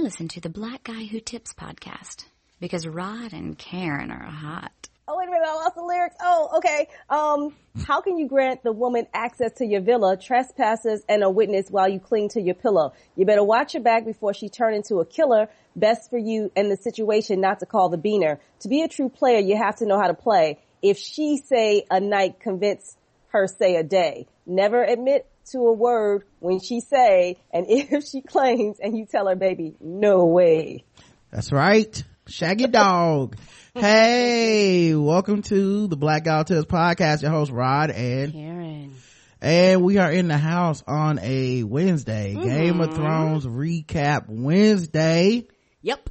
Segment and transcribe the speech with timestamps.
[0.00, 2.24] Listen to the Black Guy Who Tips podcast
[2.58, 4.88] because Rod and Karen are hot.
[5.06, 5.46] Oh, wait a minute.
[5.46, 6.16] I lost the lyrics.
[6.22, 6.88] Oh, okay.
[7.10, 7.54] Um,
[7.84, 11.86] how can you grant the woman access to your villa, trespassers, and a witness while
[11.86, 12.94] you cling to your pillow?
[13.14, 15.50] You better watch your back before she turn into a killer.
[15.76, 18.38] Best for you and the situation not to call the beaner.
[18.60, 20.60] To be a true player, you have to know how to play.
[20.80, 22.96] If she say a night, convince
[23.32, 24.28] her say a day.
[24.46, 29.26] Never admit to a word when she say, and if she claims and you tell
[29.28, 30.84] her, baby, no way.
[31.30, 32.02] That's right.
[32.26, 33.36] Shaggy Dog.
[33.74, 37.22] hey, welcome to the Black Guy Who Tips podcast.
[37.22, 38.94] Your host Rod and Karen.
[39.40, 42.34] And we are in the house on a Wednesday.
[42.34, 42.48] Mm-hmm.
[42.48, 45.46] Game of Thrones recap Wednesday.
[45.82, 46.10] Yep.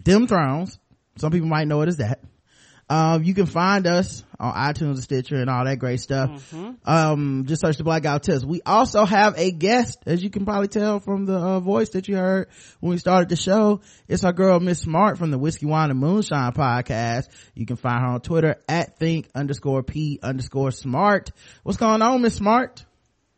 [0.00, 0.78] Dim Thrones.
[1.16, 2.20] Some people might know it as that.
[2.90, 6.30] Um, you can find us on iTunes, and Stitcher, and all that great stuff.
[6.50, 6.70] Mm-hmm.
[6.84, 10.44] Um, just search the Black Guy Who We also have a guest, as you can
[10.44, 12.48] probably tell from the uh, voice that you heard
[12.80, 13.80] when we started the show.
[14.08, 17.28] It's our girl, Miss Smart from the Whiskey Wine and Moonshine podcast.
[17.54, 21.30] You can find her on Twitter at think underscore p underscore smart.
[21.62, 22.84] What's going on, Miss Smart?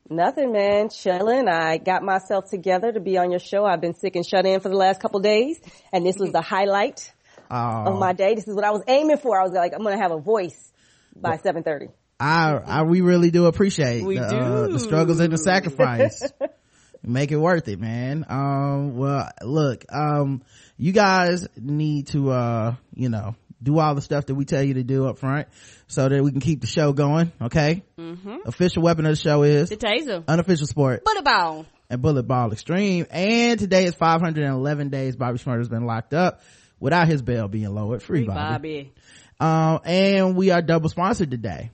[0.09, 0.89] Nothing, man.
[0.89, 1.49] Chilling.
[1.49, 3.65] I got myself together to be on your show.
[3.65, 5.61] I've been sick and shut in for the last couple days,
[5.93, 7.13] and this was the highlight
[7.51, 8.35] Oh, of my day.
[8.35, 9.41] This is what I was aiming for.
[9.41, 10.73] I was like, I'm gonna have a voice
[11.21, 11.89] by 7:30.
[12.19, 16.23] I, I, we really do appreciate We the, uh, the struggles and the sacrifice.
[17.03, 18.25] Make it worth it, man.
[18.29, 20.43] Um, well, look, um,
[20.79, 24.75] you guys need to, uh, you know, do all the stuff that we tell you
[24.75, 25.47] to do up front
[25.87, 27.31] so that we can keep the show going.
[27.41, 27.85] Okay.
[27.99, 28.37] Mm-hmm.
[28.47, 30.25] Official weapon of the show is The taser.
[30.27, 31.67] unofficial sport What ball.
[31.91, 33.07] and bullet ball extreme.
[33.11, 36.41] And today is 511 days Bobby Shmurda has been locked up
[36.81, 38.03] without his bail being lowered.
[38.03, 38.35] Free, Bobby.
[38.41, 38.93] Bobby.
[39.39, 41.71] Um, and we are double sponsored today.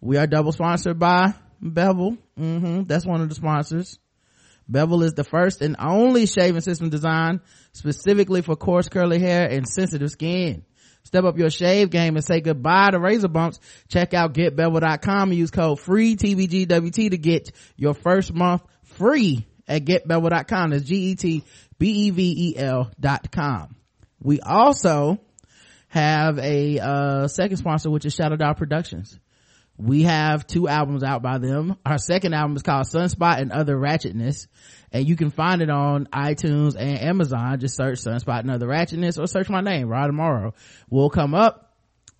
[0.00, 2.16] We are double sponsored by Bevel.
[2.36, 3.98] hmm That's one of the sponsors.
[4.68, 7.40] Bevel is the first and only shaving system designed
[7.72, 10.64] specifically for coarse curly hair and sensitive skin.
[11.04, 13.60] Step up your shave game and say goodbye to razor bumps.
[13.88, 19.86] Check out getbevel.com and use code free TBGWT to get your first month free at
[19.86, 20.70] getbevel.com.
[20.70, 20.84] That's
[21.78, 23.74] G-E-T-B-E-V-E-L dot com.
[24.20, 25.18] We also
[25.88, 29.18] have a uh second sponsor which is shadow dog productions.
[29.76, 31.76] We have two albums out by them.
[31.86, 34.48] Our second album is called sunspot and other ratchetness.
[34.90, 37.60] And you can find it on itunes and amazon.
[37.60, 40.10] Just search sunspot and other ratchetness or search my name rod
[40.90, 41.67] will come up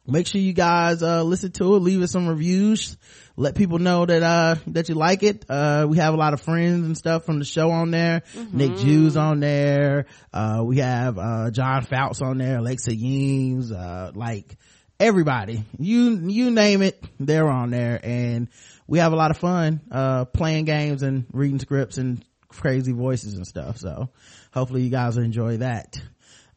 [0.09, 2.97] make sure you guys uh listen to it leave us some reviews
[3.37, 5.45] let people know that uh that you like it.
[5.49, 8.23] Uh we have a lot of friends and stuff from the show on there.
[8.53, 10.07] Nick jews on there.
[10.33, 14.57] Uh we have uh john fouts on there alexa yeens uh like
[14.99, 15.63] everybody.
[15.79, 18.01] You you name it they're on there.
[18.03, 18.49] And
[18.89, 23.35] we have a lot of fun uh playing games and reading scripts and crazy voices
[23.35, 23.79] and stuff.
[23.79, 24.09] So
[24.53, 25.97] hopefully you guys will enjoy that.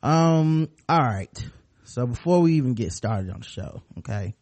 [0.02, 1.46] Um all right
[1.92, 4.34] so before we even get started on the show okay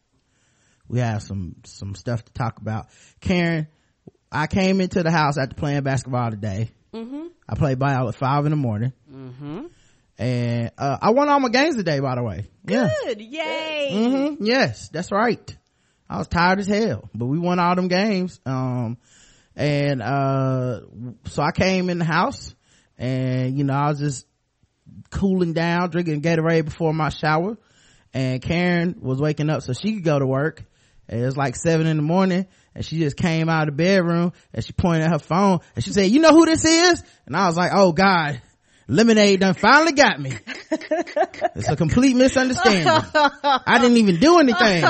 [0.87, 2.87] we have some some stuff to talk about
[3.19, 3.67] karen
[4.31, 7.27] i came into the house after playing basketball today mm-hmm.
[7.47, 9.65] i played ball at five in the morning mm-hmm.
[10.17, 13.21] and uh, i won all my games today by the way yeah Good.
[13.21, 13.89] Yay.
[13.91, 15.57] hmm Yes, that's right.
[16.09, 18.39] I was tired as hell, but we won all them games.
[18.45, 18.97] Um,
[19.55, 20.81] and, uh,
[21.25, 22.55] so I came in the house
[22.97, 24.25] and, you know, I was just
[25.09, 27.57] cooling down, drinking Gatorade before my shower.
[28.13, 30.63] And Karen was waking up so she could go to work.
[31.07, 33.83] And it was like seven in the morning and she just came out of the
[33.83, 37.03] bedroom and she pointed at her phone and she said, you know who this is?
[37.25, 38.41] And I was like, oh God,
[38.87, 40.33] lemonade done finally got me.
[41.55, 42.87] It's a complete misunderstanding.
[42.87, 44.81] I didn't even do anything.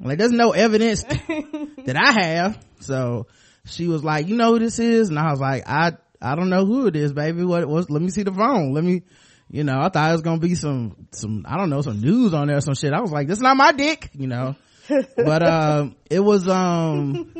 [0.00, 2.58] Like there's no evidence that I have.
[2.80, 3.28] So
[3.64, 5.08] she was like, you know who this is?
[5.08, 7.44] And I was like, I, I don't know who it is, baby.
[7.44, 8.72] What it was, let me see the phone.
[8.72, 9.02] Let me,
[9.50, 12.00] you know, I thought it was going to be some, some, I don't know, some
[12.00, 12.92] news on there or some shit.
[12.92, 14.56] I was like, this is not my dick, you know.
[15.16, 17.32] but, um, it was, um,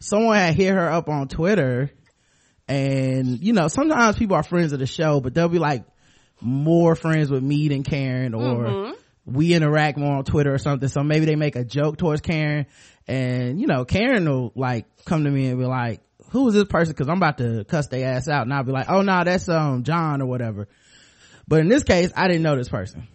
[0.00, 1.90] someone had hit her up on Twitter
[2.66, 5.84] and, you know, sometimes people are friends of the show, but they'll be like
[6.40, 8.94] more friends with me than Karen or
[9.26, 10.88] we interact more on Twitter or something.
[10.88, 12.66] So maybe they make a joke towards Karen
[13.06, 16.00] and, you know, Karen will like come to me and be like,
[16.34, 16.94] who is this person?
[16.94, 18.42] Cause I'm about to cuss their ass out.
[18.42, 20.66] And I'll be like, oh no, that's, um, John or whatever.
[21.46, 23.06] But in this case, I didn't know this person.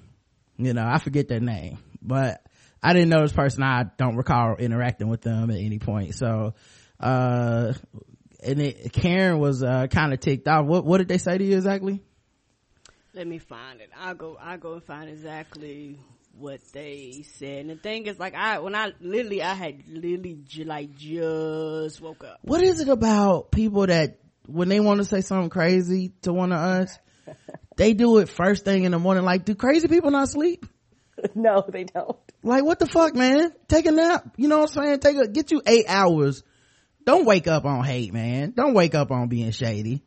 [0.56, 2.42] You know, I forget their name, but
[2.82, 3.62] I didn't know this person.
[3.62, 6.16] I don't recall interacting with them at any point.
[6.16, 6.54] So,
[6.98, 7.74] uh,
[8.42, 10.66] and it, Karen was, uh, kind of ticked off.
[10.66, 12.02] What, what did they say to you exactly?
[13.14, 13.90] Let me find it.
[14.00, 14.38] I'll go.
[14.40, 16.00] I'll go and find exactly
[16.40, 17.60] what they said.
[17.60, 22.02] And the thing is, like, I when I literally, I had literally j- like just
[22.02, 22.40] woke up.
[22.42, 26.52] What is it about people that when they want to say something crazy to one
[26.52, 26.98] of us,
[27.78, 29.24] they do it first thing in the morning.
[29.24, 30.66] Like, do crazy people not sleep?
[31.36, 32.18] no, they don't.
[32.44, 33.52] Like, what the fuck, man?
[33.68, 34.34] Take a nap.
[34.38, 35.00] You know what I'm saying?
[35.00, 36.44] Take a, get you eight hours.
[37.06, 38.54] Don't wake up on hate, man.
[38.56, 40.04] Don't wake up on being shady.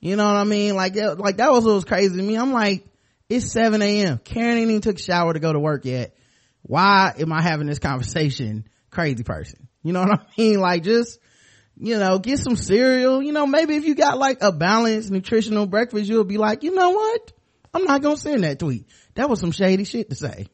[0.00, 0.74] You know what I mean?
[0.76, 2.36] Like, like that was what was crazy to me.
[2.36, 2.84] I'm like,
[3.28, 4.18] it's 7 a.m.
[4.18, 6.16] Karen ain't even took a shower to go to work yet.
[6.62, 8.68] Why am I having this conversation?
[8.90, 9.68] Crazy person.
[9.82, 10.60] You know what I mean?
[10.60, 11.18] Like, just,
[11.76, 13.22] you know, get some cereal.
[13.22, 16.74] You know, maybe if you got like a balanced nutritional breakfast, you'll be like, you
[16.74, 17.32] know what?
[17.74, 18.88] I'm not gonna send that tweet.
[19.14, 20.46] That was some shady shit to say.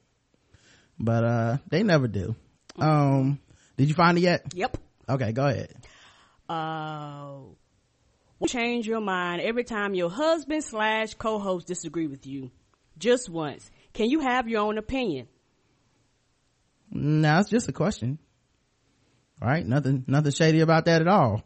[0.98, 2.36] But, uh, they never do.
[2.78, 3.40] Um,
[3.76, 4.52] did you find it yet?
[4.54, 4.76] Yep.
[5.08, 5.75] Okay, go ahead.
[6.48, 7.38] Uh,
[8.46, 12.50] change your mind every time your husband slash co-host disagree with you.
[12.98, 13.70] Just once.
[13.92, 15.28] Can you have your own opinion?
[16.90, 18.18] No, it's just a question.
[19.40, 19.66] Right?
[19.66, 21.42] Nothing, nothing shady about that at all.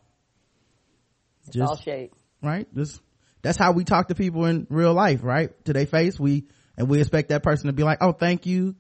[1.47, 2.11] It's just, all shade.
[2.43, 2.67] Right?
[2.75, 3.01] Just,
[3.43, 5.65] that's how we talk to people in real life, right?
[5.67, 6.47] To their face, we,
[6.77, 8.75] and we expect that person to be like, oh, thank you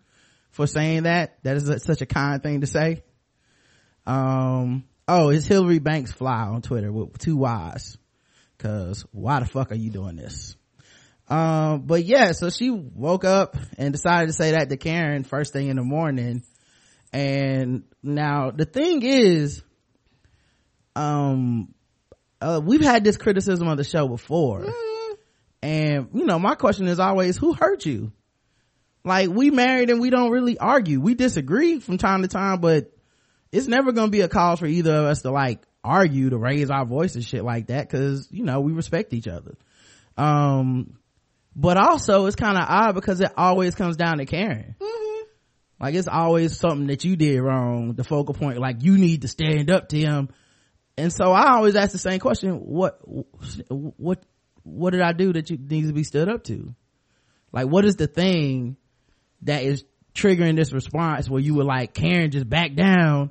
[0.50, 1.38] for saying that.
[1.44, 3.02] That is a, such a kind thing to say.
[4.06, 7.96] Um, oh, it's Hillary Banks fly on Twitter with two Y's.
[8.58, 10.56] Cause why the fuck are you doing this?
[11.28, 15.52] Um, but yeah, so she woke up and decided to say that to Karen first
[15.52, 16.44] thing in the morning.
[17.12, 19.62] And now the thing is,
[20.94, 21.75] um,
[22.40, 24.62] uh, we've had this criticism of the show before.
[24.62, 25.17] Mm.
[25.62, 28.12] And, you know, my question is always, who hurt you?
[29.05, 31.00] Like, we married and we don't really argue.
[31.00, 32.93] We disagree from time to time, but
[33.52, 36.70] it's never gonna be a cause for either of us to like argue to raise
[36.70, 39.55] our voice and shit like that because you know we respect each other
[40.17, 40.99] um
[41.56, 45.23] but also it's kind of odd because it always comes down to karen mm-hmm.
[45.81, 49.29] like it's always something that you did wrong the focal point like you need to
[49.29, 50.29] stand up to him
[50.97, 53.00] and so i always ask the same question what
[53.69, 54.23] what
[54.62, 56.75] what did i do that you need to be stood up to
[57.53, 58.76] like what is the thing
[59.43, 63.31] that is triggering this response where you were like karen just back down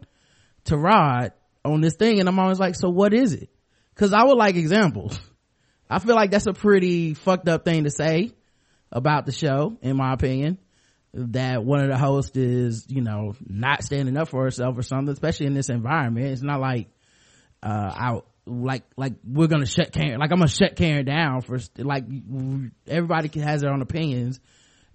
[0.65, 1.31] to rod
[1.63, 3.49] on this thing and I'm always like, so what is it?
[3.95, 5.19] Cause I would like examples.
[5.89, 8.31] I feel like that's a pretty fucked up thing to say
[8.91, 10.57] about the show, in my opinion.
[11.13, 15.13] That one of the hosts is, you know, not standing up for herself or something,
[15.13, 16.27] especially in this environment.
[16.27, 16.89] It's not like,
[17.63, 21.57] uh, I, like, like we're gonna shut Karen, like I'm gonna shut Karen down for,
[21.77, 22.03] like,
[22.85, 24.41] everybody has their own opinions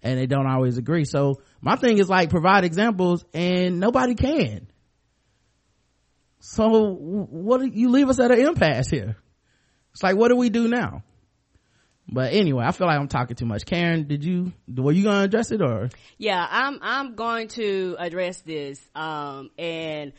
[0.03, 1.05] and they don't always agree.
[1.05, 4.71] So my thing is like provide examples and nobody can
[6.41, 9.17] so what you leave us at an impasse here
[9.93, 11.03] it's like what do we do now?
[12.13, 13.65] But anyway i feel like i'm talking too much.
[13.65, 15.91] Karen did you were you gonna address it or?
[16.19, 20.13] Yeah i'm i'm going to address this um and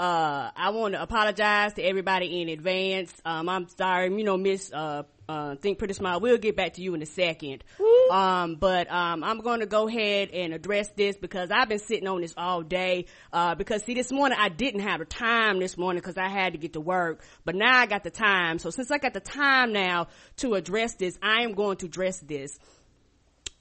[0.00, 3.12] uh, I want to apologize to everybody in advance.
[3.22, 6.22] Um, I'm sorry, you know, Miss uh, uh, Think Pretty Smart.
[6.22, 7.62] We'll get back to you in a second.
[8.10, 12.08] Um, but um, I'm going to go ahead and address this because I've been sitting
[12.08, 13.04] on this all day.
[13.30, 16.54] Uh, because see, this morning I didn't have the time this morning because I had
[16.54, 18.58] to get to work, but now I got the time.
[18.58, 20.06] So since I got the time now
[20.36, 22.58] to address this, I am going to address this.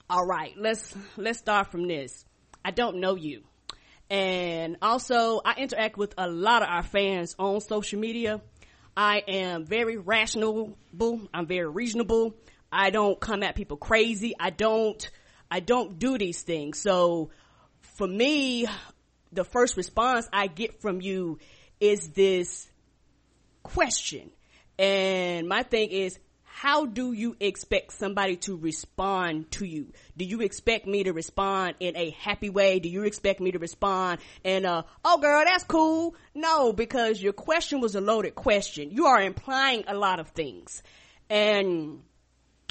[0.10, 2.24] All right, let's let's start from this.
[2.64, 3.44] I don't know you.
[4.10, 8.42] And also, I interact with a lot of our fans on social media.
[8.98, 10.78] I am very rational.
[11.34, 12.36] I'm very reasonable.
[12.72, 14.34] I don't come at people crazy.
[14.40, 15.10] I don't,
[15.50, 16.80] I don't do these things.
[16.80, 17.30] So
[17.82, 18.68] for me,
[19.32, 21.40] the first response I get from you
[21.80, 22.68] is this
[23.64, 24.32] question.
[24.78, 26.18] And my thing is,
[26.62, 29.94] how do you expect somebody to respond to you?
[30.18, 32.80] Do you expect me to respond in a happy way?
[32.80, 36.16] Do you expect me to respond in a, oh girl, that's cool?
[36.36, 38.92] No, because your question was a loaded question.
[38.92, 40.84] You are implying a lot of things.
[41.30, 42.02] And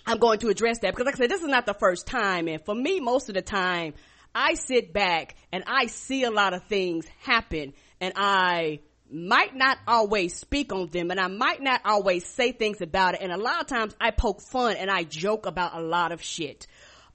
[0.06, 2.46] I'm going to address that because like I said, this is not the first time.
[2.46, 3.94] And for me, most of the time,
[4.34, 8.80] I sit back and I see a lot of things happen and I
[9.10, 13.20] might not always speak on them and I might not always say things about it.
[13.22, 16.22] And a lot of times I poke fun and I joke about a lot of
[16.22, 16.66] shit.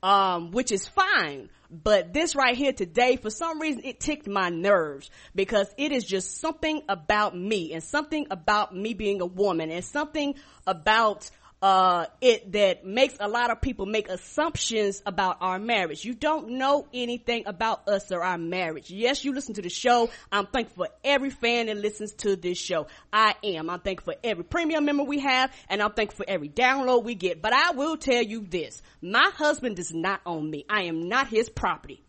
[0.02, 1.50] Um, which is fine.
[1.72, 6.04] But this right here today, for some reason, it ticked my nerves because it is
[6.04, 10.36] just something about me and something about me being a woman and something
[10.68, 11.32] about
[11.63, 16.03] uh, it that makes a lot of people make assumptions about our marriage.
[16.03, 18.91] You don't know anything about us or our marriage.
[18.91, 20.10] Yes, you listen to the show.
[20.29, 22.88] I'm thankful for every fan that listens to this show.
[23.13, 23.70] I am.
[23.70, 27.15] I'm thankful for every premium member we have, and I'm thankful for every download we
[27.15, 27.41] get.
[27.41, 30.65] But I will tell you this: my husband does not own me.
[30.70, 32.03] I am not his property.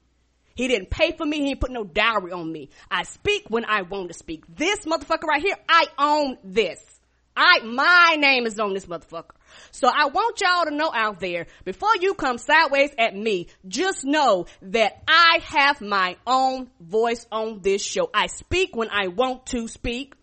[0.56, 1.42] He didn't pay for me.
[1.42, 2.70] He didn't put no dowry on me.
[2.90, 4.44] I speak when I want to speak.
[4.48, 6.93] This motherfucker right here, I own this.
[7.36, 9.34] I, my name is on this motherfucker.
[9.70, 14.04] So I want y'all to know out there, before you come sideways at me, just
[14.04, 18.10] know that I have my own voice on this show.
[18.14, 20.14] I speak when I want to speak.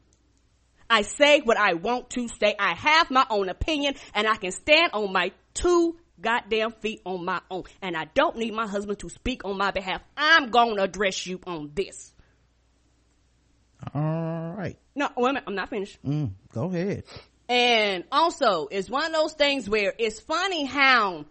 [0.90, 2.56] I say what I want to say.
[2.60, 7.26] I have my own opinion and I can stand on my two goddamn feet on
[7.26, 7.64] my own.
[7.82, 10.02] And I don't need my husband to speak on my behalf.
[10.16, 12.11] I'm gonna address you on this.
[13.94, 14.78] All right.
[14.96, 15.44] No, wait a minute.
[15.48, 15.98] I'm not finished.
[16.06, 17.04] Mm, go ahead.
[17.50, 21.26] And also, it's one of those things where it's funny how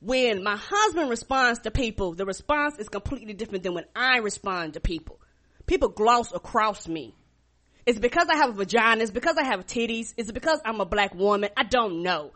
[0.00, 4.74] when my husband responds to people, the response is completely different than when I respond
[4.74, 5.20] to people.
[5.66, 7.14] People gloss across me.
[7.86, 9.02] It's because I have a vagina.
[9.02, 10.14] It's because I have titties.
[10.16, 11.50] It's because I'm a black woman.
[11.56, 12.32] I don't know.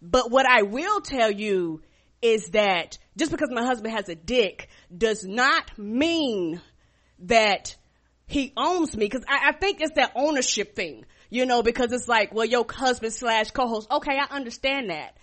[0.00, 1.82] But what I will tell you
[2.22, 6.60] is that just because my husband has a dick does not mean
[7.20, 7.76] that
[8.26, 9.08] he owns me.
[9.08, 12.66] Cause I, I think it's that ownership thing, you know, because it's like, well, your
[12.68, 13.90] husband slash co-host.
[13.90, 15.16] Okay, I understand that.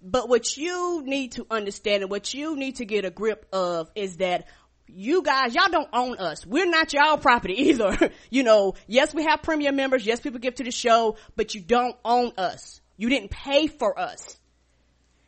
[0.00, 3.90] But what you need to understand and what you need to get a grip of
[3.94, 4.46] is that
[4.86, 6.46] you guys, y'all don't own us.
[6.46, 8.10] We're not y'all property either.
[8.30, 10.06] you know, yes, we have premium members.
[10.06, 12.80] Yes, people give to the show, but you don't own us.
[12.96, 14.38] You didn't pay for us.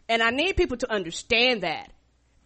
[0.09, 1.93] And I need people to understand that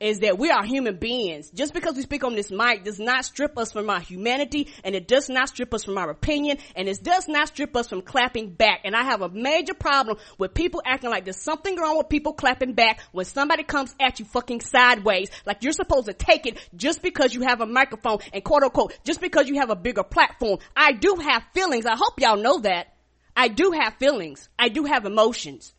[0.00, 1.50] is that we are human beings.
[1.50, 4.94] Just because we speak on this mic does not strip us from our humanity and
[4.94, 8.02] it does not strip us from our opinion and it does not strip us from
[8.02, 8.80] clapping back.
[8.84, 12.32] And I have a major problem with people acting like there's something wrong with people
[12.32, 15.30] clapping back when somebody comes at you fucking sideways.
[15.46, 18.98] Like you're supposed to take it just because you have a microphone and quote unquote,
[19.04, 20.58] just because you have a bigger platform.
[20.76, 21.86] I do have feelings.
[21.86, 22.94] I hope y'all know that.
[23.36, 24.48] I do have feelings.
[24.58, 25.74] I do have emotions.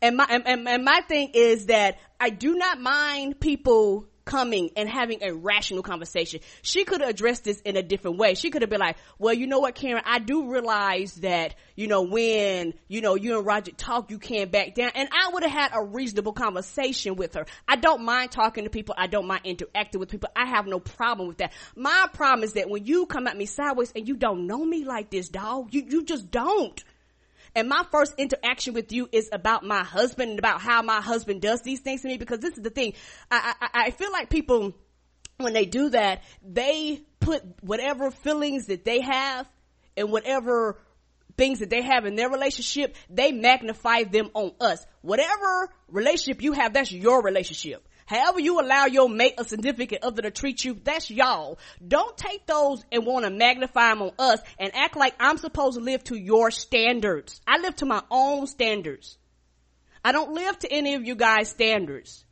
[0.00, 4.88] And my, and, and my thing is that I do not mind people coming and
[4.88, 6.40] having a rational conversation.
[6.60, 8.34] She could have addressed this in a different way.
[8.34, 11.86] She could have been like, well, you know what, Karen, I do realize that, you
[11.86, 14.90] know, when, you know, you and Roger talk, you can't back down.
[14.94, 17.46] And I would have had a reasonable conversation with her.
[17.66, 18.94] I don't mind talking to people.
[18.98, 20.28] I don't mind interacting with people.
[20.36, 21.52] I have no problem with that.
[21.74, 24.84] My problem is that when you come at me sideways and you don't know me
[24.84, 26.84] like this, dog, you, you just don't.
[27.58, 31.42] And my first interaction with you is about my husband and about how my husband
[31.42, 32.92] does these things to me because this is the thing.
[33.32, 34.76] I, I, I feel like people,
[35.38, 39.48] when they do that, they put whatever feelings that they have
[39.96, 40.78] and whatever
[41.36, 44.86] things that they have in their relationship, they magnify them on us.
[45.00, 47.87] Whatever relationship you have, that's your relationship.
[48.08, 51.58] However you allow your mate or significant other to treat you, that's y'all.
[51.86, 55.76] Don't take those and want to magnify them on us and act like I'm supposed
[55.76, 57.38] to live to your standards.
[57.46, 59.18] I live to my own standards.
[60.02, 62.24] I don't live to any of you guys' standards.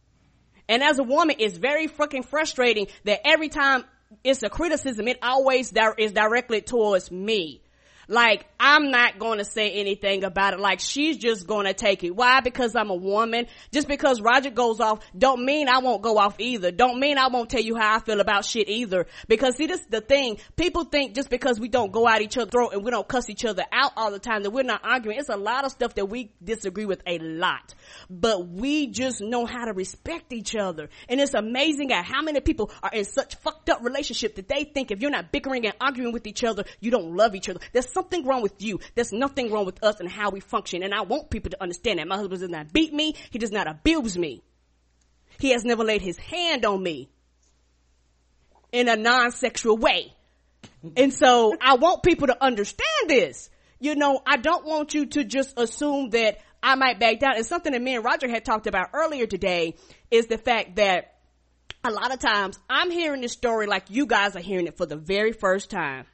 [0.66, 3.84] And as a woman, it's very fucking frustrating that every time
[4.24, 7.62] it's a criticism, it always is directly towards me.
[8.08, 10.60] Like, I'm not going to say anything about it.
[10.60, 12.14] Like, she's just going to take it.
[12.14, 12.40] Why?
[12.40, 13.46] Because I'm a woman.
[13.72, 16.70] Just because Roger goes off, don't mean I won't go off either.
[16.70, 19.06] Don't mean I won't tell you how I feel about shit either.
[19.26, 20.38] Because see, this is the thing.
[20.54, 23.28] People think just because we don't go out each other's throat and we don't cuss
[23.28, 25.18] each other out all the time that we're not arguing.
[25.18, 27.74] It's a lot of stuff that we disagree with a lot.
[28.08, 30.88] But we just know how to respect each other.
[31.08, 34.64] And it's amazing at how many people are in such fucked up relationship that they
[34.64, 37.60] think if you're not bickering and arguing with each other, you don't love each other.
[37.72, 38.78] There's something wrong with you.
[38.94, 40.82] There's nothing wrong with us and how we function.
[40.82, 42.06] And I want people to understand that.
[42.06, 43.14] My husband does not beat me.
[43.30, 44.42] He does not abuse me.
[45.38, 47.08] He has never laid his hand on me
[48.70, 50.12] in a non-sexual way.
[50.96, 53.48] And so I want people to understand this.
[53.80, 57.36] You know, I don't want you to just assume that I might back down.
[57.36, 59.76] And something that me and Roger had talked about earlier today
[60.10, 61.14] is the fact that
[61.84, 64.86] a lot of times I'm hearing this story like you guys are hearing it for
[64.86, 66.04] the very first time.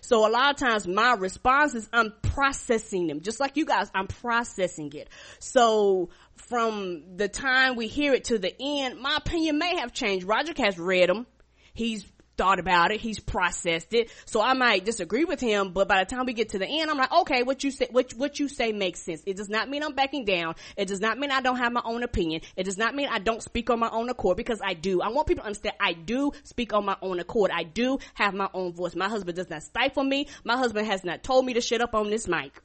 [0.00, 3.20] So a lot of times my response is I'm processing them.
[3.20, 5.08] Just like you guys, I'm processing it.
[5.38, 10.26] So from the time we hear it to the end, my opinion may have changed.
[10.26, 11.26] Roger has read them.
[11.74, 12.04] He's
[12.40, 13.02] thought about it.
[13.02, 14.10] He's processed it.
[14.24, 16.90] So I might disagree with him, but by the time we get to the end,
[16.90, 19.22] I'm like, okay, what you say, what, what you say makes sense.
[19.26, 20.54] It does not mean I'm backing down.
[20.74, 22.40] It does not mean I don't have my own opinion.
[22.56, 25.02] It does not mean I don't speak on my own accord because I do.
[25.02, 27.50] I want people to understand I do speak on my own accord.
[27.52, 28.96] I do have my own voice.
[28.96, 30.28] My husband does not stifle me.
[30.42, 32.58] My husband has not told me to shut up on this mic.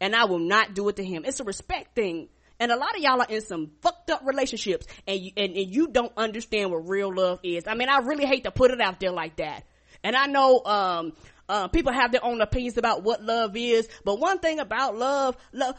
[0.00, 1.24] And I will not do it to him.
[1.24, 2.28] It's a respect thing.
[2.58, 5.74] And a lot of y'all are in some fucked up relationships and you, and, and
[5.74, 7.64] you don't understand what real love is.
[7.66, 9.64] I mean, I really hate to put it out there like that.
[10.02, 11.12] And I know, um,
[11.48, 15.36] uh, people have their own opinions about what love is, but one thing about love,
[15.52, 15.76] love,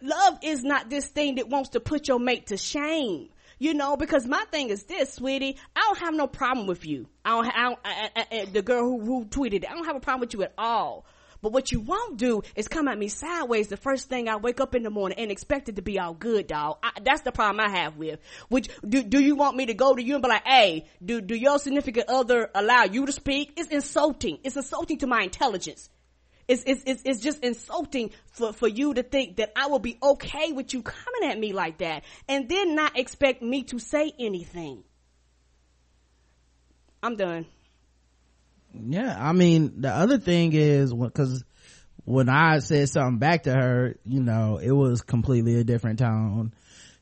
[0.00, 3.28] love is not this thing that wants to put your mate to shame.
[3.58, 5.56] You know, because my thing is this, sweetie.
[5.76, 7.06] I don't have no problem with you.
[7.24, 7.46] I don't.
[7.46, 9.70] I don't I, I, the girl who, who tweeted it.
[9.70, 11.06] I don't have a problem with you at all.
[11.42, 14.60] But what you won't do is come at me sideways the first thing I wake
[14.60, 16.78] up in the morning and expect it to be all good, dog.
[16.82, 18.20] I, that's the problem I have with.
[18.48, 21.20] Which do do you want me to go to you and be like, hey, do
[21.20, 23.54] do your significant other allow you to speak?
[23.56, 24.38] It's insulting.
[24.44, 25.90] It's insulting to my intelligence.
[26.48, 29.96] It's, it's, it's, it's just insulting for, for you to think that I will be
[30.02, 34.12] okay with you coming at me like that and then not expect me to say
[34.18, 34.82] anything.
[37.02, 37.46] I'm done.
[38.74, 41.44] Yeah, I mean, the other thing is because
[42.04, 46.54] when I said something back to her, you know, it was completely a different tone.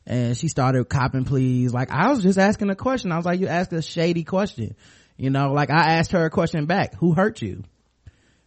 [0.07, 1.73] And she started copping please.
[1.73, 3.13] Like, I was just asking a question.
[3.13, 4.75] I was like, you asked a shady question.
[5.17, 6.95] You know, like I asked her a question back.
[6.97, 7.63] Who hurt you?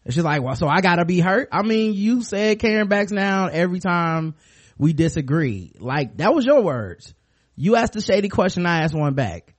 [0.04, 1.50] And she's like, well, so I gotta be hurt?
[1.52, 4.36] I mean, you said Karen backs down every time
[4.78, 5.74] we disagree.
[5.80, 7.14] Like, that was your words.
[7.56, 9.54] You asked a shady question, I asked one back.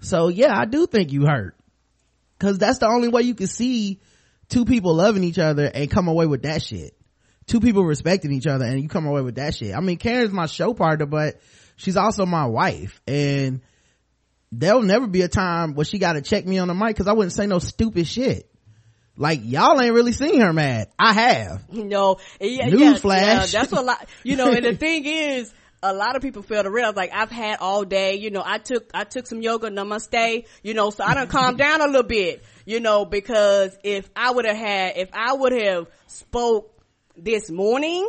[0.00, 1.56] So yeah, I do think you hurt.
[2.40, 4.00] Cause that's the only way you can see
[4.48, 6.96] two people loving each other and come away with that shit.
[7.46, 9.74] Two people respecting each other and you come away with that shit.
[9.74, 11.40] I mean, Karen's my show partner, but
[11.76, 13.60] she's also my wife and
[14.50, 17.12] there'll never be a time where she gotta check me on the mic cause I
[17.12, 18.50] wouldn't say no stupid shit.
[19.16, 20.88] Like y'all ain't really seen her mad.
[20.98, 21.64] I have.
[21.72, 23.02] No, yeah, Newsflash.
[23.04, 24.06] Yeah, yeah, that's a lot.
[24.22, 27.30] You know, and the thing is, a lot of people fail to realize like I've
[27.30, 31.04] had all day, you know, I took, I took some yoga, namaste, you know, so
[31.04, 34.96] I done calmed down a little bit, you know, because if I would have had,
[34.96, 36.84] if I would have spoke
[37.16, 38.08] this morning,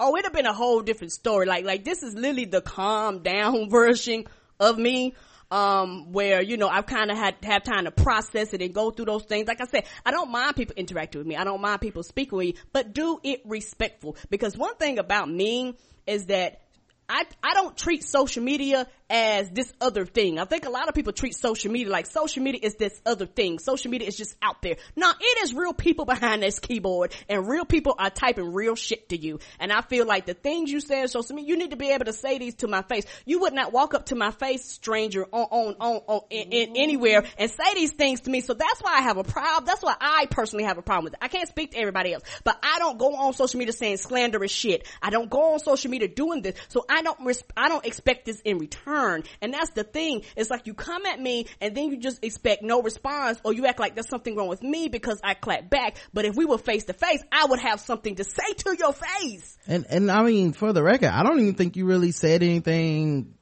[0.00, 1.46] oh, it'd have been a whole different story.
[1.46, 4.24] Like, like this is literally the calm down version
[4.58, 5.14] of me.
[5.50, 8.90] Um, where, you know, I've kind of had, have time to process it and go
[8.90, 9.46] through those things.
[9.46, 11.36] Like I said, I don't mind people interacting with me.
[11.36, 14.16] I don't mind people speaking with me, but do it respectful.
[14.30, 15.76] Because one thing about me
[16.08, 16.63] is that
[17.08, 20.38] I, I don't treat social media as this other thing.
[20.38, 23.26] I think a lot of people treat social media like social media is this other
[23.26, 23.58] thing.
[23.58, 24.76] Social media is just out there.
[24.96, 29.10] No, it is real people behind this keyboard and real people are typing real shit
[29.10, 29.40] to you.
[29.60, 31.90] And I feel like the things you say on social media, you need to be
[31.90, 33.04] able to say these to my face.
[33.26, 36.76] You would not walk up to my face, stranger, on, on, on, on in, in,
[36.76, 38.40] anywhere and say these things to me.
[38.40, 39.66] So that's why I have a problem.
[39.66, 41.18] That's why I personally have a problem with it.
[41.22, 44.50] I can't speak to everybody else, but I don't go on social media saying slanderous
[44.50, 44.88] shit.
[45.02, 46.54] I don't go on social media doing this.
[46.68, 49.24] So don't, res- I don't expect this in return.
[49.40, 50.22] And that's the thing.
[50.36, 53.66] It's like you come at me and then you just expect no response or you
[53.66, 55.96] act like there's something wrong with me because I clap back.
[56.12, 58.92] But if we were face to face, I would have something to say to your
[58.92, 59.56] face.
[59.66, 63.34] And, and I mean, for the record, I don't even think you really said anything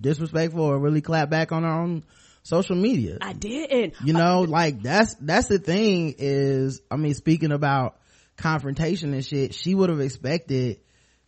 [0.00, 2.04] disrespectful or really clap back on our own
[2.42, 3.18] social media.
[3.20, 3.94] I didn't.
[4.04, 7.98] You uh, know, like that's, that's the thing is, I mean, speaking about
[8.36, 10.80] confrontation and shit, she would have expected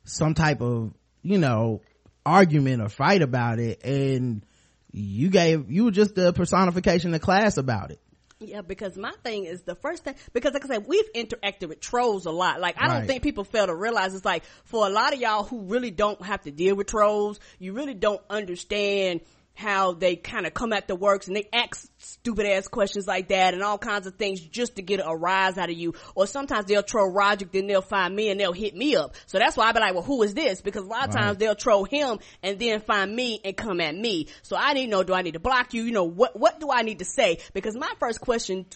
[0.04, 0.92] some type of,
[1.24, 1.80] you know,
[2.24, 4.46] argument or fight about it and
[4.92, 8.00] you gave you were just the personification of class about it
[8.46, 11.80] yeah, because my thing is the first thing, because like I said, we've interacted with
[11.80, 12.60] trolls a lot.
[12.60, 15.44] Like, I don't think people fail to realize it's like, for a lot of y'all
[15.44, 19.20] who really don't have to deal with trolls, you really don't understand
[19.54, 23.28] how they kind of come at the works and they ask stupid ass questions like
[23.28, 25.94] that and all kinds of things just to get a rise out of you.
[26.14, 29.14] Or sometimes they'll troll Roger, then they'll find me and they'll hit me up.
[29.26, 30.60] So that's why I be like, well, who is this?
[30.60, 33.94] Because a lot of times they'll troll him and then find me and come at
[33.94, 34.28] me.
[34.42, 35.84] So I need to know, do I need to block you?
[35.84, 37.38] You know, what, what do I need to say?
[37.52, 38.66] Because my first question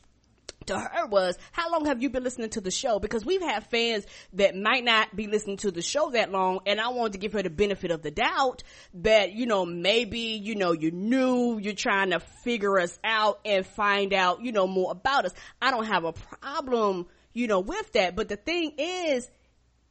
[0.66, 2.98] to her was, how long have you been listening to the show?
[2.98, 6.80] Because we've had fans that might not be listening to the show that long, and
[6.80, 8.62] I wanted to give her the benefit of the doubt
[8.94, 13.66] that, you know, maybe, you know, you're new, you're trying to figure us out and
[13.66, 15.32] find out, you know, more about us.
[15.60, 19.28] I don't have a problem, you know, with that, but the thing is,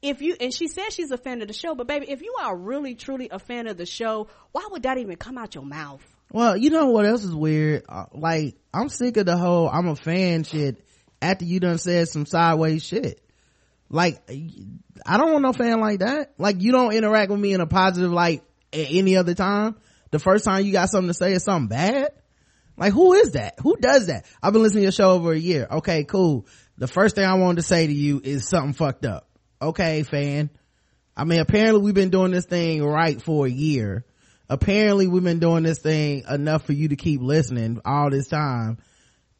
[0.01, 2.35] if you, and she says she's a fan of the show, but baby, if you
[2.39, 5.65] are really truly a fan of the show, why would that even come out your
[5.65, 6.03] mouth?
[6.31, 7.83] Well you know what else is weird?
[7.87, 10.83] Uh, like i'm sick of the whole i'm a fan shit
[11.21, 13.21] after you done said some sideways shit.
[13.89, 14.21] Like
[15.05, 16.33] i don't want no fan like that.
[16.37, 19.75] Like you don't interact with me in a positive light at any other time.
[20.11, 22.11] The first time you got something to say is something bad.
[22.77, 23.55] Like who is that?
[23.61, 24.25] Who does that?
[24.41, 25.67] I've been listening to your show over a year.
[25.69, 26.45] Okay cool.
[26.77, 29.27] The first thing i wanted to say to you is something fucked up.
[29.61, 30.49] Okay fan.
[31.15, 34.05] I mean apparently we've been doing this thing right for a year
[34.49, 38.77] apparently we've been doing this thing enough for you to keep listening all this time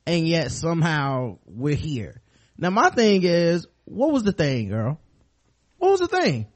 [0.06, 2.22] and yet somehow we're here.
[2.58, 5.00] Now my thing is what was the thing girl?
[5.78, 6.48] What was the thing?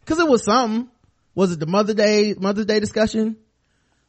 [0.00, 0.88] Because it was something.
[1.34, 3.36] Was it the mother day mother's day discussion?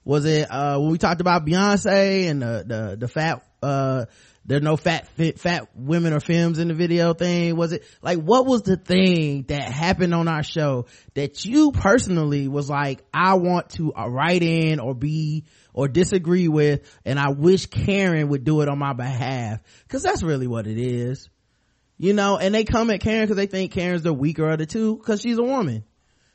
[0.03, 4.05] Was it uh when we talked about beyonce and the the, the fat uh
[4.45, 8.19] there's no fat fit, fat women or femmes in the video thing was it like
[8.19, 13.35] what was the thing that happened on our show that you personally was like i
[13.35, 18.43] want to uh, write in or be or disagree with and i wish karen would
[18.43, 21.29] do it on my behalf because that's really what it is
[21.97, 24.65] you know, and they come at Karen because they think Karen's the weaker of the
[24.65, 25.85] two because she's a woman.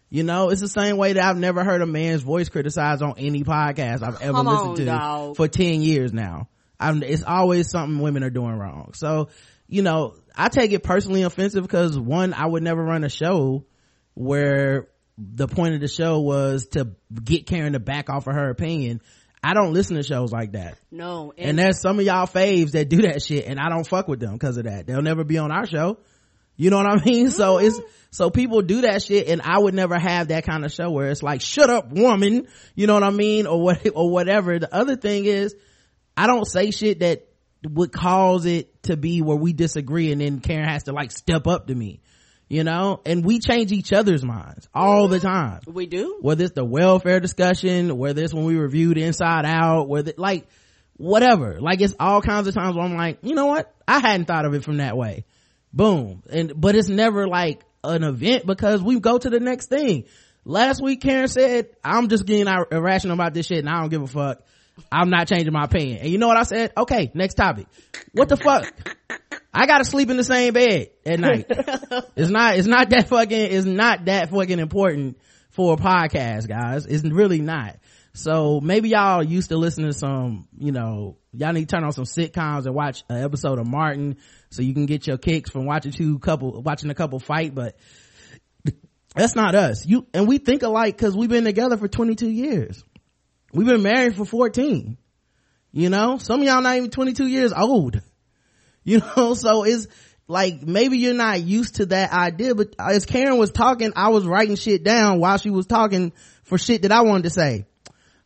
[0.08, 3.14] You know, it's the same way that I've never heard a man's voice criticized on
[3.18, 5.36] any podcast I've ever Come listened on, to dog.
[5.36, 6.48] for 10 years now.
[6.80, 8.92] I'm, it's always something women are doing wrong.
[8.94, 9.28] So,
[9.66, 13.64] you know, I take it personally offensive because one, I would never run a show
[14.14, 14.88] where
[15.18, 16.92] the point of the show was to
[17.24, 19.00] get Karen to back off of her opinion.
[19.42, 20.78] I don't listen to shows like that.
[20.90, 24.08] No, And there's some of y'all faves that do that shit and I don't fuck
[24.08, 24.86] with them because of that.
[24.86, 25.98] They'll never be on our show.
[26.56, 27.30] You know what I mean?
[27.30, 30.72] So it's, so people do that shit and I would never have that kind of
[30.72, 32.48] show where it's like, shut up woman.
[32.74, 33.46] You know what I mean?
[33.46, 34.58] Or what, or whatever.
[34.58, 35.54] The other thing is,
[36.18, 37.28] I don't say shit that
[37.62, 41.46] would cause it to be where we disagree and then Karen has to like step
[41.46, 42.00] up to me.
[42.48, 43.00] You know?
[43.07, 46.18] And we change each other's minds all the time we do.
[46.20, 50.48] whether it's the welfare discussion, whether it's when we reviewed Inside Out, whether like
[50.96, 51.61] whatever.
[51.61, 53.72] Like it's all kinds of times where I'm like, you know what?
[53.87, 55.24] I hadn't thought of it from that way.
[55.72, 56.24] Boom.
[56.31, 60.07] And but it's never like an event because we go to the next thing.
[60.44, 64.02] Last week Karen said, I'm just getting irrational about this shit and I don't give
[64.02, 64.42] a fuck.
[64.90, 65.98] I'm not changing my opinion.
[65.98, 66.72] And you know what I said?
[66.76, 67.66] Okay, next topic.
[68.12, 68.66] What the fuck?
[69.52, 71.46] I gotta sleep in the same bed at night.
[72.16, 75.18] it's not, it's not that fucking, it's not that fucking important
[75.50, 76.86] for a podcast, guys.
[76.86, 77.76] It's really not.
[78.12, 81.92] So maybe y'all used to listen to some, you know, y'all need to turn on
[81.92, 84.16] some sitcoms and watch an episode of Martin
[84.50, 87.76] so you can get your kicks from watching two couple, watching a couple fight, but
[89.14, 89.86] that's not us.
[89.86, 92.82] You, and we think alike cause we've been together for 22 years.
[93.52, 94.96] We've been married for 14.
[95.72, 98.00] You know, some of y'all not even 22 years old.
[98.84, 99.87] You know, so it's
[100.28, 104.24] like maybe you're not used to that idea, but as Karen was talking, I was
[104.24, 106.12] writing shit down while she was talking
[106.44, 107.66] for shit that I wanted to say.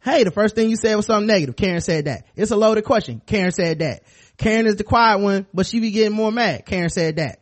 [0.01, 1.57] Hey, the first thing you said was something negative.
[1.57, 2.27] Karen said that.
[2.37, 3.23] It's a loaded question.
[3.27, 4.05] Karen said that.
[4.37, 6.65] Karen is the quiet one, but she be getting more mad.
[6.67, 7.41] Karen said that.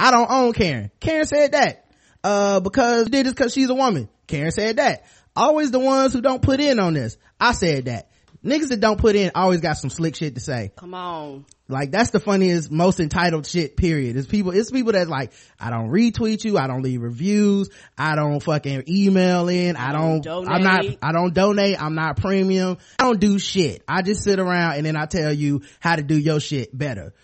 [0.00, 0.90] I don't own Karen.
[0.98, 1.84] Karen said that.
[2.22, 4.08] Uh, because did this cause she's a woman.
[4.26, 5.04] Karen said that.
[5.38, 7.16] Always the ones who don't put in on this.
[7.38, 8.10] I said that.
[8.44, 10.72] Niggas that don't put in always got some slick shit to say.
[10.76, 11.44] Come on.
[11.68, 13.76] Like that's the funniest, most entitled shit.
[13.76, 14.16] Period.
[14.16, 14.52] It's people.
[14.52, 16.58] It's people that's like, I don't retweet you.
[16.58, 17.68] I don't leave reviews.
[17.96, 19.76] I don't fucking email in.
[19.76, 20.22] I don't.
[20.22, 20.82] Don't I'm not.
[20.82, 20.98] donate.
[21.02, 21.80] I don't donate.
[21.80, 22.78] I'm not premium.
[22.98, 23.82] I don't do shit.
[23.86, 27.14] I just sit around and then I tell you how to do your shit better.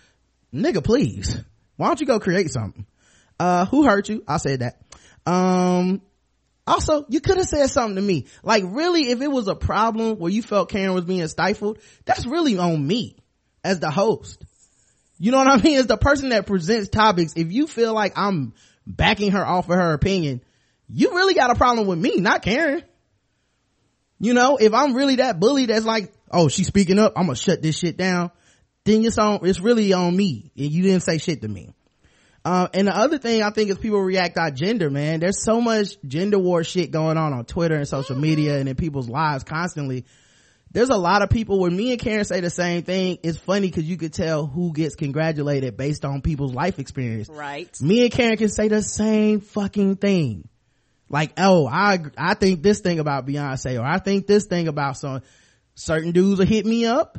[0.53, 1.41] Nigga, please.
[1.75, 2.85] Why don't you go create something?
[3.39, 4.23] Uh, who hurt you?
[4.25, 4.81] I said that.
[5.25, 6.01] Um,
[6.67, 8.25] also, you could have said something to me.
[8.43, 12.25] Like really, if it was a problem where you felt Karen was being stifled, that's
[12.25, 13.17] really on me
[13.63, 14.43] as the host.
[15.17, 15.77] You know what I mean?
[15.77, 18.53] As the person that presents topics, if you feel like I'm
[18.87, 20.41] backing her off of her opinion,
[20.87, 22.83] you really got a problem with me, not Karen.
[24.19, 27.35] You know, if I'm really that bully that's like, oh, she's speaking up, I'm gonna
[27.35, 28.31] shut this shit down,
[28.85, 30.51] then it's on, it's really on me.
[30.57, 31.73] And you didn't say shit to me.
[32.45, 35.19] Um, and the other thing I think is people react out gender, man.
[35.19, 38.75] There's so much gender war shit going on on Twitter and social media and in
[38.75, 40.05] people's lives constantly.
[40.71, 43.17] There's a lot of people where me and Karen say the same thing.
[43.23, 47.29] It's funny because you could tell who gets congratulated based on people's life experience.
[47.29, 47.69] Right.
[47.81, 50.47] Me and Karen can say the same fucking thing.
[51.09, 54.97] Like, oh, I, I think this thing about Beyonce or I think this thing about
[54.97, 55.21] some,
[55.73, 57.17] certain dudes will hit me up.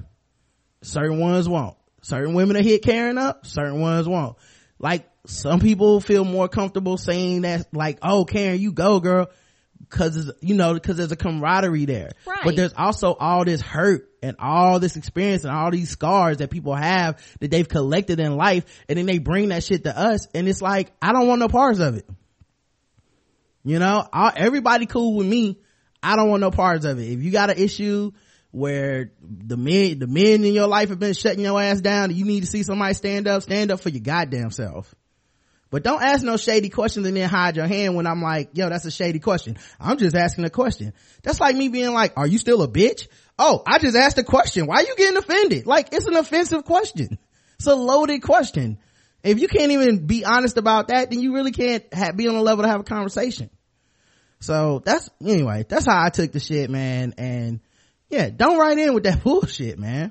[0.83, 1.77] Certain ones won't.
[2.03, 3.45] Certain women will hit Karen up.
[3.47, 4.37] Certain ones won't.
[4.79, 9.29] Like, some people feel more comfortable saying that, like, oh, Karen, you go, girl.
[9.89, 12.11] Cause, you know, cause there's a camaraderie there.
[12.27, 12.41] Right.
[12.43, 16.51] But there's also all this hurt and all this experience and all these scars that
[16.51, 18.65] people have that they've collected in life.
[18.89, 20.27] And then they bring that shit to us.
[20.35, 22.09] And it's like, I don't want no parts of it.
[23.63, 25.61] You know, I, everybody cool with me.
[26.03, 27.11] I don't want no parts of it.
[27.11, 28.13] If you got an issue
[28.51, 32.15] where the men, the men in your life have been shutting your ass down and
[32.15, 34.95] you need to see somebody stand up, stand up for your goddamn self.
[35.77, 38.71] But don't ask no shady questions and then hide your hand when I'm like, yo,
[38.71, 39.59] that's a shady question.
[39.79, 40.95] I'm just asking a question.
[41.23, 43.09] That's like me being like, are you still a bitch?
[43.39, 44.67] Oh, I just asked a question.
[44.67, 45.67] Why are you getting offended?
[45.67, 47.19] Like, it's an offensive question.
[47.57, 48.79] It's a loaded question.
[49.23, 51.85] If you can't even be honest about that, then you really can't
[52.17, 53.51] be on a level to have a conversation.
[54.41, 57.13] So that's, anyway, that's how I took the shit, man.
[57.19, 57.61] And
[58.09, 60.11] yeah, don't write in with that bullshit, man.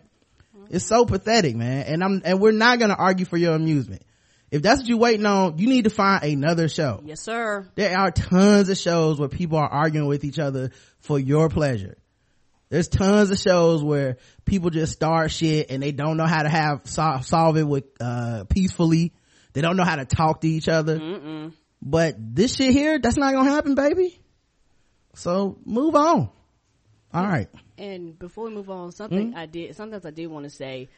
[0.70, 1.88] It's so pathetic, man.
[1.88, 4.04] And I'm, and we're not gonna argue for your amusement.
[4.52, 7.02] If that's what you're waiting on, you need to find another show.
[7.04, 7.68] Yes, sir.
[7.76, 11.98] There are tons of shows where people are arguing with each other for your pleasure.
[12.70, 16.50] There's tons of shows where people just start shit and they don't know how to
[16.50, 19.14] have sol- solve it with uh peacefully.
[19.54, 21.00] They don't know how to talk to each other.
[21.00, 21.54] Mm-mm.
[21.82, 24.20] But this shit here, that's not gonna happen, baby.
[25.16, 26.30] So move on.
[27.14, 27.48] All right.
[27.78, 29.38] And before we move on, something Hmm?
[29.38, 30.90] I did, sometimes I did want to say,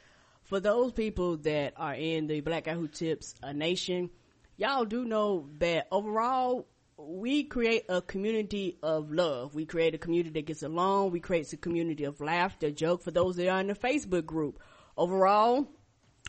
[0.48, 4.10] for those people that are in the Black Guy Who Tips a Nation,
[4.56, 9.54] y'all do know that overall we create a community of love.
[9.54, 11.12] We create a community that gets along.
[11.12, 14.60] We create a community of laughter, joke for those that are in the Facebook group.
[14.96, 15.68] Overall,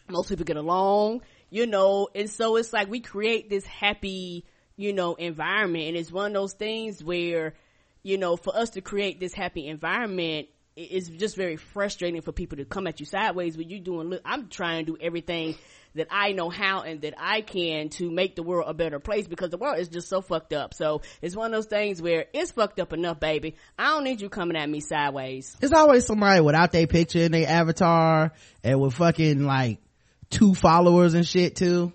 [0.09, 4.45] most people get along, you know, and so it's like we create this happy,
[4.77, 7.55] you know, environment and it's one of those things where,
[8.03, 10.49] you know, for us to create this happy environment,
[10.79, 14.23] it's just very frustrating for people to come at you sideways when you're doing, look,
[14.25, 15.57] I'm trying to do everything
[15.97, 19.27] that I know how and that I can to make the world a better place
[19.27, 20.75] because the world is just so fucked up.
[20.75, 23.57] So it's one of those things where it's fucked up enough, baby.
[23.77, 25.57] I don't need you coming at me sideways.
[25.61, 29.81] It's always somebody without their picture in their avatar and with fucking like
[30.31, 31.93] two followers and shit too.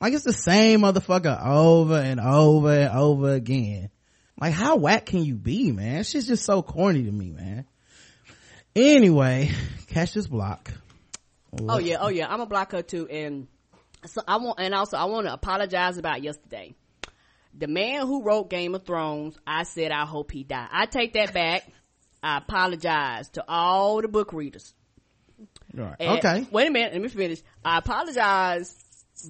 [0.00, 3.90] Like it's the same motherfucker over and over and over again.
[4.40, 6.02] Like how whack can you be, man?
[6.04, 7.66] Shit's just so corny to me, man.
[8.76, 9.50] Anyway,
[9.88, 10.70] catch this block.
[11.66, 12.26] Oh yeah, oh yeah.
[12.32, 13.48] I'm a block her too, and
[14.04, 16.74] so I want, and also I want to apologize about yesterday.
[17.58, 20.68] The man who wrote Game of Thrones, I said I hope he die.
[20.70, 21.66] I take that back.
[22.22, 24.74] I apologize to all the book readers.
[25.72, 25.96] Right.
[25.98, 26.46] And- Okay.
[26.50, 27.40] Wait a minute, let me finish.
[27.64, 28.74] I apologize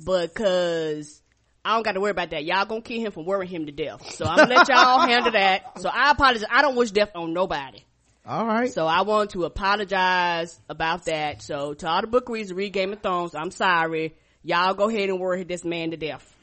[0.04, 1.22] because
[1.64, 2.44] I don't got to worry about that.
[2.44, 4.10] Y'all gonna kill him from worrying him to death.
[4.14, 5.78] So I'm gonna let y'all handle that.
[5.80, 6.44] So I apologize.
[6.50, 7.78] I don't wish death on nobody.
[8.26, 8.72] All right.
[8.72, 11.42] So I want to apologize about that.
[11.42, 14.14] So to all the book readers read Game of Thrones, I'm sorry.
[14.42, 16.34] Y'all go ahead and worry this man to death.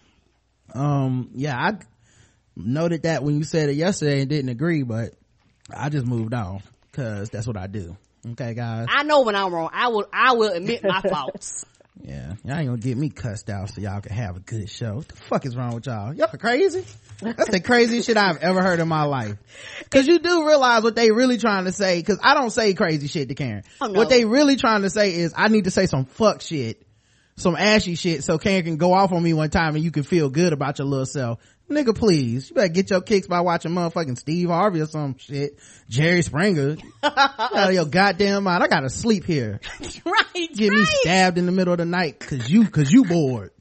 [0.73, 1.77] um yeah i
[2.55, 5.13] noted that when you said it yesterday and didn't agree but
[5.75, 7.95] i just moved on because that's what i do
[8.31, 9.69] okay guys I know when I'm wrong.
[9.73, 11.65] I will, I will admit my faults.
[12.01, 12.33] Yeah.
[12.43, 14.95] Y'all ain't gonna get me cussed out so y'all can have a good show.
[14.95, 16.13] What the fuck is wrong with y'all?
[16.13, 16.85] Y'all crazy.
[17.21, 19.37] That's the craziest shit i've ever heard in my life.
[19.83, 23.07] Because you do realize what they really trying to say because i don't say crazy
[23.07, 23.63] shit to karen.
[23.79, 23.99] Oh, no.
[23.99, 26.81] what they really trying to say is i need to say some fuck shit.
[27.35, 30.03] Some ashy shit so Karen can go off on me one time and you can
[30.03, 31.39] feel good about your little self.
[31.69, 32.49] Nigga, please.
[32.49, 35.57] You better get your kicks by watching motherfucking Steve Harvey or some shit.
[35.89, 36.77] Jerry Springer.
[37.01, 38.63] out of your goddamn mind.
[38.63, 39.59] I gotta sleep here.
[40.05, 40.49] right.
[40.53, 43.51] Get me stabbed in the middle of the night cause you, cause you bored.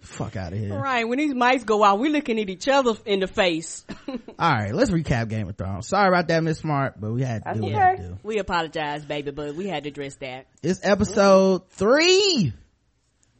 [0.00, 0.78] Fuck out of here.
[0.78, 1.08] Right.
[1.08, 3.84] When these mics go out, we looking at each other in the face.
[4.40, 5.88] Alright, let's recap Game of Thrones.
[5.88, 8.02] Sorry about that, Miss Smart, but we had to That's do what we had to
[8.08, 8.18] do.
[8.22, 10.46] we apologize, baby, but we had to address that.
[10.62, 12.52] It's episode three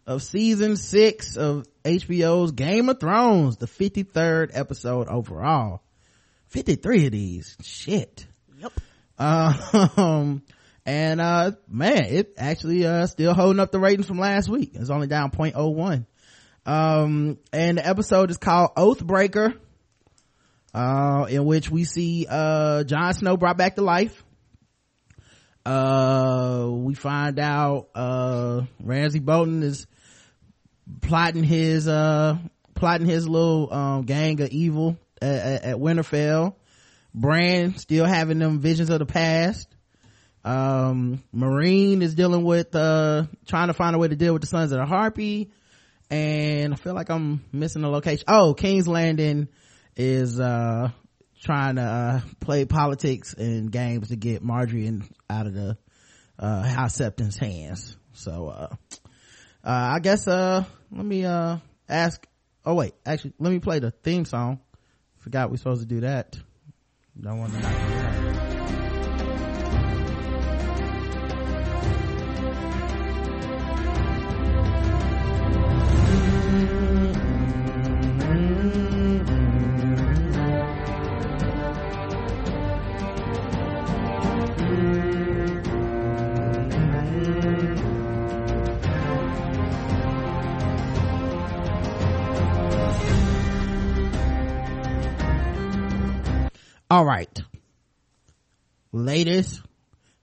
[0.06, 5.82] of season six of HBO's Game of Thrones, the 53rd episode overall.
[6.48, 7.56] 53 of these.
[7.62, 8.26] Shit.
[8.58, 8.72] Yep.
[9.18, 10.42] Um,
[10.86, 14.72] and, uh, man, it actually, uh, still holding up the ratings from last week.
[14.74, 16.06] It's only down 0.01.
[16.66, 19.58] Um, and the episode is called Oathbreaker,
[20.72, 24.22] uh, in which we see, uh, Jon Snow brought back to life
[25.66, 29.86] uh we find out uh Ramsay Bolton is
[31.00, 32.38] plotting his uh
[32.74, 36.54] plotting his little um gang of evil at, at, at winterfell.
[37.14, 39.68] Bran still having them visions of the past.
[40.44, 44.48] Um Meereen is dealing with uh trying to find a way to deal with the
[44.48, 45.50] sons of the harpy.
[46.10, 48.24] And i feel like i'm missing a location.
[48.28, 49.48] Oh king's landing
[49.96, 50.90] is uh
[51.40, 55.78] trying to uh play politics and games to get Margaery out of the
[56.38, 57.96] uh house septon's hands.
[58.12, 58.68] So
[59.64, 61.56] uh i guess uh let me uh
[61.88, 62.26] ask
[62.64, 64.60] oh wait actually let me play the theme song.
[65.18, 66.36] Forgot we're supposed to do that.
[67.18, 68.43] Don't want to
[96.94, 97.42] all right
[98.92, 99.60] latest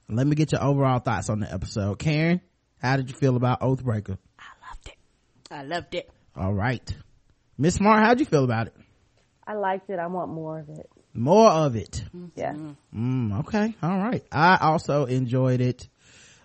[0.07, 2.39] let me get your overall thoughts on the episode karen
[2.81, 4.97] how did you feel about oathbreaker I loved it.
[5.51, 6.09] I loved it.
[6.33, 6.95] all right
[7.57, 8.73] miss smart how'd you feel about it
[9.45, 9.99] I liked it.
[9.99, 10.89] I want more of it.
[11.13, 12.03] more of it
[12.35, 12.55] Yeah.
[12.95, 13.75] Mm, okay.
[13.83, 14.23] All right.
[14.31, 15.89] I also enjoyed it.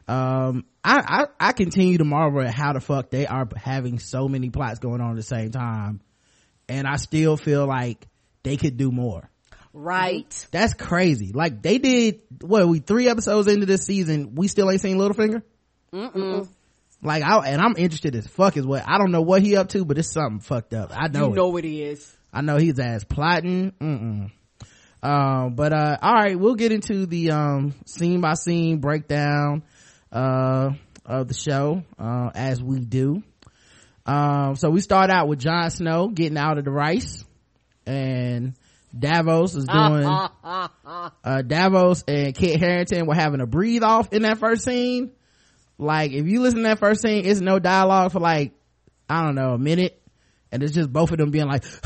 [0.09, 4.27] Um, I, I, I continue to marvel at how the fuck they are having so
[4.27, 6.01] many plots going on at the same time.
[6.69, 8.09] And I still feel like
[8.43, 9.31] they could do more.
[9.79, 10.47] Right.
[10.53, 11.33] That's crazy.
[11.33, 15.43] Like they did, what, we three episodes into this season, we still ain't seen Littlefinger?
[15.93, 16.49] Mm-mm.
[17.03, 19.69] Like I, and I'm interested as fuck as what, I don't know what he up
[19.69, 20.93] to, but it's something fucked up.
[20.95, 21.37] I know You it.
[21.37, 22.17] know what it is.
[22.33, 23.73] I know he's ass plotting.
[23.79, 24.31] Mm-mm.
[25.03, 29.63] Um, but, uh, all right, we'll get into the, um, scene by scene breakdown,
[30.11, 30.71] uh,
[31.05, 33.23] of the show, uh, as we do.
[34.07, 37.25] Um, so we start out with Jon Snow getting out of the rice
[37.87, 38.55] and
[38.99, 40.07] Davos is doing,
[40.45, 45.13] uh, Davos and Kit Harington were having a breathe off in that first scene.
[45.79, 48.53] Like, if you listen to that first scene, it's no dialogue for like,
[49.09, 50.01] I don't know, a minute.
[50.51, 51.65] And it's just both of them being like,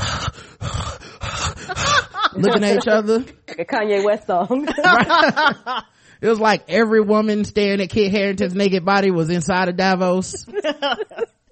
[2.33, 3.19] looking at each other.
[3.47, 4.67] Like a Kanye West song.
[6.21, 10.45] It was like every woman staring at Kit Harington's naked body was inside of Davos.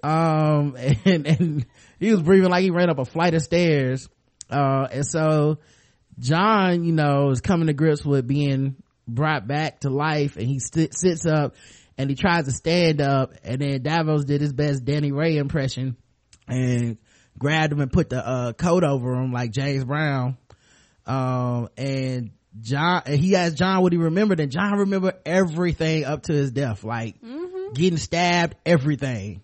[0.04, 1.66] um, and, and
[1.98, 4.08] he was breathing like he ran up a flight of stairs.
[4.50, 5.58] Uh, and so
[6.18, 8.76] john you know, is coming to grips with being
[9.08, 11.54] brought back to life and he st- sits up
[11.98, 15.96] and he tries to stand up and then Davos did his best Danny Ray impression
[16.48, 16.98] and
[17.38, 20.36] grabbed him and put the, uh, coat over him like James Brown.
[21.06, 26.24] Um, and Jon, and he asked john what he remembered and john remembered everything up
[26.24, 27.16] to his death, like
[27.74, 29.40] getting stabbed, everything.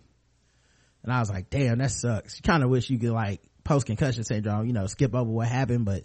[1.02, 2.36] And I was like, damn, that sucks.
[2.36, 5.48] You kind of wish you could like post concussion syndrome, you know, skip over what
[5.48, 6.04] happened, but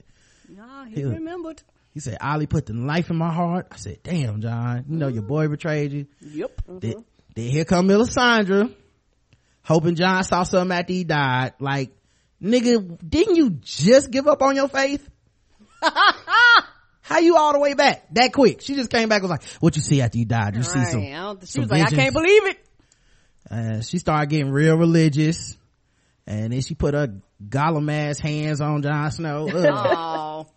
[0.50, 1.08] No, he Yeah.
[1.10, 1.62] remembered.
[1.94, 3.68] he said, Olly put the knife in my heart.
[3.72, 6.08] I said, damn, Jon, you know, your boy betrayed you.
[6.22, 6.62] Yep.
[6.80, 8.74] Then, then here come Melisandre,
[9.64, 11.54] hoping Jon saw something after he died.
[11.60, 11.92] Like,
[12.42, 15.08] nigga, didn't you just give up on your faith?
[17.04, 18.62] How you all the way back that quick?
[18.62, 20.56] She just came back and was like, what you see after you died?
[20.56, 20.88] You see Right.
[20.92, 22.58] some, she some was like, I can't believe it.
[23.50, 25.58] Uh, she started getting real religious.
[26.28, 27.14] And then she put her
[27.50, 29.50] gollum ass hands on Jon Snow.
[29.54, 29.66] Ugh.
[29.66, 30.48] Oh,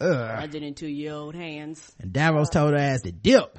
[0.00, 0.30] Ugh.
[0.38, 1.92] I did in two year old hands.
[2.00, 3.58] And Davos told her ass to dip.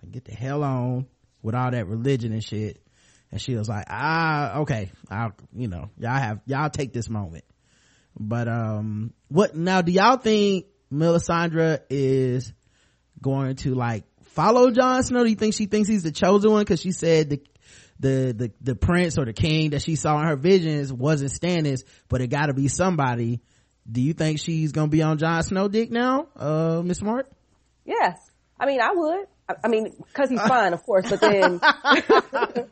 [0.00, 1.06] So get the hell on
[1.42, 2.82] with all that religion and shit.
[3.30, 4.90] And she was like, ah, okay.
[5.10, 7.44] I'll, you know, y'all have, y'all take this moment.
[8.18, 12.52] But, um, what, now do y'all think Melisandre is
[13.22, 15.22] going to like follow Jon Snow?
[15.22, 16.64] Do you think she thinks he's the chosen one?
[16.64, 17.42] Cause she said the,
[18.00, 21.84] the, the, the prince or the king that she saw in her visions wasn't Stannis,
[22.08, 23.40] but it gotta be somebody.
[23.90, 27.28] Do you think she's gonna be on Jon Snow dick now, uh, Miss Smart?
[27.84, 28.18] yes.
[28.58, 29.26] I mean, I would.
[29.48, 32.66] I, I mean, cause he's fine, of course, but then, oh,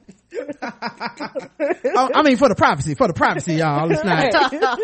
[2.14, 3.90] I mean, for the prophecy, for the prophecy, y'all.
[3.90, 4.78] It's not,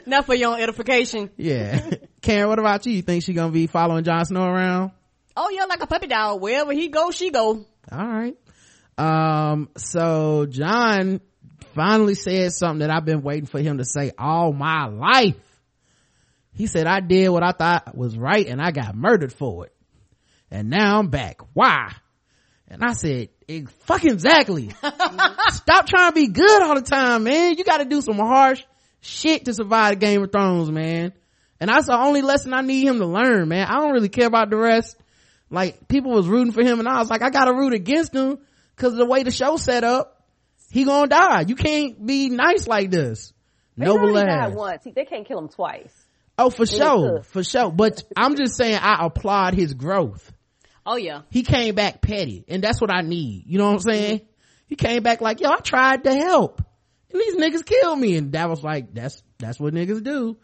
[0.06, 1.30] Not for your own edification.
[1.36, 1.90] yeah.
[2.22, 2.92] Karen, what about you?
[2.92, 4.92] You think she gonna be following Jon Snow around?
[5.36, 6.40] Oh, yeah, like a puppy dog.
[6.40, 7.64] Wherever he go, she go.
[7.90, 8.36] All right.
[8.98, 11.20] Um, so Jon
[11.74, 15.36] finally said something that I've been waiting for him to say all my life.
[16.52, 19.72] He said, I did what I thought was right and I got murdered for it.
[20.50, 21.40] And now I'm back.
[21.52, 21.92] Why?
[22.66, 24.70] And I said, "Eh, fucking exactly.
[25.50, 27.56] Stop trying to be good all the time, man.
[27.56, 28.62] You gotta do some harsh
[29.00, 31.12] shit to survive the Game of Thrones, man.
[31.60, 33.66] And that's the only lesson I need him to learn, man.
[33.68, 34.96] I don't really care about the rest.
[35.50, 38.38] Like, people was rooting for him and I was like, I gotta root against him
[38.78, 40.22] cause of the way the show set up.
[40.70, 41.44] He gonna die.
[41.48, 43.32] You can't be nice like this.
[43.76, 44.52] they Noble ass.
[44.54, 44.84] once.
[44.84, 45.92] He- They can't kill him twice.
[46.36, 47.22] Oh, for sure.
[47.22, 47.70] For sure.
[47.72, 50.32] But I'm just saying I applaud his growth.
[50.86, 51.22] Oh, yeah.
[51.30, 53.44] He came back petty and that's what I need.
[53.46, 54.20] You know what I'm saying?
[54.66, 56.62] He came back like, yo, I tried to help.
[57.12, 58.16] And these niggas killed me.
[58.16, 60.36] And Davos like, that's, that's what niggas do.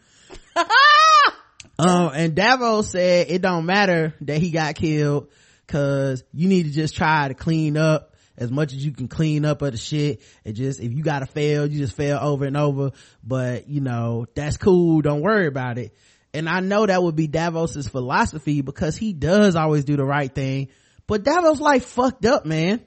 [1.79, 5.29] um, and Davos said it don't matter that he got killed
[5.67, 9.45] cause you need to just try to clean up as much as you can clean
[9.45, 10.21] up of the shit.
[10.43, 12.91] It just, if you gotta fail, you just fail over and over.
[13.23, 15.01] But, you know, that's cool.
[15.01, 15.95] Don't worry about it.
[16.33, 20.33] And I know that would be Davos's philosophy because he does always do the right
[20.33, 20.67] thing.
[21.07, 22.81] But Davos life fucked up, man.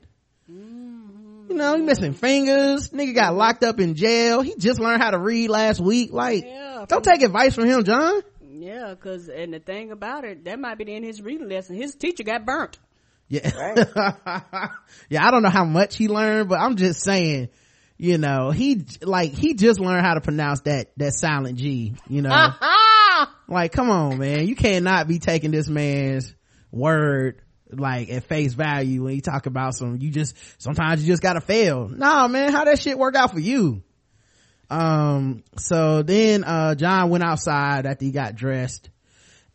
[0.49, 2.91] You know, he missing fingers.
[2.91, 4.43] Nigga got locked up in jail.
[4.43, 6.13] He just learned how to read last week.
[6.13, 6.85] Like, Yeah.
[6.87, 8.21] don't take advice from him, Jon.
[8.51, 11.77] Yeah, cause, and the thing about it, that might be in his reading lesson.
[11.77, 12.79] His teacher got burnt.
[13.29, 13.75] Yeah.
[15.09, 17.51] yeah, I don't know how much he learned, but I'm just saying,
[17.99, 22.23] you know, he, like, he just learned how to pronounce that, that silent G, you
[22.23, 22.53] know?
[23.49, 24.47] Like, come on, man.
[24.47, 26.35] You cannot be taking this man's
[26.71, 31.23] word, like, at face value when you talk about some, you just, sometimes you just
[31.23, 31.89] gotta fail.
[31.89, 33.83] Nah, man, how that shit work out for you?
[34.71, 38.91] Um, so then, uh, Jon went outside after he got dressed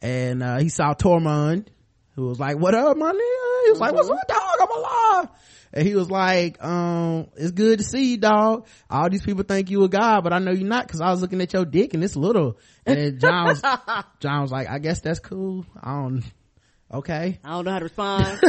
[0.02, 1.68] and, uh, he saw Tormund,
[2.16, 3.66] who was like, what up, my nigga?
[3.66, 4.40] He was like, what's up, dog?
[4.62, 5.30] I'm alive.
[5.74, 8.68] And he was like, um, it's good to see you, dog.
[8.90, 11.22] All these people think you a god, but I know you're not because I was
[11.22, 12.60] looking at your dick and it's little.
[12.86, 13.62] And Jon was,
[14.20, 15.66] Jon was like, I guess that's cool.
[15.82, 16.24] I don't,
[16.94, 17.40] okay.
[17.44, 18.40] I don't know how to respond.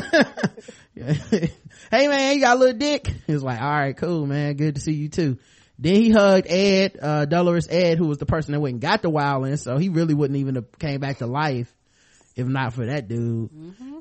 [1.91, 3.09] hey man, you got a little dick?
[3.27, 4.55] He was like, all right, cool, man.
[4.57, 5.39] Good to see you too.
[5.79, 9.01] Then he hugged Edd, uh, Dolorous Edd, who was the person that went and got
[9.01, 11.75] the wildling, so he really wouldn't even have came back to life
[12.37, 13.51] if not for that dude.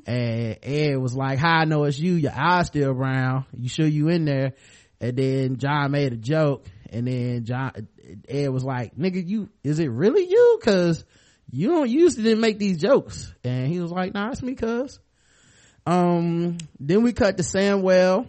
[0.05, 3.45] And Edd was like, how I know it's you, your eyes still brown.
[3.57, 4.53] You sure you in there?
[4.99, 7.71] And then Jon made a joke and then Jon,
[8.27, 10.59] Edd was like, nigga, you, is it really you?
[10.63, 11.03] Cause
[11.51, 13.33] you don't usually didn't make these jokes.
[13.43, 14.99] And he was like, nah, it's me cuz.
[15.85, 18.27] Um, then we cut to Samwell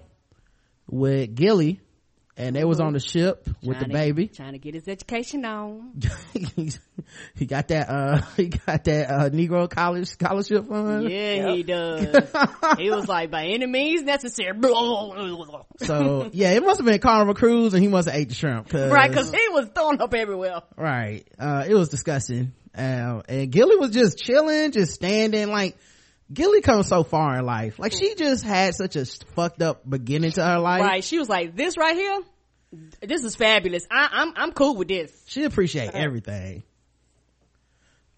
[0.88, 1.80] with Gilly
[2.36, 4.28] and they was on the ship with the Trying to- baby.
[4.28, 5.92] trying to get his education on.
[7.36, 12.30] he got that uh he got that uh negro college scholarship fund Yeah, he does.
[12.78, 14.52] he was like, by any means necessary.
[15.78, 18.68] so yeah it must have been carnival cruise and he must have ate the shrimp
[18.68, 20.61] cause, right, because he was throwing up everywhere.
[20.76, 25.76] right uh it was disgusting uh, and gilly was just chilling just standing like
[26.32, 29.05] gilly comes so far in life like she just had such a
[29.36, 32.20] fucked up beginning to her life Right, she was like, this right here,
[33.02, 33.86] this is fabulous.
[33.90, 35.12] I, I'm I'm cool with this.
[35.26, 36.64] she appreciate everything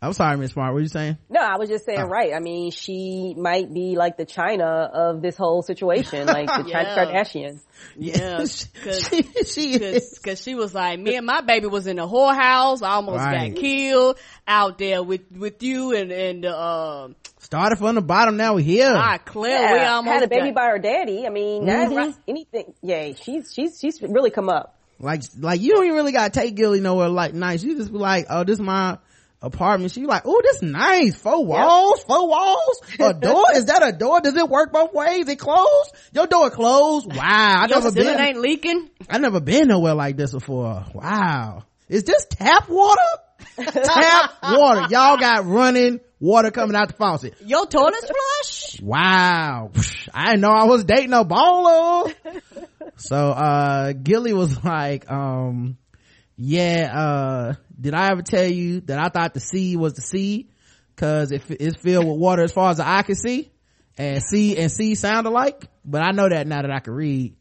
[0.03, 2.07] i'm sorry miss smart what are you saying No, I was just saying, Oh.
[2.07, 2.33] right.
[2.35, 6.71] I mean, she might be like the Chyna of this whole situation, like the Chyna
[6.71, 6.97] Yeah.
[7.05, 7.61] Kardashians.
[7.97, 10.19] Yeah, she, cause, she is.
[10.19, 12.83] cause, she was like, me and my baby was in a whorehouse.
[12.83, 13.53] I almost Right.
[13.55, 18.55] got killed out there with, with you and, and, uh, started from the bottom now
[18.55, 21.27] we're here ah, Claire, we Yeah, almost had a baby got- by her daddy.
[21.27, 22.17] I mean, that's Mhm.
[22.29, 22.75] anything.
[22.83, 24.75] Yeah, she's she's she's really come up.
[24.99, 27.63] like like you don't even really gotta take Gilly nowhere like nice.
[27.63, 28.99] You just be like, oh, this is my
[29.47, 29.93] apartment.
[29.93, 31.17] She like, oh, this nice.
[31.17, 32.81] Four walls, four walls.
[32.99, 33.45] A door?
[33.55, 34.21] is that a door?
[34.21, 35.29] Does it work both ways?
[35.29, 35.95] It closed?
[36.13, 37.07] Your door closed?
[37.07, 38.21] Wow, I Your never been.
[38.21, 38.91] ain't leaking.
[39.09, 40.85] I never been nowhere like this before.
[40.93, 43.01] Wow, is this tap water?
[43.57, 44.87] tap water.
[44.91, 47.35] Y'all got running water coming out the faucet.
[47.45, 48.81] Your toilet's flush.
[48.83, 49.71] Wow.
[50.13, 52.15] I didn't know I was dating a baller.
[52.97, 55.77] so, uh, Gilly was like, um,
[56.37, 60.49] yeah, uh, did I ever tell you that I thought the sea was the sea?
[60.97, 63.51] Cause it, it's filled with water as far as the eye can see.
[63.99, 65.67] And sea and sea sound alike.
[65.85, 67.37] But I know that now that I can read.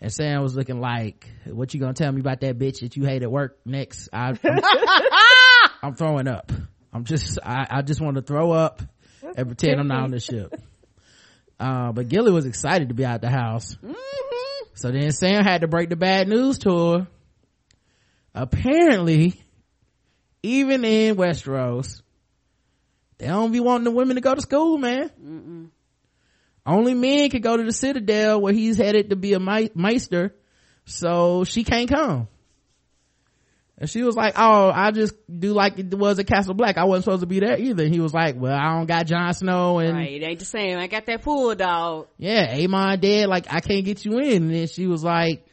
[0.00, 3.04] And Sam was looking like, what you gonna tell me about that bitch that you
[3.04, 4.08] hate at work next?
[4.12, 4.38] I, I'm,
[5.82, 6.52] I'm throwing up.
[6.92, 8.82] I'm just, I, I just want to throw up
[9.22, 10.54] and pretend I'm not on the ship.
[11.58, 13.76] Uh, but Gilly was excited to be out the house.
[14.74, 17.08] So then Sam had to break the bad news to her.
[18.34, 19.40] Apparently,
[20.42, 22.02] even in Westeros,
[23.18, 25.70] they don't be wanting the women to go to school, man.
[26.66, 30.34] Only men can go to the Citadel where he's headed to be a mei- maester.
[30.84, 32.28] So she can't come.
[33.78, 36.76] And she was like, oh, I just do like it was at Castle Black.
[36.76, 37.84] I wasn't supposed to be there either.
[37.84, 40.44] And he was like, well, I don't got Jon Snow and Right, it ain't the
[40.44, 40.78] same.
[40.78, 42.08] I got that pool dog.
[42.18, 44.42] yeah, Aemon dead, like I can't get you in.
[44.44, 45.46] And then she was like,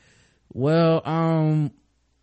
[0.51, 1.71] well, um,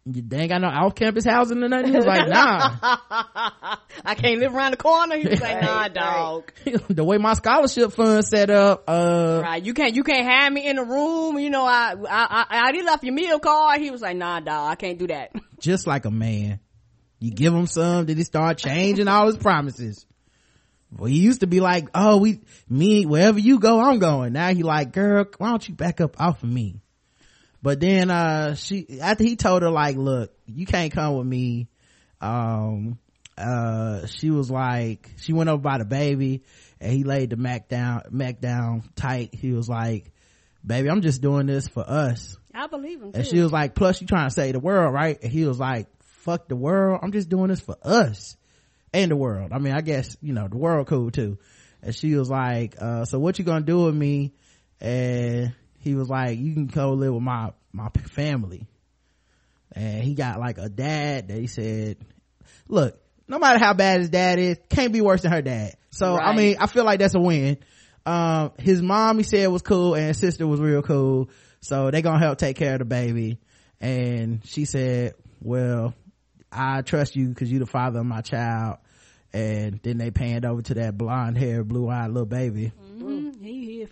[0.06, 1.90] they ain't got no off campus housing or nothing.
[1.90, 2.76] He was like, nah.
[4.04, 5.16] I can't live around the corner.
[5.16, 6.52] He was like, nah, dog.
[6.88, 10.66] the way my scholarship fund set up, uh, Right, you can't, you can't have me
[10.66, 11.38] in the room.
[11.38, 13.80] You know, I, I, I, I left your meal card.
[13.80, 15.32] He was like, nah, dog, I can't do that.
[15.58, 16.60] just like a man.
[17.18, 20.04] You give him some, then he start changing all his promises.
[20.92, 24.34] Well, he used to be like, oh, we, me, wherever you go, I'm going.
[24.34, 26.82] Now he like, girl, why don't you back up off of me?
[27.64, 31.68] But then, uh, she, after he told her like, look, you can't come with me.
[32.20, 32.98] Um,
[33.38, 36.42] uh, she was like, she went over by the baby
[36.78, 39.34] and he laid the Mac down, Mac down tight.
[39.34, 40.12] He was like,
[40.62, 42.36] baby, I'm just doing this for us.
[42.52, 43.12] I believe him.
[43.14, 45.18] And she was like, plus you trying to save the world, right?
[45.22, 47.00] And he was like, fuck the world.
[47.02, 48.36] I'm just doing this for us
[48.92, 49.52] and the world.
[49.54, 51.38] I mean, I guess, you know, the world cool too.
[51.80, 54.34] And she was like, uh, so what you gonna do with me?
[54.82, 55.54] And
[55.84, 58.66] he was like, you can go live with my, my family.
[59.72, 61.98] And he got like a dad that he said,
[62.68, 65.76] look, no matter how bad his dad is, can't be worse than her dad.
[65.90, 67.58] So, I mean, I feel like that's a win.
[68.06, 71.30] Um, his mom, he said was cool and his sister was real cool.
[71.60, 73.38] So they gonna help take care of the baby.
[73.80, 75.94] And she said, well,
[76.50, 78.78] I trust you because you the father of my child.
[79.32, 82.72] And then they panned over to that blonde hair, blue eyed little baby.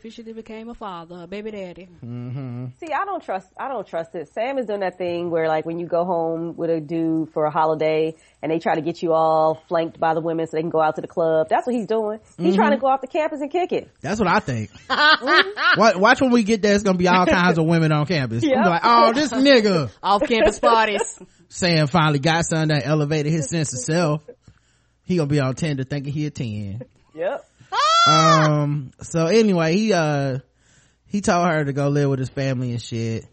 [0.03, 1.88] He, he officially became a father, a baby daddy.
[2.05, 2.66] Mm-hmm.
[2.80, 3.48] See, I don't trust.
[3.59, 4.32] I don't trust it.
[4.32, 7.44] Sam is doing that thing where, like, when you go home with a dude for
[7.44, 10.61] a holiday and they try to get you all flanked by the women so they
[10.61, 11.48] can go out to the club.
[11.48, 12.18] That's what he's doing.
[12.36, 12.57] He's mm-hmm.
[12.57, 13.90] trying to go off the campus and kick it.
[14.00, 14.70] That's what I think.
[14.92, 15.80] Mm-hmm.
[15.80, 18.42] watch, watch when we get there, it's gonna be all kinds of women on campus.
[18.42, 18.57] Yep.
[18.57, 19.90] Like, oh, this nigga.
[20.03, 21.18] Off campus parties.
[21.48, 24.22] Sam finally got something that elevated his sense of self.
[25.05, 26.82] He gonna be on Tinder thinking he a 10.
[27.14, 27.44] Yep.
[28.06, 30.38] Um so anyway he uh
[31.06, 33.24] he told her to go live with his family and shit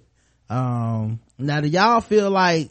[0.50, 2.70] um now do y'all feel like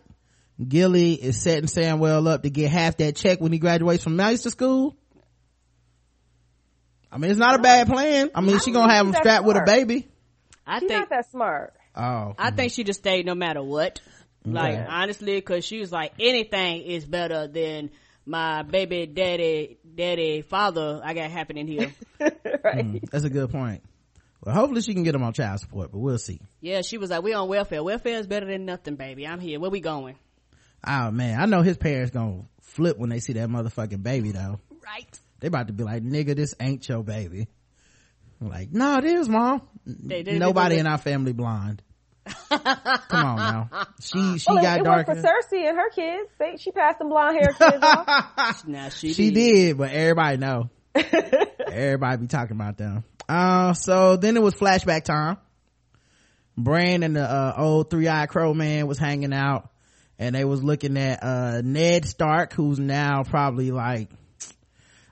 [0.66, 4.50] gilly is setting samwell up to get half that check when he graduates from master
[4.50, 4.96] school
[7.10, 8.30] I mean, it's not a bad plan.
[8.34, 10.06] I mean, she gonna have him That's strapped with a baby.
[10.66, 11.74] I She's think not that smart.
[11.96, 14.00] Oh, I think she just stayed no matter what.
[14.44, 14.86] Like Okay.
[14.86, 17.90] honestly, because she was like anything is better than
[18.28, 21.00] my baby daddy, daddy, father.
[21.02, 21.92] I got happening here.
[22.20, 22.84] right.
[22.84, 23.82] Mm, that's a good point.
[24.44, 26.40] Well, hopefully she can get him on child support, but we'll see.
[26.60, 27.82] yeah, she was like, we on welfare.
[27.82, 29.26] Welfare is better than nothing, baby.
[29.26, 29.58] I'm here.
[29.58, 30.16] Where we going?
[30.86, 34.60] Oh man, I know his parents gonna flip when they see that motherfucking baby though.
[34.84, 35.20] Right.
[35.40, 37.48] They about to be like, nigga, this ain't your baby.
[38.40, 39.62] I'm like, no, it is, mom.
[39.84, 41.82] They- they- Nobody they- in our family blind.
[42.50, 43.70] Come on now.
[44.00, 45.12] She, she Well, got it, it darker.
[45.12, 46.30] worked for Cersei and her kids.
[46.38, 48.64] They, she passed them blonde hair kids off.
[48.66, 50.70] Now she, she did, but everybody know.
[50.94, 53.04] everybody be talking about them.
[53.28, 55.36] Uh, so then it was flashback time.
[56.56, 59.70] Bran and the uh, old three-eyed crow man was hanging out
[60.18, 64.10] and they was looking at uh, Ned Stark, who's now probably like,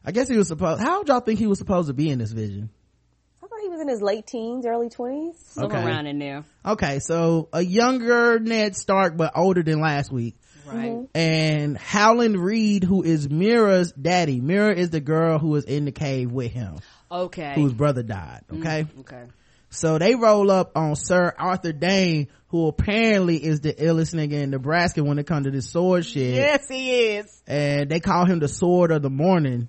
[0.05, 0.81] I guess he was supposed.
[0.83, 2.71] How would y'all think he was supposed to be in this vision?
[3.67, 5.35] I thought he was in his late teens, early twenties.
[5.49, 5.87] Somewhere Okay.
[5.89, 6.45] around in there.
[6.65, 10.37] Okay, so a younger Ned Stark, but older than last week.
[10.67, 10.91] Right.
[10.91, 11.05] Mm-hmm.
[11.15, 14.41] And Howland Reed, who is Meera's daddy.
[14.41, 16.79] Meera is the girl who was in the cave with him,
[17.11, 17.53] Okay.
[17.55, 18.43] whose brother died.
[18.51, 18.87] Mm, okay.
[19.01, 19.23] Okay.
[19.71, 24.51] So they roll up on Sir Arthur Dayne, who apparently is the illest nigga in
[24.51, 26.35] Nebraska when it comes to this sword shit.
[26.35, 27.43] Yes, he is.
[27.47, 29.69] And they call him the sword of the morning.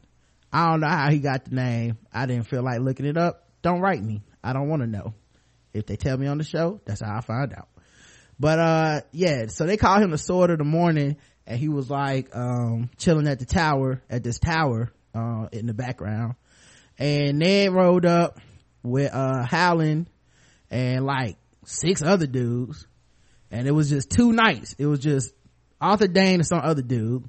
[0.52, 1.98] I don't know how he got the name.
[2.14, 3.47] I didn't feel like looking it up.
[3.68, 4.22] Don't write me.
[4.41, 5.13] I don't want to know.
[5.74, 7.68] If they tell me on the show, that's how I find out.
[8.39, 11.89] But, uh, yeah, so they call him the sword of the morning and he was
[11.89, 16.36] like, um, chilling at the tower, at this tower, uh, in the background.
[16.97, 18.39] And Ned rolled up
[18.84, 20.09] with, uh, Howland
[20.72, 22.88] and like six other dudes.
[23.51, 24.78] And it was just two nights.
[24.80, 25.34] It was just
[25.82, 27.26] Arthur Dayne and some other dude.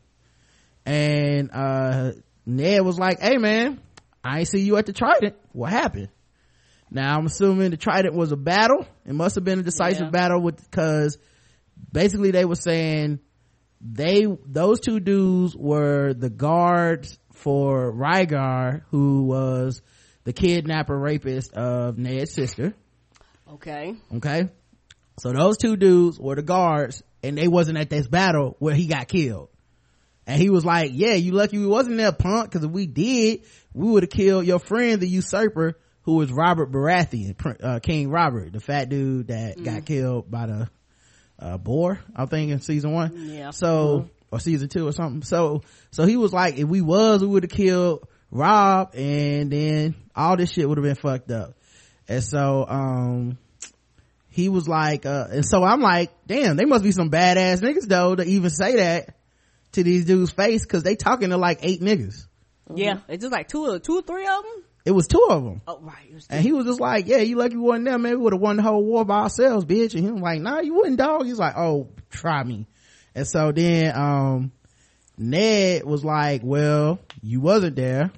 [0.86, 2.12] And, uh,
[2.46, 3.80] Ned was like, hey man,
[4.22, 5.34] I ain't see you at the Trident.
[5.50, 6.10] What happened?
[6.90, 8.86] Now I'm assuming the Trident was a battle.
[9.04, 10.10] It must have been a decisive Yeah.
[10.10, 11.18] battle with, cause
[11.92, 13.20] basically they were saying
[13.80, 19.82] they, those two dudes were the guards for Rhaegar, who was
[20.24, 22.74] the kidnapper rapist of Ned's sister.
[23.52, 23.94] Okay.
[24.16, 24.48] Okay.
[25.20, 28.86] So those two dudes were the guards and they wasn't at this battle where he
[28.86, 29.48] got killed.
[30.26, 33.44] And he was like, yeah, you lucky we wasn't there, punk, cause if we did,
[33.72, 35.78] we would have killed your friend, the usurper,
[36.08, 40.70] who was Robert Baratheon, uh, King Robert, the fat dude that got killed by the,
[41.38, 43.30] uh, boar, I think in season one.
[43.30, 43.50] Yeah.
[43.50, 45.20] So, or season two or something.
[45.20, 49.96] So, so he was like, if we was, we would have killed Rob and then
[50.16, 51.58] all this shit would have been fucked up.
[52.08, 53.36] And so, um,
[54.30, 57.86] he was like, uh, and so I'm like, damn, they must be some badass niggas
[57.86, 59.14] though to even say that
[59.72, 62.26] to these dudes' face cause they talking to like eight niggas.
[62.74, 63.00] Yeah.
[63.08, 64.64] It's just like two or two or three of them.
[64.88, 65.60] It was two of them.
[65.66, 66.24] Oh, right.
[66.30, 68.12] And he was just like, yeah, you lucky we wasn't there, man.
[68.12, 69.94] We would have won the whole war by ourselves, bitch.
[69.94, 71.26] And he was like, nah, you wouldn't, dog.
[71.26, 72.66] He's like, oh, try me.
[73.14, 74.50] And so then, um,
[75.18, 78.12] Ned was like, well, you wasn't there.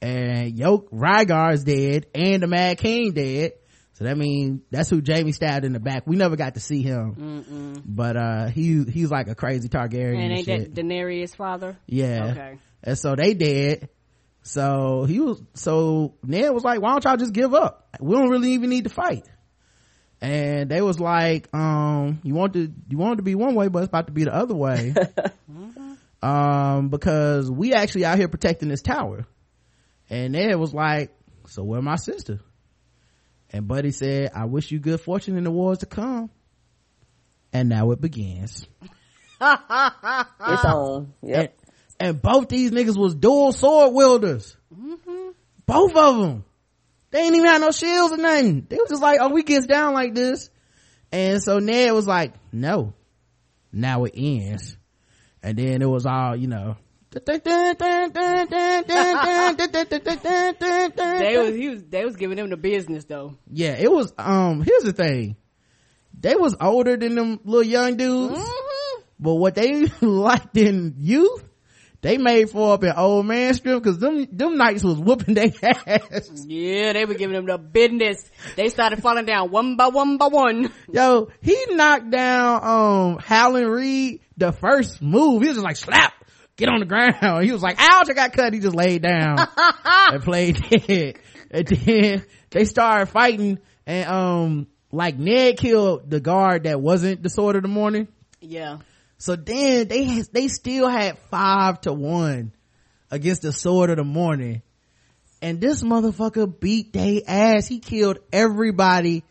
[0.00, 3.54] And yo, Rhaegar is dead and the Mad King dead.
[3.94, 6.06] So that means that's who Jaime stabbed in the back.
[6.06, 7.82] We never got to see him.
[7.84, 10.74] But, uh, he, he's like a crazy Targaryen and and, ain't shit.
[10.76, 11.76] that Daenerys' father?
[11.86, 12.26] Yeah.
[12.30, 12.58] Okay.
[12.84, 13.88] And so they did.
[14.48, 17.86] So he was, so Ned was like, why don't y'all just give up?
[18.00, 19.28] We don't really even need to fight.
[20.22, 23.68] And they was like, um, you want to, you want it to be one way,
[23.68, 24.94] but it's about to be the other way.
[26.22, 29.26] um, because we actually out here protecting this tower.
[30.08, 31.14] And Ned was like,
[31.48, 32.40] so where my sister?
[33.50, 36.30] And Buddy said, I wish you good fortune in the wars to come.
[37.52, 38.66] And now it begins.
[39.40, 41.12] It's on.
[41.22, 41.38] Yep.
[41.38, 41.67] And,
[42.00, 44.56] and both these niggas was dual sword wielders.
[45.66, 46.44] Both of them.
[47.10, 48.66] They ain't even had no shields or nothing.
[48.68, 50.50] They was just like, oh, we gets down like this.
[51.10, 52.92] And so Ned was like, no,
[53.72, 54.76] now it ends.
[55.42, 56.76] And then it was all, you know.
[61.18, 63.38] They was he was they was giving him the business though.
[63.50, 65.36] yeah, it was, um, here's the thing.
[66.20, 68.38] They was older than them little young dudes.
[69.18, 71.47] But what they liked in youth,
[72.00, 75.50] they made for up in old man strip because them, them knights was whooping their
[75.62, 76.30] ass.
[76.46, 78.30] Yeah, they were giving them the business.
[78.54, 80.72] They started falling down one by one by one.
[80.92, 85.42] Yo, he knocked down, um, Howland Reed the first move.
[85.42, 86.12] He was just like, slap,
[86.56, 87.44] get on the ground.
[87.44, 88.52] He was like, ouch, I got cut.
[88.54, 89.38] He just laid down
[89.84, 91.18] and played dead.
[91.50, 97.28] And then they started fighting and, um, like Ned killed the guard that wasn't the
[97.28, 98.08] sword of the morning.
[98.40, 98.78] Yeah.
[99.18, 102.52] So then they they still had five to one
[103.10, 104.62] against the sword of the morning.
[105.42, 107.66] and this motherfucker beat they ass.
[107.66, 109.24] He killed everybody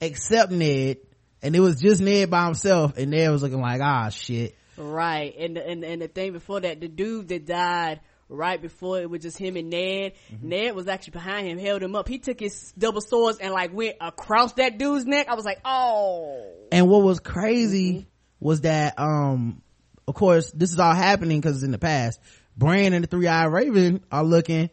[0.00, 0.98] except Ned,
[1.42, 4.56] and it was just Ned by himself, and Ned was looking like, ah, shit.
[4.76, 9.10] Right, and and and the thing before that, the dude that died right before it
[9.10, 10.12] was just him and Ned.
[10.32, 10.48] Mm-hmm.
[10.48, 12.08] Ned was actually behind him, held him up.
[12.08, 15.28] He took his double swords and like went across that dude's neck.
[15.28, 16.50] I was like, oh.
[16.70, 18.08] And what was crazy mm-hmm.
[18.42, 19.62] Was that, um,
[20.06, 22.20] of course, this is all happening because it's in the past.
[22.56, 24.68] Bran and the Three Eyed Raven are looking,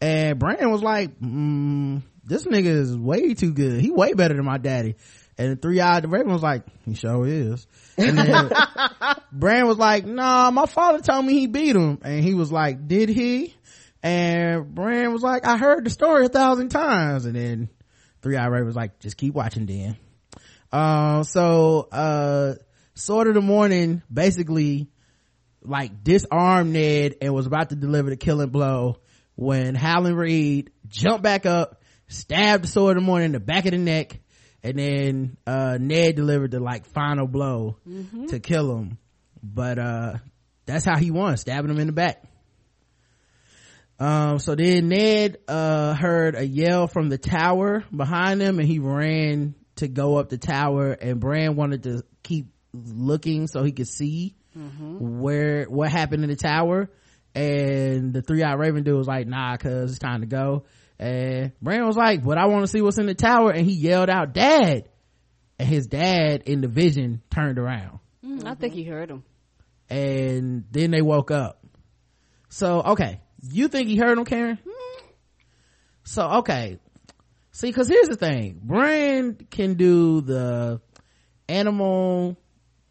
[0.00, 3.80] and Bran was like, mm, "This nigga is way too good.
[3.80, 4.96] He way better than my daddy."
[5.38, 8.50] And the Three Eyed Raven was like, "He sure is." And then
[9.32, 12.86] Bran was like, "Nah, my father told me he beat him," and he was like,
[12.86, 13.54] "Did he?"
[14.02, 17.70] And Bran was like, "I heard the story a thousand times," and then
[18.22, 19.96] Three Eyed Raven was like, "Just keep watching, then."
[20.70, 22.54] Uh, so uh,
[22.96, 24.88] Sword of the Morning basically
[25.62, 29.00] like disarmed Ned and was about to deliver the killing blow
[29.34, 33.66] when Howland Reed jumped back up, stabbed the Sword of the Morning in the back
[33.66, 34.18] of the neck,
[34.62, 38.26] and then uh, Ned delivered the like final blow mm-hmm.
[38.26, 38.98] to kill him.
[39.42, 40.14] But uh,
[40.64, 42.24] that's how he won, stabbing him in the back.
[43.98, 48.78] Um, so then Ned uh, heard a yell from the tower behind him and he
[48.78, 52.48] ran to go up the tower and Bran wanted to keep
[52.84, 55.20] looking so he could see mm-hmm.
[55.20, 56.90] where what happened in the tower.
[57.34, 60.64] And the three-eyed raven dude was like nah cuz it's time to go.
[60.98, 63.50] And Bran was like but i want to see what's in the tower.
[63.50, 64.88] And he yelled out dad!
[65.58, 67.98] And his dad in the vision turned around.
[68.24, 68.46] Mm-hmm.
[68.46, 69.24] i think he heard him.
[69.88, 71.64] And then they woke up.
[72.48, 73.20] So okay.
[73.42, 74.56] You think he heard him karen?
[74.56, 75.06] Mm-hmm.
[76.04, 76.78] so okay.
[77.52, 78.60] See because here's the thing.
[78.62, 80.80] Bran can do the
[81.48, 82.36] animal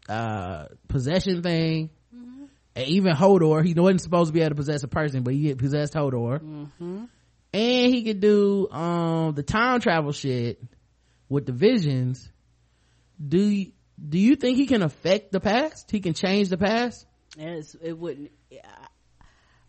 [0.08, 2.44] uh possession thing mm-hmm.
[2.74, 5.54] and even hodor he wasn't supposed to be able to possess a person but he
[5.54, 7.04] possessed hodor mm-hmm.
[7.52, 10.62] and he could do um the time travel shit
[11.28, 12.30] with the visions
[13.26, 13.72] do you,
[14.08, 17.98] do you think he can affect the past he can change the past yes it
[17.98, 18.30] wouldn't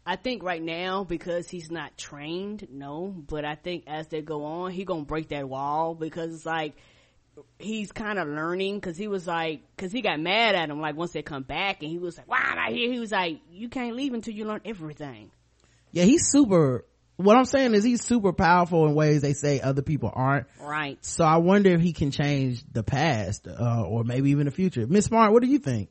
[0.08, 3.14] I think right now because he's not trained, no.
[3.28, 6.78] But I think as they go on, he gonna break that wall because it's like
[7.60, 10.96] he's kind of learning because he was like, because he got mad at him like
[10.96, 12.92] once they come back and he was like, why am I here?
[12.92, 15.32] He was like, you can't leave until you learn everything.
[15.92, 16.86] Yeah, he's super.
[17.18, 20.46] What I'm saying is he's super powerful in ways they say other people aren't.
[20.62, 21.04] Right.
[21.04, 24.86] So I wonder if he can change the past, uh, or maybe even the future.
[24.86, 25.90] Miss Smart, what do you think?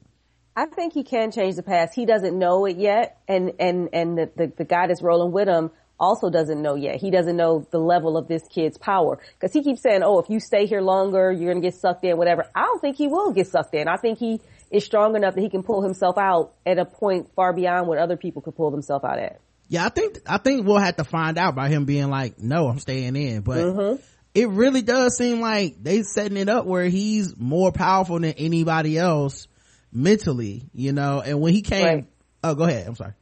[0.54, 1.94] I think he can change the past.
[1.94, 5.48] He doesn't know it yet, and and and the the, the guy that's rolling with
[5.48, 6.96] him also doesn't know yet.
[6.96, 10.28] He doesn't know the level of this kid's power because he keeps saying, "Oh, if
[10.28, 12.46] you stay here longer, you're gonna get sucked in." Whatever.
[12.54, 13.88] I don't think he will get sucked in.
[13.88, 14.40] I think he
[14.70, 17.98] is strong enough that he can pull himself out at a point far beyond what
[17.98, 19.40] other people could pull themselves out at.
[19.68, 22.68] Yeah, I think I think we'll have to find out by him being like, "No,
[22.68, 23.58] I'm staying in," but.
[23.58, 24.02] Mm-hmm.
[24.34, 28.98] It really does seem like they setting it up where he's more powerful than anybody
[28.98, 29.48] else
[29.90, 32.06] mentally, you know, and when he came, right.
[32.44, 32.86] oh, go ahead.
[32.86, 33.14] I'm sorry.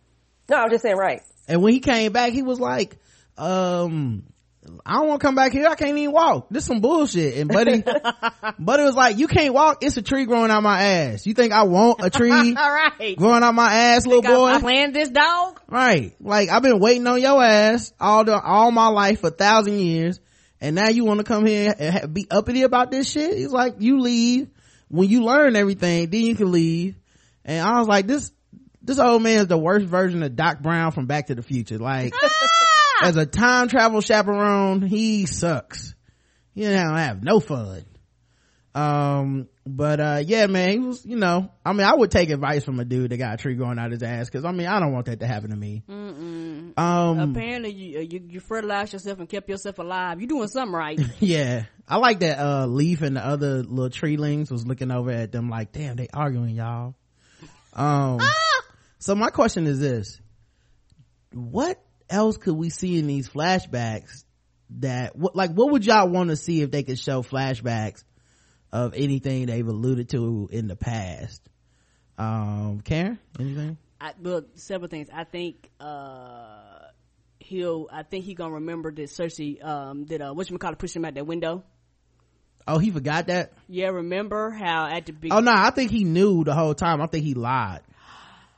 [0.48, 1.22] No, I was just saying, right.
[1.48, 2.96] And when he came back, he was like,
[3.36, 4.24] um,
[4.84, 5.66] I don't want to come back here.
[5.66, 6.48] I can't even walk.
[6.50, 7.36] This some bullshit.
[7.36, 7.82] And buddy,
[8.58, 9.78] buddy was like, you can't walk.
[9.82, 11.26] It's a tree growing out my ass.
[11.26, 13.14] You think I want a tree right.
[13.16, 14.46] growing out my ass, little boy?
[14.46, 15.60] I, I planned this dog.
[15.68, 16.14] Right.
[16.20, 19.78] Like I've been waiting on your ass all the, all my life for a thousand
[19.78, 20.20] years.
[20.60, 23.36] And now you want to come here and be uppity about this shit?
[23.36, 24.48] He's like, you leave.
[24.88, 26.96] When you learn everything, then you can leave.
[27.44, 28.32] And I was like, this,
[28.84, 31.78] this old man is the worst version of Doc Brown from Back to the Future.
[31.78, 32.14] Like,
[33.02, 35.94] as a time travel chaperone, he sucks.
[36.54, 37.84] You know, I have no fun.
[38.74, 42.64] Um, but, uh, yeah, man, he was, you know, I mean, I would take advice
[42.64, 44.80] from a dude that got a tree growing out his ass, cause I mean, I
[44.80, 45.84] don't want that to happen to me.
[45.88, 46.76] Mm-mm.
[46.76, 50.20] Um, apparently you, uh, you, you fertilized yourself and kept yourself alive.
[50.20, 51.00] You're doing something right.
[51.20, 51.66] yeah.
[51.86, 55.48] I like that, uh, Leaf and the other little treelings was looking over at them
[55.48, 56.96] like, damn, they arguing, y'all.
[57.74, 58.53] Um, ah!
[59.04, 60.18] So my question is this.
[61.30, 61.78] What
[62.08, 64.24] else could we see in these flashbacks
[64.78, 68.02] that, what, like, what would y'all want to see if they could show flashbacks
[68.72, 71.46] of anything they've alluded to in the past?
[72.16, 73.76] Um, Karen, anything?
[74.00, 75.08] I, well, several things.
[75.12, 76.78] I think, uh,
[77.40, 81.12] he'll, I think he gonna remember that Cersei, um, did, uh, whatchamacallit push him out
[81.12, 81.62] that window.
[82.66, 83.52] Oh, he forgot that?
[83.68, 85.46] Yeah, remember how at the beginning?
[85.46, 87.02] Oh no, I think he knew the whole time.
[87.02, 87.82] I think he lied.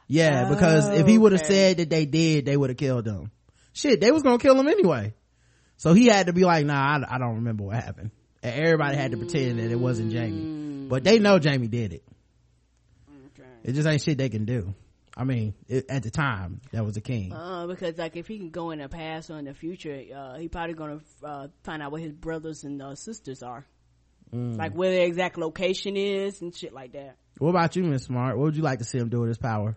[0.08, 1.52] Yeah, because if he would have okay.
[1.52, 3.30] said that they did, they would have killed them.
[3.72, 5.14] Shit, they was gonna kill him anyway.
[5.76, 8.10] So he had to be like, nah, I, I don't remember what happened.
[8.42, 10.88] And everybody had to pretend that it wasn't Jaime.
[10.88, 12.04] But they know Jaime did it.
[13.08, 13.48] Okay.
[13.64, 14.74] It just ain't shit they can do.
[15.16, 17.32] I mean, it, at the time, that was the king.
[17.32, 20.38] Uh, because like if he can go in the past or in the future, uh,
[20.38, 23.66] he probably gonna uh, find out where his brothers and uh, sisters are,
[24.34, 24.58] Mm.
[24.58, 27.16] like where their exact location is and shit like that.
[27.38, 28.36] what about you, Miss Smart?
[28.36, 29.76] What would you like to see him do with his power?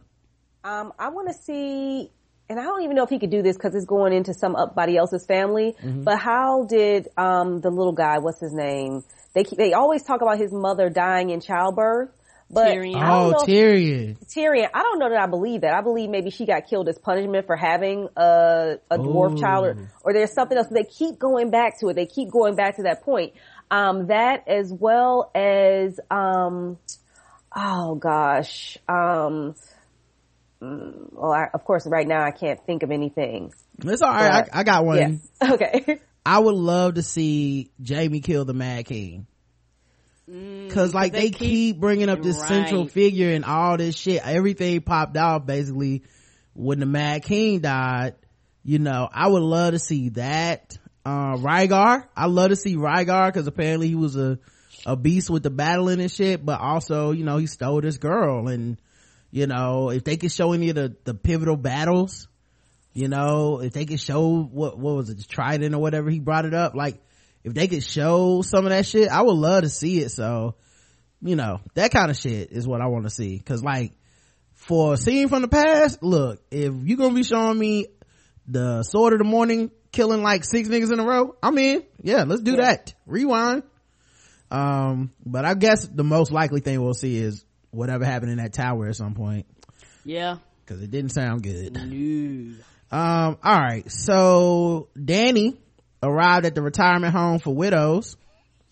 [0.64, 2.12] Um, I want to see,
[2.50, 4.98] and I don't even know if he could do this because it's going into somebody
[4.98, 5.76] else's family.
[5.82, 6.04] Mm-hmm.
[6.04, 8.20] But how did um the little guy?
[8.20, 9.04] What's his name?
[9.34, 12.10] They they always talk about his mother dying in childbirth.
[12.52, 12.96] But Tyrion.
[12.96, 14.18] I don't Oh, know if- Tyrion.
[14.28, 15.76] Tyrion, I don't know that I believe that.
[15.76, 19.40] I believe maybe she got killed as punishment for having a, a dwarf Ooh.
[19.40, 20.66] child or, or there's something else.
[20.68, 21.94] They keep going back to it.
[21.94, 23.34] They keep going back to that point.
[23.70, 26.80] Um, that as well as, um,
[27.56, 29.54] oh gosh, um,
[30.62, 33.54] well, I, of course right now I can't think of anything.
[33.84, 34.46] It's all right.
[34.46, 35.22] But- I, I got one.
[35.42, 35.52] Yeah.
[35.54, 36.00] Okay.
[36.26, 39.26] I would love to see Jaime kill the Mad King.
[40.70, 42.48] Cause like they they, keep- keep, bringing up this Right.
[42.50, 44.22] central figure and all this shit.
[44.24, 46.04] Everything popped off basically
[46.54, 48.14] when the Mad King died.
[48.64, 50.78] You know, I would love to see that.
[51.04, 52.06] Uh, Rhaegar.
[52.16, 54.38] I love to see Rhaegar cause apparently he was a,
[54.86, 58.50] a beast with the battling and shit, but also, you know, he stole this girl
[58.50, 58.78] and,
[59.32, 62.28] you know, if they could show any of the, the pivotal battles,
[62.94, 66.46] you know, if they could show what, what was it, Trident or whatever, he brought
[66.46, 67.02] it up, like,
[67.44, 70.10] if they could show some of that shit, I would love to see it.
[70.10, 70.56] So,
[71.22, 73.40] you know, that kind of shit is what I want to see.
[73.40, 73.94] Cause like,
[74.54, 77.88] for a scene from the past, look, if you gonna be showing me
[78.48, 81.84] the sword of the morning killing like six niggas in a row, I'm in.
[82.02, 82.94] Yeah, let's do that.
[83.06, 83.64] Rewind.
[84.52, 88.54] Um, but I guess the most likely thing we'll see is whatever happened in that
[88.54, 89.46] tower at some point.
[90.04, 90.38] Yeah.
[90.66, 91.74] Cause it didn't sound good.
[91.74, 91.82] No.
[92.92, 93.92] Um, all right.
[93.92, 95.58] So Danny
[96.02, 98.16] arrived at the retirement home for widows.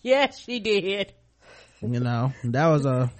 [0.02, 1.12] Yes, she did.
[1.80, 3.10] You know, that was a,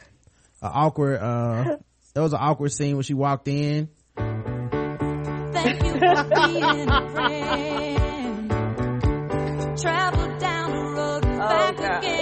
[0.62, 1.76] a awkward, uh,
[2.14, 3.88] that was an awkward scene when she walked in.
[4.16, 8.50] Thank you for being a friend.
[9.78, 11.98] Travel down the road and back God.
[11.98, 12.17] again.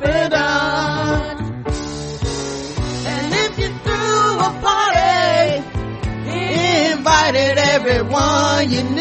[0.00, 1.40] Confidant.
[3.06, 5.66] And if you threw a party,
[6.92, 9.00] Invited everyone you knew.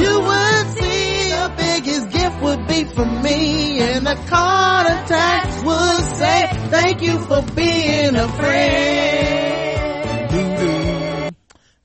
[0.00, 6.48] You would see the biggest gift would be for me, and the contacts would say
[6.70, 9.64] thank you for being a friend.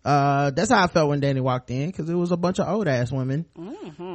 [0.04, 2.68] Uh, that's how I felt when Danny walked in because it was a bunch of
[2.68, 3.46] old ass women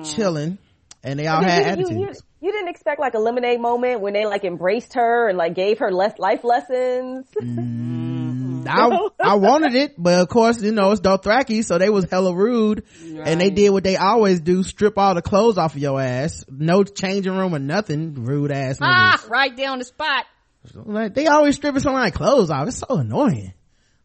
[0.05, 0.59] chilling,
[1.05, 2.22] and they all You- had you, you, attitudes.
[2.45, 5.78] You didn't expect like a lemonade moment when they like embraced her and like gave
[5.78, 7.26] her less life lessons.
[8.66, 12.34] I, I wanted it, but of course, you know, it's Dothraki, so they was hella
[12.34, 12.84] rude.
[13.03, 16.45] And they did what they always do, strip all the clothes off of your ass.
[16.51, 19.30] No changing room or nothing, rude ass Ah, niggas.
[19.30, 20.26] right there on the spot.
[20.74, 22.68] Like, they always stripping somebody's clothes off.
[22.68, 23.55] It's so annoying.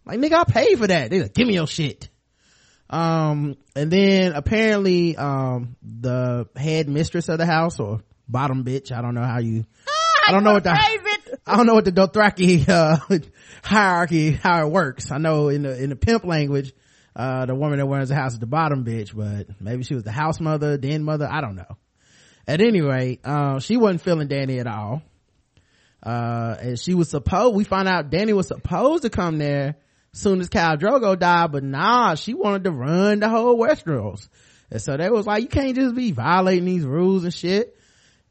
[0.05, 1.09] Like, nigga, I paid for that.
[1.09, 2.09] They like, give me your shit.
[2.89, 9.01] Um, and then apparently, um, the head mistress of the house or bottom bitch, I
[9.01, 9.65] don't know how you,
[10.27, 11.41] I don't know what the, Favorite.
[11.45, 12.97] I don't know what the Dothraki uh,
[13.63, 15.11] hierarchy how it works.
[15.11, 16.73] I know in the in the pimp language,
[17.15, 20.03] uh, the woman that runs the house is the bottom bitch, but maybe she was
[20.03, 21.27] the house mother, den mother.
[21.29, 21.77] I don't know.
[22.47, 25.03] At any rate, uh, she wasn't feeling Danny at all.
[26.01, 27.55] Uh, and she was supposed.
[27.55, 29.75] We found out Danny was supposed to come there
[30.13, 34.29] soon as Khal Drogo died, but nah, she wanted to run the whole Westeros.
[34.71, 37.75] And so they was like, you can't just be violating these rules and shit.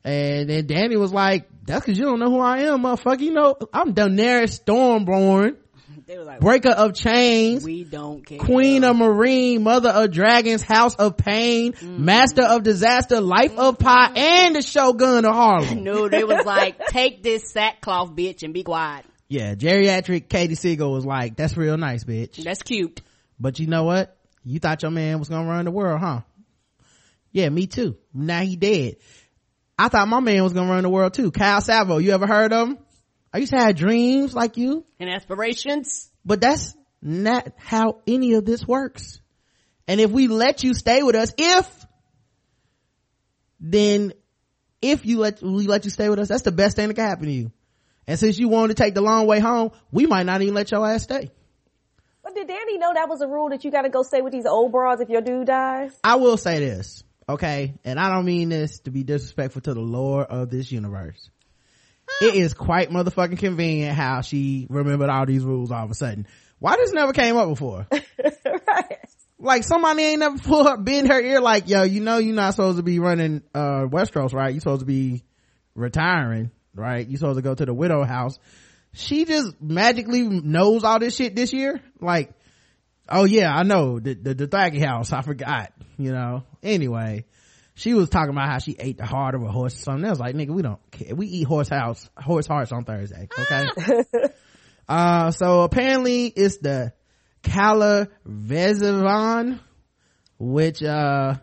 [0.04, 3.20] And then Danny was like, that's cause you don't know who I am, motherfucker.
[3.20, 5.56] You know, I'm Daenerys Stormborn,
[6.06, 8.38] They were like, breaker of chains, we don't care.
[8.38, 12.02] queen of Meereen, mother of dragons, house of pain, mm-hmm.
[12.02, 13.84] master of disaster, life of mm-hmm.
[13.84, 15.84] pie, and the shogun of Harlem.
[15.88, 19.04] No, they was like, take this sackcloth bitch and be quiet.
[19.28, 22.42] Yeah, geriatric Katey Sagal was like, that's real nice, bitch.
[22.42, 23.02] That's cute.
[23.38, 24.16] But you know what?
[24.44, 26.20] You thought your man was gonna run the world, huh?
[27.32, 27.98] Yeah, me too.
[28.14, 28.96] Now he dead.
[29.78, 31.30] I thought my man was gonna run the world too.
[31.30, 32.78] Kyle Savo, you ever heard of him?
[33.32, 36.10] I used to have dreams like you, And aspirations.
[36.24, 39.20] but that's not how any of this works.
[39.86, 41.86] And if we let you stay with us, if,
[43.60, 44.12] then
[44.82, 47.04] if you let, we let you stay with us, that's the best thing that can
[47.04, 47.52] happen to you.
[48.06, 50.70] And since you wanted to take the long way home, we might not even let
[50.70, 51.30] your ass stay.
[52.22, 54.32] But did Danny know that was a rule that you got to go stay with
[54.32, 55.92] these old bras if your dude dies?
[56.02, 57.74] I will say this, okay?
[57.84, 61.30] And I don't mean this to be disrespectful to the lord of this universe.
[62.20, 66.26] It is quite motherfucking convenient how she remembered all these rules all of a sudden.
[66.58, 67.86] Why this never came up before?
[67.92, 68.98] right.
[69.38, 72.54] Like somebody ain't never pulled her, bend her ear like, yo, you know you're not
[72.54, 74.52] supposed to be running, uh, Westeros, right?
[74.52, 75.22] You're supposed to be
[75.74, 77.06] retiring, right?
[77.06, 78.38] you're supposed to go to the widow house.
[78.94, 81.80] She just magically knows all this shit this year.
[82.00, 82.32] Like,
[83.08, 85.12] oh yeah, I know the, the, the Thaggy house.
[85.12, 86.44] I forgot, you know.
[86.62, 87.24] Anyway,
[87.74, 90.04] she was talking about how she ate the heart of a horse or something.
[90.04, 91.14] I was like, nigga, we don't care.
[91.14, 93.28] We eat horse house, horse hearts on Thursday.
[93.38, 93.68] Okay.
[94.88, 96.92] uh, so apparently it's the
[97.42, 99.60] Khalar Vezhven,
[100.38, 101.34] which, uh,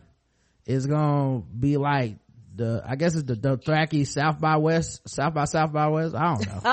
[0.66, 2.18] is gonna be like
[2.56, 6.16] the, I guess it's the Dothraki South by West, South by South by West.
[6.16, 6.64] I don't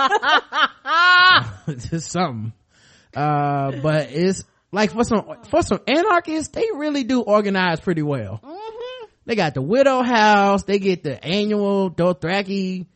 [1.68, 1.72] know.
[1.76, 2.52] Just something.
[3.14, 8.40] Uh, but it's like for some, for some anarchists, they really do organize pretty well.
[8.42, 9.06] Mm-hmm.
[9.26, 10.64] They got the widow house.
[10.64, 12.86] They get the annual Dothraki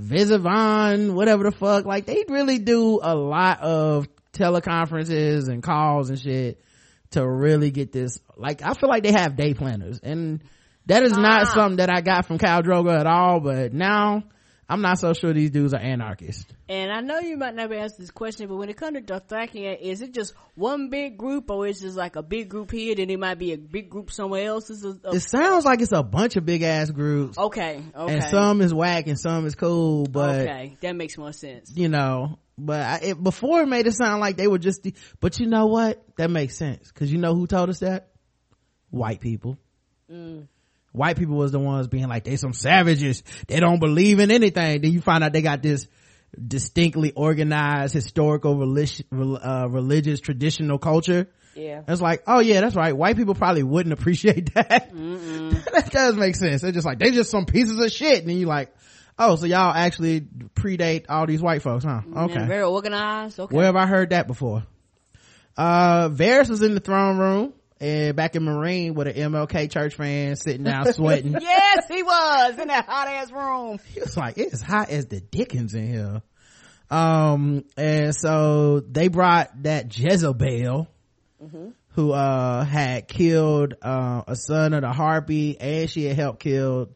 [0.00, 1.84] Vezhven, whatever the fuck.
[1.84, 6.60] Like they really do a lot of teleconferences and calls and shit
[7.10, 8.20] to really get this.
[8.36, 10.42] Like I feel like they have day planners and
[10.86, 11.54] that is not ah.
[11.54, 13.40] something that I got from Khal Drogo at all.
[13.40, 14.24] But now
[14.68, 16.52] I'm not so sure these dudes are anarchists.
[16.68, 19.80] And I know you might never answer this question, but when it comes to Dothraki,
[19.80, 22.96] is it just one big group, or is it just like a big group here,
[22.96, 24.68] then it might be a big group somewhere else?
[24.70, 28.24] A, a- It sounds like it's a bunch of big ass groups okay, okay, and
[28.24, 31.72] some is whack and some is cool, but okay, that makes more sense.
[31.74, 34.94] you know but I, it, before it made it sound like they were just the,
[35.20, 38.08] but you know what that makes sense because you know who told us that
[38.90, 39.58] white people
[40.10, 40.46] mm.
[40.96, 44.80] White people was the ones being like they some savages they don't believe in anything
[44.80, 45.86] then you find out they got this
[46.46, 51.82] distinctly organized historical religious, uh, religious traditional culture Yeah.
[51.88, 52.94] it's like, oh yeah, that's right.
[52.94, 54.90] White people probably wouldn't appreciate that.
[55.72, 56.60] that does make sense.
[56.62, 58.18] They're just like, they just some pieces of shit.
[58.20, 58.74] And then you like,
[59.18, 60.20] oh, so y'all actually
[60.54, 62.02] predate all these white folks, huh?
[62.04, 62.46] And Okay.
[62.46, 63.40] very organized.
[63.40, 64.64] Okay, Where have I heard that before?
[65.56, 69.94] Uh, Varys was in the throne room and back in Meereen with an MLK church
[69.96, 71.36] fan sitting down sweating.
[71.40, 73.78] yes, he was in that hot ass room.
[73.92, 76.22] He was like, it's hot as the Dickens in here.
[76.90, 80.88] Um, and so they brought that Jezebel,
[81.94, 86.90] who, uh, had killed, uh, a son of the Harpy and she had helped kill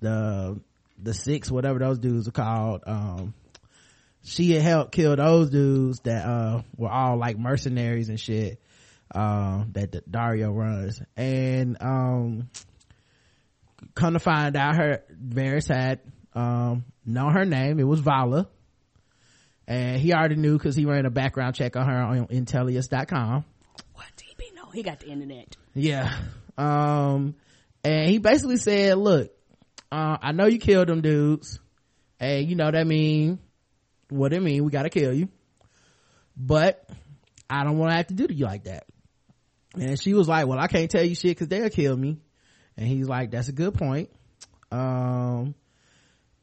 [0.00, 0.60] the,
[1.02, 2.82] the six, whatever those dudes are called.
[2.86, 3.34] Um,
[4.24, 8.60] she had helped kill those dudes that, uh, were all like mercenaries and shit,
[9.14, 11.00] um, that the Dario runs.
[11.16, 12.48] And, um,
[13.94, 16.00] come to find out her Varys had
[16.34, 17.78] um known her name.
[17.78, 18.48] It was Vala.
[19.66, 23.44] And he already knew because he ran a background check on her on intelius.com
[23.94, 24.06] What?
[24.16, 24.54] DB?
[24.54, 25.56] No, he got the internet.
[25.74, 26.16] yeah.
[26.56, 27.34] Um
[27.84, 29.32] and he basically said look
[29.90, 31.58] uh i know you killed them dudes.
[32.20, 33.40] And you know that mean
[34.08, 35.28] what it mean we gotta kill you.
[36.36, 36.88] But
[37.50, 38.84] i don't want to have to do to you like that
[39.74, 42.18] and she was like well i can't tell you shit because they'll kill me.
[42.76, 44.10] And he's like that's a good point.
[44.70, 45.54] Um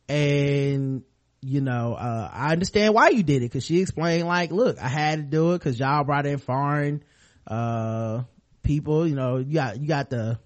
[0.07, 1.03] and
[1.41, 4.87] you know uh i understand why you did it because she explained like look i
[4.87, 7.03] had to do it because y'all brought in foreign
[7.47, 8.23] uh
[8.61, 10.37] people you know you got you got the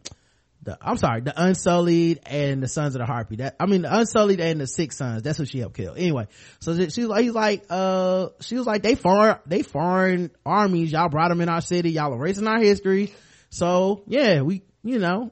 [0.64, 3.38] the i'm sorry the unsullied and the sons of the harpy.
[3.38, 5.94] That i mean the unsullied and the six sons that's what she helped kill.
[5.96, 6.28] Anyway
[6.60, 10.92] so she was like he's like uh she was like they foreign they foreign armies.
[10.92, 11.92] Y'all brought them in our city.
[11.92, 13.14] Y'all erasing our history.
[13.50, 15.32] So yeah we you know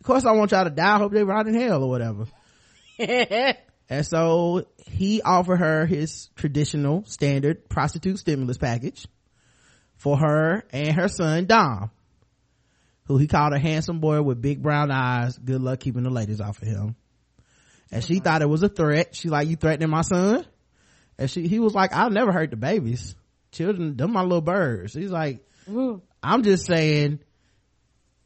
[0.00, 0.94] of course i want y'all to die.
[0.94, 2.26] I hope they rot in hell or whatever.
[3.90, 9.08] And so he offered her his traditional standard prostitute stimulus package
[9.96, 11.90] for her and her son Dom,
[13.10, 15.36] who he called a handsome boy with big brown eyes.
[15.36, 16.94] Good luck keeping the ladies off of him.
[17.90, 19.16] And she thought it was a threat.
[19.16, 20.46] She like, you threatening my son?
[21.18, 23.16] And she, he was like, I'll never hurt the babies.
[23.50, 24.94] Children, them my little birds.
[24.94, 25.44] He's like,
[26.22, 27.18] I'm just saying,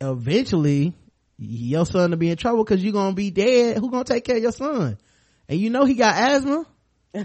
[0.03, 0.93] eventually,
[1.39, 3.79] your son will be in trouble because you're gonna be dead.
[3.79, 4.99] Who gonna take care of your son?
[5.49, 6.67] And you know he got asthma.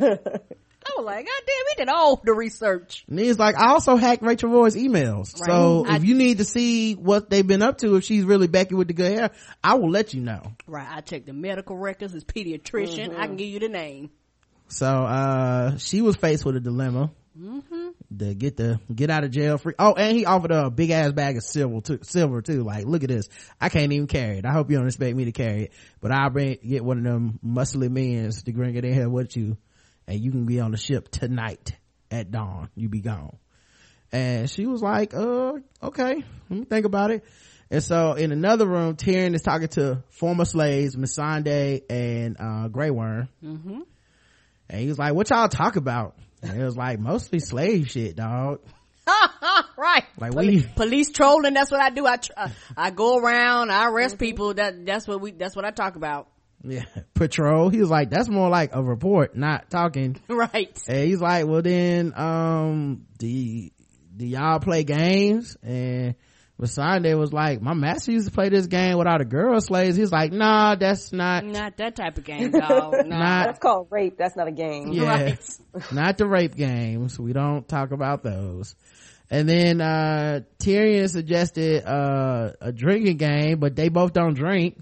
[1.00, 3.06] Was like, God damn, we did all the research.
[3.10, 5.36] And he's like, I also hacked Rachel Roy's emails.
[5.36, 5.96] So Right.
[5.96, 8.76] if I- you need to see what they've been up to, if she's really Becky
[8.76, 9.32] with the good hair,
[9.64, 10.42] I will let you know.
[10.68, 13.18] Right, I checked the medical records, his pediatrician.
[13.18, 14.10] I can give you the name.
[14.68, 17.12] So, uh, she was faced with a dilemma.
[18.18, 19.74] To get the, get out of jail free.
[19.80, 22.64] Oh, and he offered a big ass bag of silver too, silver too.
[22.64, 23.30] Like, look at this.
[23.62, 24.46] I can't even carry it.
[24.46, 25.72] I hope you don't expect me to carry it,
[26.02, 29.38] but I'll bring, get one of them muscly men to bring it in here with
[29.38, 29.56] you
[30.10, 31.78] and you can be on the ship tonight
[32.10, 32.70] at dawn.
[32.76, 33.38] You be gone.
[34.12, 35.54] And she was like, uh,
[35.84, 37.24] okay, let me think about it.
[37.70, 42.90] And so in another room, Tyrion is talking to former slaves, Missandei and, uh, Grey
[42.90, 43.30] Worm.
[43.44, 43.82] Mm-hmm.
[44.72, 46.16] And he was like, what y'all talk about?
[46.42, 48.62] And it was like, mostly slave shit, dog.
[49.78, 50.06] right.
[50.18, 51.54] Like, police, we- police trolling.
[51.54, 52.08] That's what I do.
[52.08, 52.32] I tr-
[52.76, 53.72] I go around.
[53.72, 54.56] I arrest people.
[54.56, 55.32] That that's what we.
[55.32, 56.28] That's what I talk about.
[56.64, 56.84] Yeah
[57.14, 60.78] patrol he was like that's more like a report not talking Right.
[60.88, 63.72] and he's like well then um do, y-
[64.18, 66.16] do y'all play games and
[66.62, 69.96] Sunday was like my master used to play this game with all the girl slaves
[69.96, 72.92] he's like nah that's not Not that type of game, dog.
[73.06, 73.18] No.
[73.18, 74.18] Not- That's called rape.
[74.18, 74.92] That's not a game.
[74.92, 75.58] yeah Right.
[75.94, 78.76] not the rape games we don't talk about those
[79.32, 84.78] and then uh tyrion suggested uh a drinking game but they both don't drink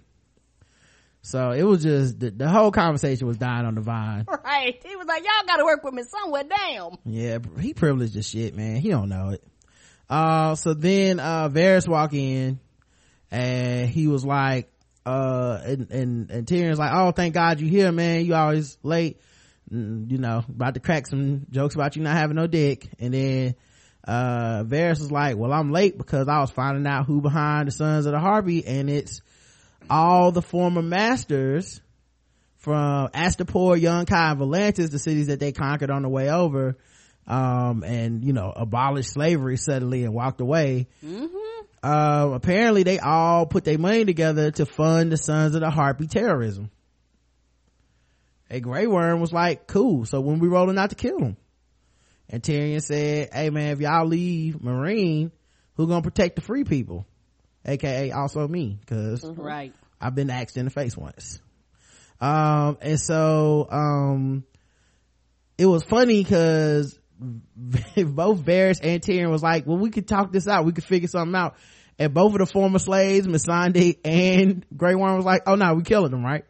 [1.27, 4.81] so it was just the, the whole conversation was dying on the vine Right.
[4.85, 6.43] He was like, y'all gotta work with me somewhere.
[6.43, 6.97] Damn.
[7.05, 9.43] yeah he privileged as shit man he don't know it
[10.09, 12.59] uh so then uh Varys walk in
[13.29, 14.71] and he was like
[15.05, 19.19] uh and and, and Tyrion's like oh thank god you here man you always late
[19.69, 23.13] Mm, you know about to crack some jokes about you not having no dick and
[23.13, 23.55] then
[24.07, 27.73] uh Varys was like well I'm late because I was finding out who behind the
[27.73, 29.19] Sons of the Harpy and it's
[29.89, 31.81] all the former masters
[32.57, 36.77] from Astapor, Yunkai, and Volantis, the cities that they conquered on the way over,
[37.27, 40.87] um, and, you know, abolished slavery suddenly and walked away.
[41.83, 46.07] Uh, apparently they all put their money together to fund the Sons of the Harpy
[46.07, 46.71] terrorism.
[48.49, 51.37] A Grey Worm was like, cool, so when we rolling out to kill them?
[52.29, 55.31] And Tyrion said, hey man, if y'all leave Meereen,
[55.75, 57.05] who gonna protect the free people?
[57.67, 59.73] AKA also me, cause Right.
[59.99, 61.41] I've been axed in the face once.
[62.19, 64.43] Um, and so, um,
[65.57, 70.47] it was funny cause both Varys and Tyrion was like, well, we could talk this
[70.47, 70.65] out.
[70.65, 71.55] We could figure something out.
[71.99, 75.83] And both of the former slaves, Missandei and Grey Worm was like, oh no, we
[75.83, 76.45] killing them, right?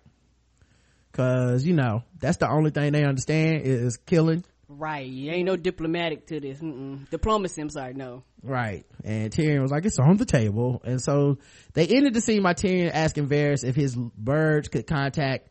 [1.14, 4.44] Cause, you know, that's the only thing they understand is killing.
[4.70, 5.08] Right.
[5.08, 6.60] You ain't no diplomatic to this.
[6.60, 7.10] Mm-mm.
[7.10, 8.24] Diplomacy, I'm sorry, no.
[8.44, 8.86] Right.
[9.04, 10.82] And Tyrion was like, it's on the table.
[10.84, 11.38] And so
[11.74, 15.50] they ended the scene by Tyrion asking Varys if his birds could contact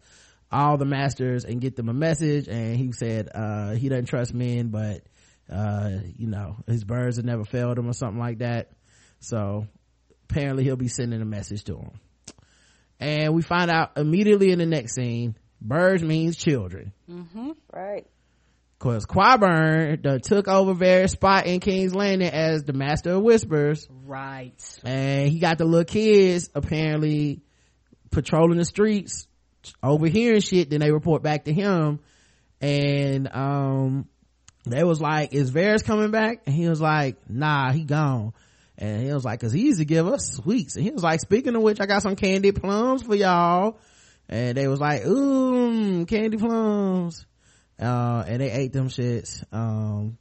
[0.53, 2.47] all the masters and get them a message.
[2.47, 5.03] And he said, uh, he doesn't trust men, but,
[5.51, 8.71] uh, you know, his birds have never failed him or something like that.
[9.21, 9.67] So
[10.29, 11.91] apparently he'll be sending a message to him.
[13.01, 16.93] And we find out immediately in the next scene, birds means children.
[17.73, 18.07] Right.
[18.79, 23.89] Cause Qyburn took over Varys' spot in King's Landing as the Master of Whispers.
[24.05, 24.53] Right.
[24.85, 27.41] And he got the little kids apparently
[28.11, 29.27] patrolling the streets,
[29.83, 32.01] overhearing shit, then they report back to him.
[32.61, 34.09] And, um,
[34.66, 36.43] they was like, is Varys coming back?
[36.45, 38.35] And he was like, nah, he gone.
[38.77, 40.77] And he was like, cause he used to give us sweets.
[40.77, 43.79] And he was like, speaking of which, I got some candy plums for y'all.
[44.29, 47.24] And they was like, ooh, candy plums.
[47.81, 49.45] Uh, and they ate them shits.
[49.53, 50.18] Um,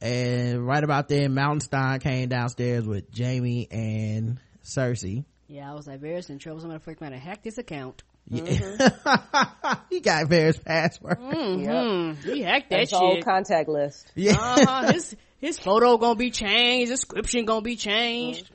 [0.00, 5.24] and right about then, Mountain Mountainstein came downstairs with Jaime and Cersei.
[5.48, 6.60] Yeah, I was like, Varys in trouble.
[6.60, 8.02] Somebody freaked me out and hacked his account.
[8.28, 8.42] Yeah.
[9.90, 11.18] he got Varys' password.
[11.20, 12.12] Hmm.
[12.22, 13.24] He hacked that That's all shit.
[13.24, 14.10] contact list.
[14.16, 14.32] Yeah.
[14.32, 14.92] uh-huh.
[14.92, 16.90] his, his photo gonna be changed.
[16.90, 18.50] His description gonna be changed.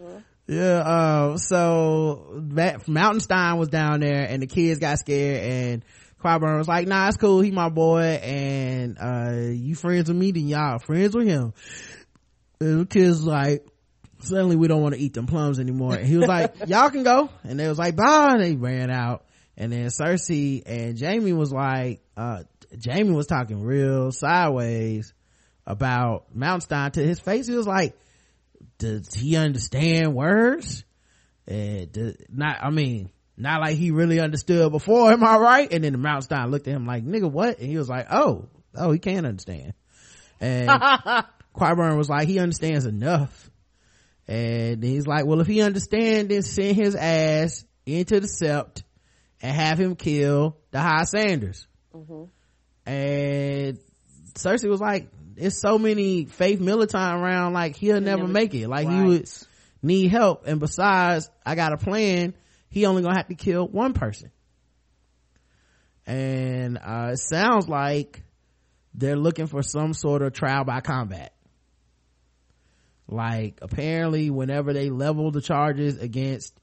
[0.48, 5.86] Yeah, uh, so that Mountainstein was down there and the kids got scared and
[6.22, 7.42] Qyburn was like, nah, it's cool.
[7.42, 11.54] He my boy and, uh, you friends with me, then y'all friends with him.
[12.60, 13.66] And the kids like,
[14.20, 15.96] suddenly we don't want to eat them plums anymore.
[15.96, 17.30] And he was like, y'all can go.
[17.44, 18.34] And they was like, bye.
[18.34, 19.26] And they ran out.
[19.58, 22.44] And then Cersei and Jaime was like, uh,
[22.84, 25.14] Jaime was talking real sideways
[25.66, 27.48] about Mountainstein to his face.
[27.48, 27.98] He was like,
[28.78, 30.84] does he understand words?
[31.48, 33.12] And does, not, I mean,
[33.42, 35.74] not like he really understood before, am I right?
[35.74, 37.60] And then the Mountainstein looked at him like, nigga, what?
[37.60, 39.74] And he was like, oh, oh, he can't understand.
[40.40, 40.70] And
[41.56, 43.50] Qyburn was like, he understands enough.
[44.28, 48.84] And he's like, well, if he understands, then send his ass into the sept
[49.42, 51.68] and have him kill the High Sanders.
[51.96, 52.26] Mm-hmm.
[52.90, 53.80] And
[54.36, 58.68] Cersei was like, it's so many faith militant around, like he'll never, never- make it.
[58.68, 59.30] Like he would
[59.82, 60.46] need help.
[60.46, 62.36] And besides, I got a plan.
[62.72, 64.32] He only gonna have to kill one person.
[66.08, 68.24] And, uh, it sounds like
[68.94, 71.34] they're looking for some sort of trial by combat.
[73.08, 76.58] Like apparently whenever they level the charges against,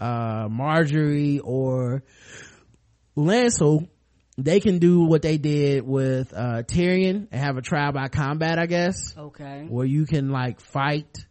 [0.00, 2.02] uh, Margaery or
[3.16, 3.88] Lancel,
[4.38, 8.58] they can do what they did with, uh, Tyrion and have a trial by combat,
[8.58, 9.66] I guess Okay.
[9.68, 11.26] where you can like fight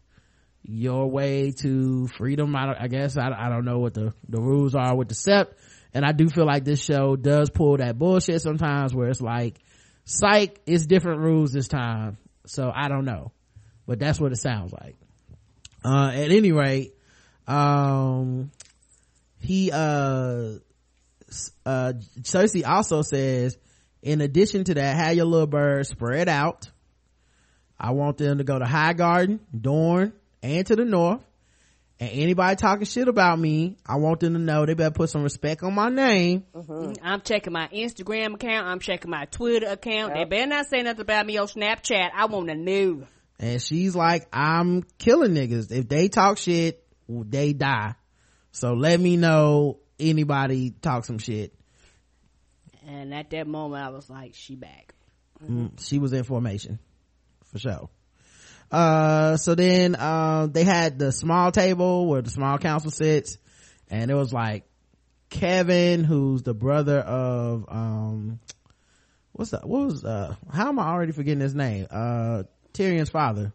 [0.62, 2.54] your way to freedom.
[2.54, 5.52] I, I guess I, I don't know what the, the rules are with the sept.
[5.94, 9.58] And I do feel like this show does pull that bullshit sometimes where it's like,
[10.04, 12.16] psych, it's different rules this time.
[12.46, 13.32] So I don't know,
[13.86, 14.96] but that's what it sounds like.
[15.84, 16.94] Uh, at any rate,
[17.46, 18.50] um,
[19.40, 20.54] he, uh,
[21.64, 23.56] uh cersei also says
[24.02, 26.70] in addition to that have your little birds spread out
[27.80, 30.12] i want them to go to high garden dorne
[30.42, 31.20] and to the north
[32.00, 35.22] and anybody talking shit about me i want them to know they better put some
[35.22, 36.92] respect on my name mm-hmm.
[37.02, 38.66] I'm checking my Instagram account.
[38.66, 40.14] I'm checking my Twitter account.
[40.14, 42.10] They better not say nothing about me on Snapchat.
[42.14, 43.06] I want to know.
[43.38, 47.94] and she's like i'm killing niggas if they talk shit they die
[48.52, 51.52] so let me know anybody talk some shit
[52.86, 54.92] And at that moment, I was like, she back.
[55.44, 56.78] Mm, she was in formation
[57.52, 57.88] for sure
[58.72, 63.36] uh so then uh they had the small table where the small council sits
[63.90, 64.64] and it was like
[65.28, 68.40] kevin who's the brother of um
[69.32, 72.42] what's that what was uh how am i already forgetting his name uh
[72.72, 73.52] tyrion's father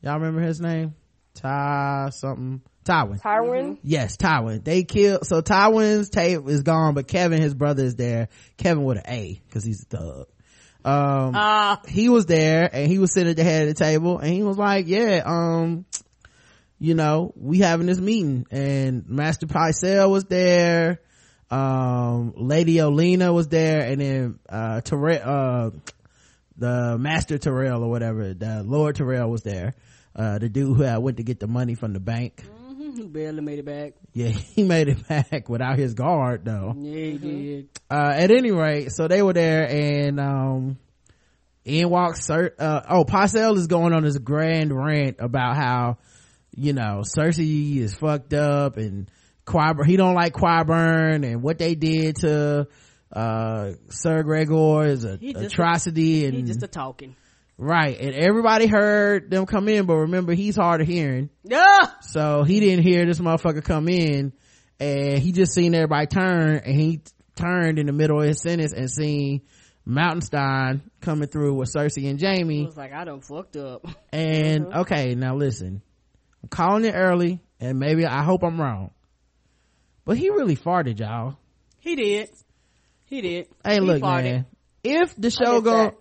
[0.00, 0.94] y'all remember his name
[1.34, 3.78] ty something tywin Tywin.
[3.82, 4.62] Yes, Tywin.
[4.62, 8.28] They killed, so Tywin's tape is gone, but Kevin, his brother is there.
[8.58, 10.26] Kevin with an A, cause he's a thug.
[10.84, 14.18] Um, Uh, he was there and he was sitting at the head of the table
[14.18, 15.86] and he was like, yeah, um,
[16.78, 21.00] you know, we having this meeting and Master Pycelle was there.
[21.50, 25.70] Um, Lady Olenna was there and then, uh, Tyrell, uh,
[26.56, 29.74] the Master Tyrell or whatever, the Lord Tyrell was there.
[30.14, 32.44] Uh, the dude who had went to get the money from the bank.
[32.96, 33.94] He barely made it back.
[34.12, 36.74] Yeah, he made it back without his guard though.
[36.76, 37.68] Yeah, he did.
[37.90, 40.78] Uh, at any rate, so they were there and, um,
[41.64, 45.96] in walks Cer- uh, oh, Pycelle is going on this grand rant about how,
[46.56, 49.10] you know, Cersei is fucked up and
[49.46, 52.68] Qyburn, he don't like Qyburn and what they did to,
[53.12, 57.16] uh, Sir Gregor is a He just a- atrocity and, He just a talking.
[57.56, 57.98] Right.
[58.00, 61.30] And everybody heard them come in, but remember he's hard of hearing.
[61.44, 61.82] Yeah.
[62.00, 64.32] So he didn't hear this motherfucker come in
[64.80, 67.00] and he just seen everybody turn and he
[67.36, 69.42] turned in the middle of his sentence and seen
[69.84, 72.64] Mountainstein coming through with Cersei and I Jaime.
[72.66, 73.86] was like, I done fucked up.
[74.12, 74.80] And uh-huh.
[74.82, 75.82] okay, now listen,
[76.42, 78.90] I'm calling it early and maybe I hope I'm wrong,
[80.04, 81.36] but he really farted y'all.
[81.80, 82.30] He did.
[83.06, 83.48] He did.
[83.64, 84.22] Hey, He look, farted.
[84.24, 84.46] man,
[84.84, 85.94] if the show go, that.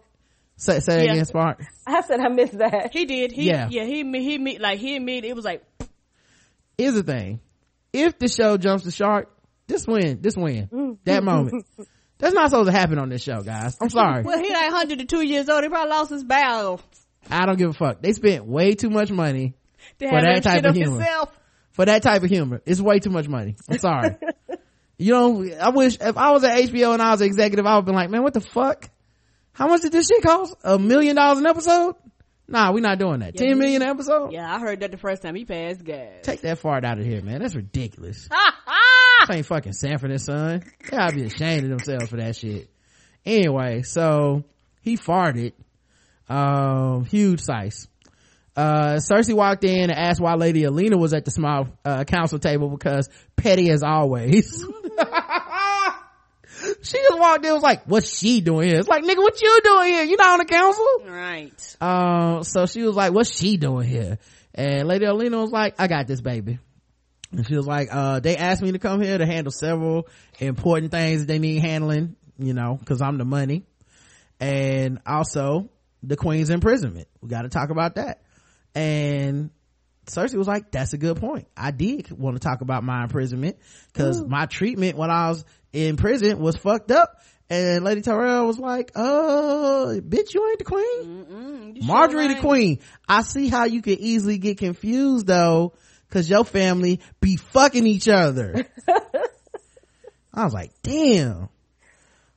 [0.64, 1.12] Say, say it Yeah.
[1.14, 1.64] again, Spark.
[1.86, 2.92] I said I missed that.
[2.94, 3.32] He did.
[3.32, 3.68] He, Yeah.
[3.70, 3.84] yeah.
[3.86, 5.64] He, he, he, like, he admitted, it was like,
[6.78, 7.40] Here's the thing.
[7.92, 9.30] If the show jumps the shark,
[9.68, 10.98] this win, this win, mm.
[11.06, 11.66] that moment.
[12.18, 13.78] That's not supposed to happen on this show, guys.
[13.82, 14.24] I'm sorry.
[14.24, 15.64] well, he like 102 years old.
[15.64, 16.80] He probably lost his bowel.
[17.30, 18.02] I don't give a fuck.
[18.02, 19.54] They spent way too much money
[20.00, 20.96] To For have that type shit of humor.
[21.00, 21.40] himself.
[21.72, 22.62] for that type of humor.
[22.66, 23.56] It's way too much money.
[23.70, 24.16] I'm sorry.
[24.98, 27.72] you know, I wish if I was at HBO and I was an executive, I
[27.76, 28.90] would have been like, man, what the fuck?
[29.54, 30.56] How much did this shit cost?
[30.64, 31.96] A million dollars an episode?
[32.48, 33.36] Nah, we're not doing that.
[33.38, 34.34] Ten million an episode?
[34.34, 36.24] Yeah, I heard that the first time he passed gas.
[36.24, 37.42] Take that fart out of here, man.
[37.42, 38.28] That's ridiculous.
[39.28, 40.60] This ain't fucking Sanford and Son.
[40.82, 42.70] They gotta be ashamed of themselves for that shit.
[43.26, 44.44] Anyway, so
[44.82, 45.54] he farted.
[46.28, 47.88] Um, huge size.
[48.56, 52.38] Uh, Cersei walked in and asked why Lady Olenna was at the small, uh, council
[52.38, 54.66] table because petty as always.
[56.84, 58.80] she just walked in and was like, what's she doing here?
[58.80, 60.04] It's like, nigga, what you doing here?
[60.04, 60.88] You not on the council?
[61.06, 61.78] Right.
[61.82, 64.20] Um, so she was like, what's she doing here?
[64.54, 66.60] And Lady Olenna was like, I got this baby.
[67.32, 70.08] And she was like, uh, they asked me to come here to handle several
[70.40, 73.64] important things that they need handling, you know, cause I'm the money.
[74.40, 75.70] And also
[76.04, 77.08] the queen's imprisonment.
[77.22, 78.22] We got to talk about that.
[78.76, 79.50] And
[80.06, 81.48] Cersei was like, that's a good point.
[81.56, 83.58] I did want to talk about my imprisonment
[83.94, 87.22] cause my treatment when I was in prison was fucked up.
[87.50, 91.76] And Lady Tyrell was like, uh, bitch, you ain't the queen.
[91.84, 92.80] Margaery sure the queen.
[93.08, 95.74] I see how you could easily get confused though,
[96.10, 98.66] cause your family be fucking each other.
[100.34, 101.50] I was like, damn.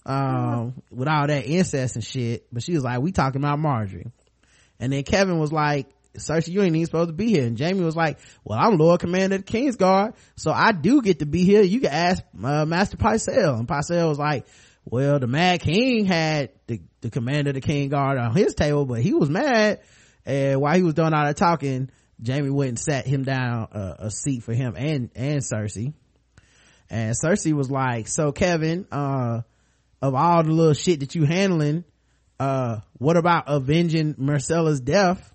[0.05, 4.11] Um, with all that incest and shit, but she was like, we talking about Margaery.
[4.79, 5.89] And then Kevin was like,
[6.19, 7.47] Cersei, you ain't even supposed to be here.
[7.47, 11.21] And Jaime was like, well, I'm Lord Commander of the Kingsguard, so I do get
[11.21, 11.63] to be here.
[11.63, 13.59] You can ask, uh, Master Pycelle.
[13.59, 14.47] And Pycelle was like,
[14.85, 18.87] well, the Mad King had the, the commander of the King Guard on his table,
[18.87, 19.81] but he was mad.
[20.25, 21.91] And while he was doing all that talking,
[22.25, 25.93] Jaime went and sat him down uh, a seat for him and, and Cersei.
[26.89, 29.43] And Cersei was like, so Kevin, uh,
[30.01, 31.85] of all the little shit that you handling,
[32.39, 35.33] uh, what about avenging Myrcella's death?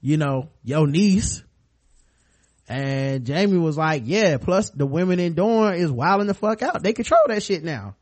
[0.00, 1.42] You know, your niece.
[2.68, 6.82] And Jaime was like, yeah, plus the women in Dorne is wilding the fuck out.
[6.82, 7.96] They control that shit now.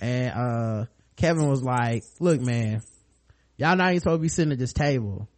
[0.00, 0.84] And, uh,
[1.16, 2.82] Kevin was like, look, man,
[3.56, 5.28] y'all not even supposed to be sitting at this table.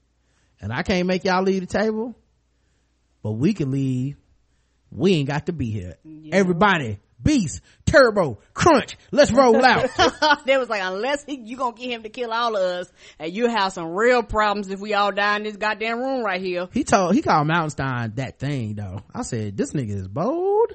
[0.61, 2.15] And I can't make y'all leave the table,
[3.23, 4.17] but we can leave.
[4.91, 5.97] We ain't got to be here.
[6.33, 8.97] Everybody beast turbo crunch.
[9.11, 9.91] Let's roll out.
[10.47, 13.33] They was like, unless he, you gonna get him to kill all of us, and
[13.33, 16.69] you have some real problems if we all die in this goddamn room right here.
[16.73, 19.01] he told he called mountainstein that thing though.
[19.15, 20.73] I said this nigga is bold.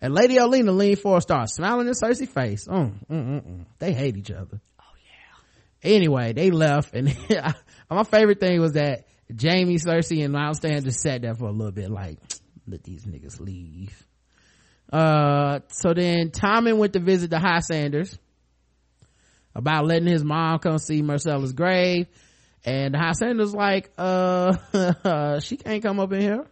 [0.00, 2.66] And lady olenna leaned forward started smiling in cersei's face.
[2.66, 3.64] Mm, mm, mm, mm.
[3.78, 4.60] they hate each other.
[4.80, 5.90] Oh yeah.
[5.90, 7.16] Anyway they left and
[7.90, 11.72] my favorite thing was that jaime cersei and mountainstein just sat there for a little
[11.72, 12.18] bit like
[12.66, 14.06] let these niggas leave
[14.92, 18.18] uh so then tommen went to visit the high sanders
[19.54, 22.06] about letting his mom come see myrcella's grave.
[22.66, 26.46] And the high sanders like uh she can't come up in here.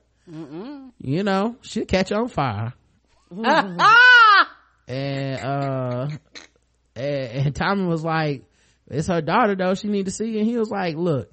[0.98, 2.74] You know she'll catch on fire.
[4.88, 6.08] And uh
[6.96, 8.42] and, and tommy was like
[8.88, 10.38] it's her daughter though she need to see.
[10.38, 11.32] And he was like look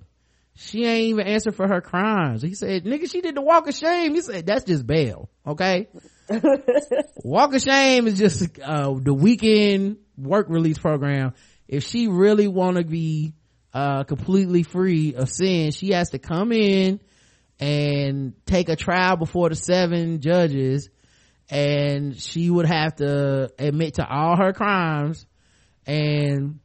[0.55, 2.41] she ain't even answer for her crimes.
[2.41, 4.13] He said nigga she did the walk of shame.
[4.13, 5.87] He said that's just bail okay
[7.23, 11.33] walk of shame is just uh the weekend work release program.
[11.67, 13.33] If she really want to be
[13.73, 16.99] uh completely free of sin she has to come in
[17.59, 20.89] and take a trial before the seven judges
[21.49, 25.25] and she would have to admit to all her crimes.
[25.85, 26.59] And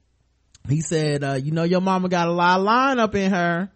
[0.69, 3.71] he said uh, you know your mama got a lot of line up in her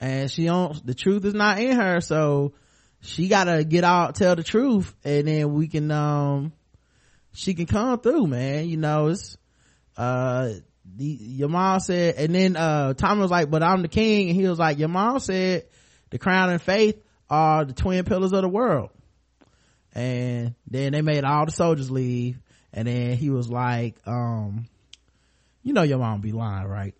[0.00, 2.54] and she don't the truth is not in her so
[3.00, 6.52] she gotta get out tell the truth and then we can um
[7.32, 8.68] she can come through man.
[8.68, 9.36] You know it's
[9.96, 10.50] uh
[10.84, 14.40] the, your mom said and then uh tom was like but i'm the king and
[14.40, 15.66] he was like your mom said
[16.10, 18.90] the crown and faith are the twin pillars of the world.
[19.92, 22.38] And then they made all the soldiers leave
[22.72, 24.66] and then he was like um
[25.62, 26.94] you know your mom be lying right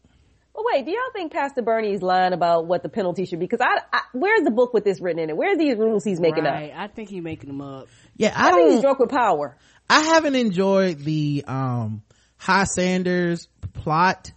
[0.60, 3.46] But wait, do y'all think Pastor Bernie's lying about what the penalty should be?
[3.46, 5.36] Because I, I, where's the book with this written in it?
[5.36, 6.70] Where are these rules he's making right.
[6.70, 6.78] up?
[6.78, 7.88] I think he's making them up.
[8.16, 9.56] yeah i I think he's don't drunk with power.
[9.88, 12.02] I haven't enjoyed the um
[12.36, 14.32] High Sanders plot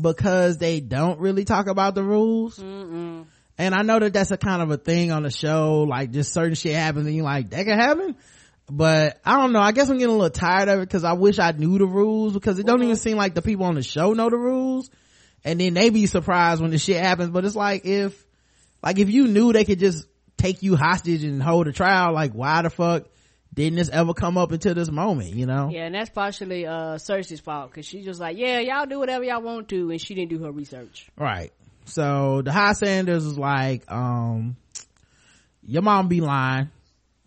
[0.00, 2.58] because they don't really talk about the rules.
[2.60, 3.26] And
[3.74, 6.54] I know that that's a kind of a thing on the show, like just certain
[6.54, 8.14] shit happens and you're like, that can happen?
[8.70, 11.14] But I don't know, I guess I'm getting a little tired of it because I
[11.14, 13.82] wish I knew the rules because it don't even seem like the people on the
[13.82, 14.88] show know the rules.
[15.44, 18.26] And then they be surprised when the shit happens, but it's like if,
[18.82, 20.06] like if you knew they could just
[20.36, 23.06] take you hostage and hold a trial, like why the fuck
[23.54, 25.68] didn't this ever come up until this moment, you know?
[25.70, 29.24] Yeah, and that's partially uh Cersei's fault because she just like, yeah, y'all do whatever
[29.24, 31.08] y'all want to, and she didn't do her research.
[31.16, 31.52] Right.
[31.86, 34.56] So the high Sanders was like, um,
[35.66, 36.70] your mom be lying.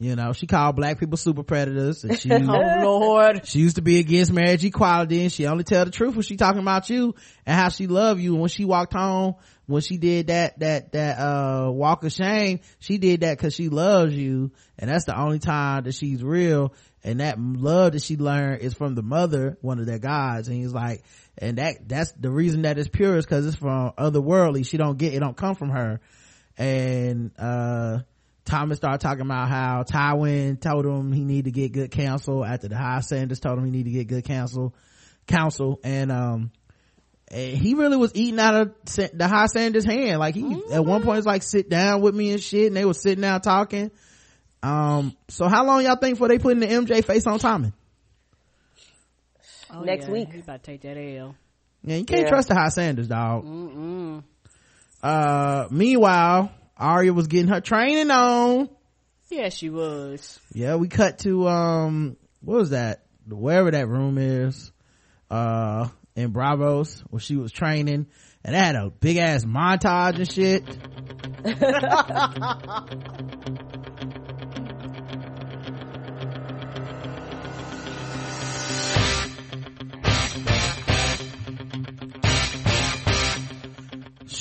[0.02, 3.84] You know, she called black people super predators and she, Oh Lord, she used to
[3.84, 7.14] be against marriage equality and she only tell the truth when she talking about you
[7.45, 8.32] and how she love you.
[8.32, 9.36] And when she walked home,
[9.68, 13.69] when she did that, that, that, uh, walk of shame, she did that cause she
[13.69, 14.52] loves you.
[14.80, 16.73] And that's the only time that she's real.
[17.03, 20.48] And that love that she learned is from the mother, one of their gods.
[20.48, 21.03] And he's like,
[21.38, 24.65] and that, that's the reason that it's pure is cause it's from otherworldly.
[24.65, 26.02] She don't get, it don't come from her.
[26.57, 27.99] And, uh,
[28.46, 32.68] Thomas started talking about how Tywin told him he need to get good counsel after
[32.68, 34.74] the High Sanders told him he need to get good counsel,
[35.28, 35.80] counsel.
[35.84, 36.52] And, um,
[37.28, 38.74] and he really was eating out of
[39.14, 40.20] the High Sanders hand.
[40.20, 42.68] Like he, at one point, was like, sit down with me and shit.
[42.68, 43.92] And they were sitting down talking.
[44.64, 47.72] Um, so how long y'all think before they putting the MJ face on Tommy?
[49.74, 50.34] Oh, Next yeah, week.
[50.34, 51.36] he about to take that L.
[51.84, 52.30] Yeah, you can't Yeah.
[52.30, 53.46] trust the High Sanders, dog.
[55.02, 56.52] Uh, meanwhile,
[56.82, 58.70] Arya was getting her training on.
[59.30, 60.40] Yeah, she was.
[60.53, 64.72] yeah we cut to um what was that wherever that room is
[65.30, 68.08] uh in Braavos where she was training
[68.44, 70.66] and they had a big ass montage and shit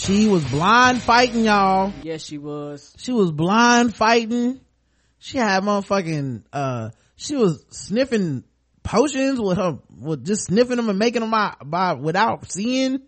[0.01, 2.95] she was blind fighting y'all Yes, she was.
[2.99, 4.61] she was blind fighting.
[5.19, 8.45] She had motherfucking, uh, she was sniffing
[8.83, 13.03] potions with her, with just sniffing them and making them by, by without seeing.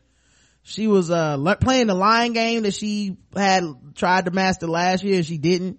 [0.62, 3.64] She was, uh, playing the lying game that she had
[3.94, 5.78] tried to master last year and she didn't.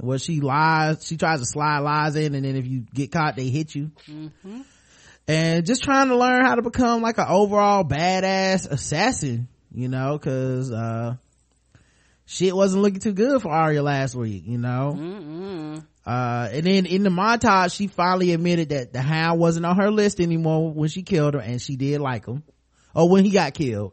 [0.00, 3.36] Well, she lies, she tries to slide lies in and then if you get caught,
[3.36, 3.92] they hit you.
[5.28, 10.18] And just trying to learn how to become like an overall badass assassin, you know,
[10.18, 11.16] cause, uh,
[12.26, 15.80] shit wasn't looking too good for Arya last week, you know.
[16.06, 19.90] Uh, and then in the montage, she finally admitted that the Hound wasn't on her
[19.90, 22.42] list anymore when she killed her, and she did like him,
[22.94, 23.92] or when he got killed,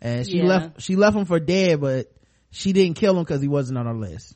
[0.00, 0.44] and she Yeah.
[0.46, 2.10] left she left him for dead, but
[2.50, 4.34] she didn't kill him because he wasn't on her list.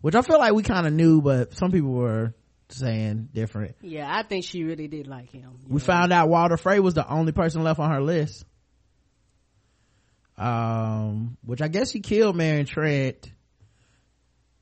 [0.00, 2.34] Which I feel like we kind of knew, but some people were
[2.70, 3.76] saying different.
[3.82, 5.50] Yeah, I think she really did like him.
[5.68, 8.44] We found out Walder Frey was the only person left on her list.
[10.36, 13.30] Um, which I guess she killed Meryn Trant.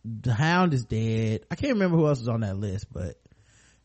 [0.04, 1.44] The Hound is dead.
[1.50, 3.16] I can't remember who else was on that list, but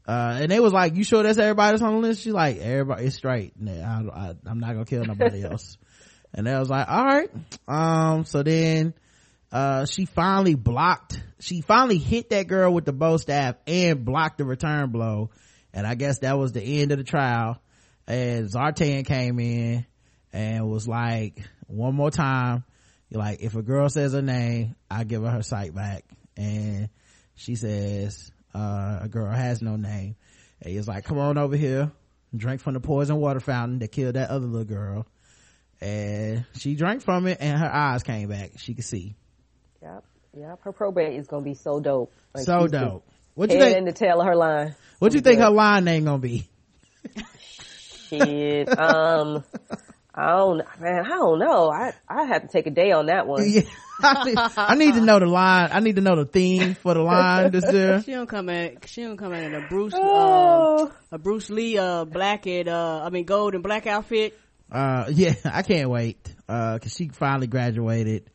[0.07, 2.57] uh, and they was like, "You sure that's everybody that's on the list?" She's like,
[2.57, 3.53] "Everybody, it's straight.
[3.59, 5.77] Nah, I, I, I'm not gonna kill nobody else."
[6.33, 7.29] And they was like, "All right."
[7.67, 8.93] Um, so then,
[9.51, 11.21] uh, she finally blocked.
[11.39, 15.29] She finally hit that girl with the bow staff and blocked the return blow.
[15.73, 17.61] And I guess that was the end of the trial.
[18.07, 19.85] And Zartan came in
[20.31, 22.63] and was like, "One more time."
[23.09, 26.05] You're like, if a girl says her name, I give her her sight back.
[26.35, 26.89] And
[27.35, 30.15] she says, uh, a girl has no name.
[30.61, 31.91] And he's like, come on over here,
[32.35, 35.05] drink from the poison water fountain that killed that other little girl.
[35.81, 38.53] And she drank from it and her eyes came back.
[38.57, 39.15] She could see.
[39.81, 40.03] Yep,
[40.37, 40.59] yep.
[40.63, 42.13] Her probate is gonna be so dope.
[42.33, 43.05] Like, so dope.
[43.35, 43.77] What you think?
[43.77, 44.75] in the tail of her line.
[44.99, 46.47] What you think her line name gonna be?
[48.09, 48.79] Shit.
[48.79, 49.43] um,
[50.17, 51.05] I don't, man.
[51.05, 51.69] I don't know.
[51.69, 53.43] I I have to take a day on that one.
[53.49, 53.61] Yeah.
[54.01, 55.69] I need, I need to know the line.
[55.71, 58.01] I need to know the theme for the line this year.
[58.05, 58.77] She don't come in.
[58.85, 60.85] She don't come in a Bruce, Oh.
[60.87, 64.37] um, a Bruce Lee, uh, black and uh, I mean gold and black outfit.
[64.71, 66.17] Uh, yeah, I can't wait.
[66.47, 68.29] Uh, cause she finally graduated.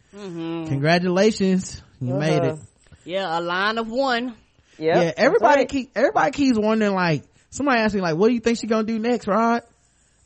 [0.70, 1.82] Congratulations.
[2.00, 2.52] You made it.
[2.52, 2.62] Uh-huh.
[3.04, 4.34] Yeah, a line of one.
[4.78, 5.68] Yep, yeah, everybody right.
[5.68, 8.84] keep everybody keeps wondering like somebody asked me like, what do you think she gonna
[8.86, 9.62] do next, Rod?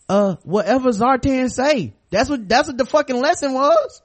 [0.08, 1.94] Uh, whatever Zartan say.
[2.10, 4.02] That's what that's what the fucking lesson was.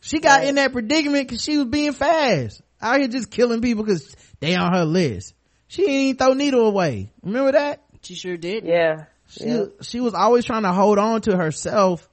[0.00, 0.48] She got Right.
[0.48, 4.54] in that predicament because she was being fast out here just killing people because they
[4.54, 5.34] on her list.
[5.66, 7.10] She didn't even throw needle away.
[7.22, 7.82] Remember that?
[8.02, 8.64] She sure did.
[8.66, 9.06] Yeah.
[9.28, 9.64] She yeah.
[9.80, 12.06] she was always trying to hold on to herself,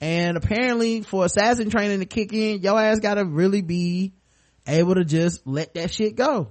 [0.00, 4.12] and apparently for assassin training to kick in, your ass got to really be
[4.66, 6.48] able to just let that shit go.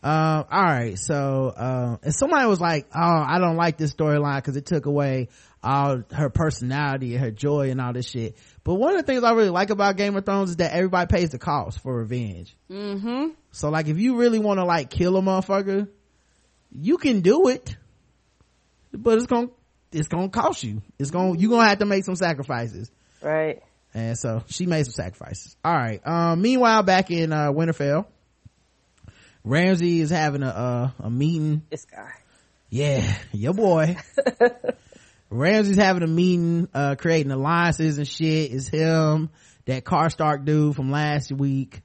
[0.00, 4.36] Um, all right, so uh, and somebody was like, "Oh, I don't like this storyline
[4.36, 5.28] because it took away
[5.60, 9.24] all her personality and her joy and all this shit." But one of the things
[9.24, 12.56] I really like about Game of Thrones is that everybody pays the cost for revenge.
[12.70, 13.30] Mm-hmm.
[13.50, 15.88] So, like, if you really want to like kill a motherfucker,
[16.70, 17.76] you can do it,
[18.92, 19.48] but it's gonna
[19.90, 20.80] it's gonna cost you.
[20.98, 22.90] It's gonna you gonna have to make some sacrifices.
[23.20, 23.62] Right.
[23.94, 25.56] And so she made some sacrifices.
[25.64, 26.00] All right.
[26.06, 28.06] Um, meanwhile, back in uh, Winterfell,
[29.48, 31.62] Ramsay is having a uh, a meeting.
[31.70, 32.12] This guy.
[32.68, 33.96] Yeah, your boy.
[35.30, 38.50] Ramsay's having a meeting, uh, creating alliances and shit.
[38.50, 39.30] Is him,
[39.64, 41.80] that Karstark dude from last week,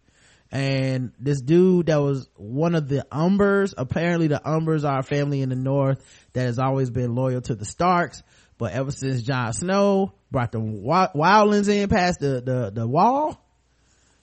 [0.51, 3.73] and this dude that was one of the Umbers.
[3.77, 6.03] Apparently, the Umbers are a family in the North
[6.33, 8.23] that has always been loyal to the Starks.
[8.57, 13.41] But ever since Jon Snow brought the Wi- Wildlings in past the, the, the wall,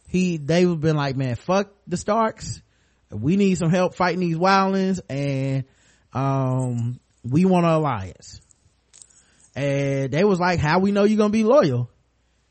[0.09, 2.61] he, they've been like, man, fuck the Starks.
[3.11, 5.65] We need some help fighting these Wildlings and,
[6.13, 8.41] um, we want an alliance.
[9.55, 11.91] And they was like, how we know you're gonna be loyal?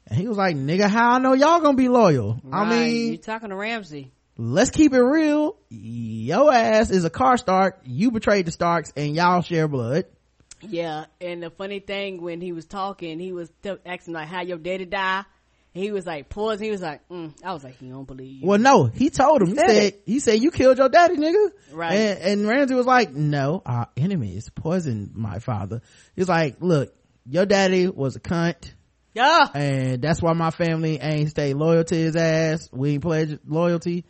[0.07, 2.41] And he was like, nigga, how I know y'all gonna be loyal?
[2.52, 4.11] I mean, you talking to Ramsay?
[4.40, 5.57] let's keep it real.
[5.69, 7.73] Your ass is a Karstark.
[7.84, 10.06] You betrayed the Starks and y'all share blood.
[10.61, 14.41] Yeah, and the funny thing when he was talking, he was t- asking like, "How
[14.41, 15.23] your daddy die?"
[15.74, 17.34] He was like, "Pause." He was like, mm.
[17.44, 19.50] "I was like, he don't believe you." Well, no, he told him.
[19.50, 21.52] He said he said, you killed your daddy, nigga.
[21.72, 21.94] Right.
[21.94, 25.82] And, and Ramsay was like, no, our enemies poisoned my father.
[26.16, 26.94] He's like, look,
[27.26, 28.74] your daddy was a cunt.
[29.14, 32.70] Yeah, and that's why my family ain't stay loyal to his ass.
[32.72, 34.06] We ain't pledge loyalty.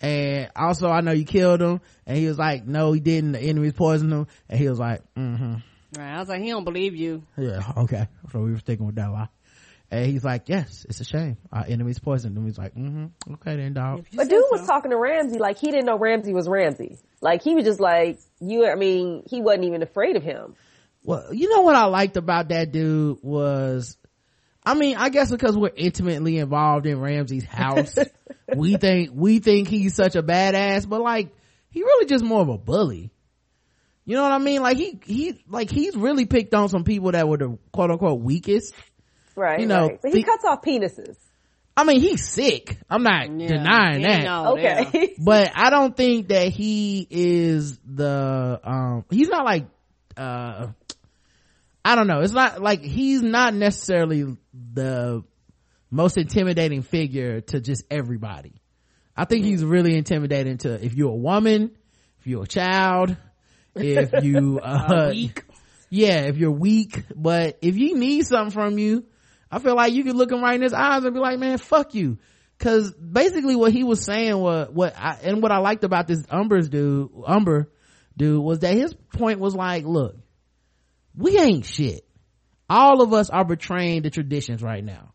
[0.00, 1.80] And also, I know you killed him.
[2.06, 3.32] And he was like, no, he didn't.
[3.32, 4.26] The enemies poisoned him.
[4.48, 5.54] And he was like, mm-hmm.
[5.96, 6.14] right.
[6.14, 7.22] I was like, he don't believe you.
[7.36, 8.08] Yeah, okay.
[8.32, 9.28] So we were sticking with that lie.
[9.90, 11.36] And he's like, yes, it's a shame.
[11.52, 13.34] Our enemy's poisoned And He's like, mm-hmm.
[13.34, 14.06] Okay then, dog.
[14.14, 14.66] But said dude was so.
[14.66, 16.98] talking to Ramsay like he didn't know Ramsay was Ramsay.
[17.20, 18.66] Like he was just like you.
[18.66, 20.54] I mean, he wasn't even afraid of him.
[21.02, 23.96] Well, you know what I liked about that dude was,
[24.64, 27.96] I mean, I guess because we're intimately involved in Ramsay's house,
[28.54, 31.34] we think, we think he's such a badass, but like,
[31.70, 33.10] he really just more of a bully.
[34.04, 34.60] You know what I mean?
[34.60, 38.20] Like he, he, like he's really picked on some people that were the quote unquote
[38.20, 38.74] weakest.
[39.40, 39.60] Right.
[39.60, 40.02] You know, right.
[40.02, 41.16] But he the- cuts off penises.
[41.76, 42.76] I mean, he's sick.
[42.90, 44.24] I'm not Yeah, denying that.
[44.24, 44.84] know, yeah.
[44.88, 45.14] Okay.
[45.18, 49.66] but I don't think that he is the um he's not like
[50.16, 50.66] uh
[51.82, 52.20] I don't know.
[52.20, 54.36] It's not like he's not necessarily
[54.74, 55.24] the
[55.90, 58.52] most intimidating figure to just everybody.
[59.16, 61.70] I think he's really intimidating to if you're a woman,
[62.18, 63.16] if you're a child,
[63.74, 65.44] if you uh weak.
[65.88, 69.06] yeah, if you're weak, but if you need something from you,
[69.50, 71.58] I feel like you could look him right in his eyes and be like, man,
[71.58, 72.18] fuck you.
[72.58, 76.22] cause basically what he was saying was what I, and what I liked about this
[76.30, 77.70] Umber's dude, Umber
[78.16, 80.16] dude was that his point was like, look,
[81.16, 82.06] we ain't shit.
[82.68, 85.12] All of us are betraying the traditions right now.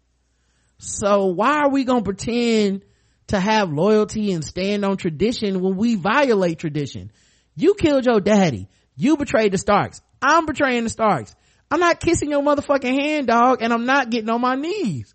[0.78, 2.84] So why are we gonna pretend
[3.28, 7.12] to have loyalty and stand on tradition when we violate tradition?
[7.56, 8.68] You killed your daddy.
[8.98, 10.02] You betrayed the Starks.
[10.22, 11.34] I'm betraying the Starks.
[11.76, 15.14] I'm not kissing your motherfucking hand, dog, and I'm not getting on my knees.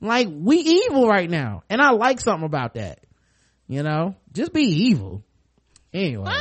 [0.00, 1.62] Like, we evil right now.
[1.70, 2.98] And I like something about that.
[3.68, 4.16] You know?
[4.32, 5.22] Just be evil.
[5.94, 6.32] Anyway.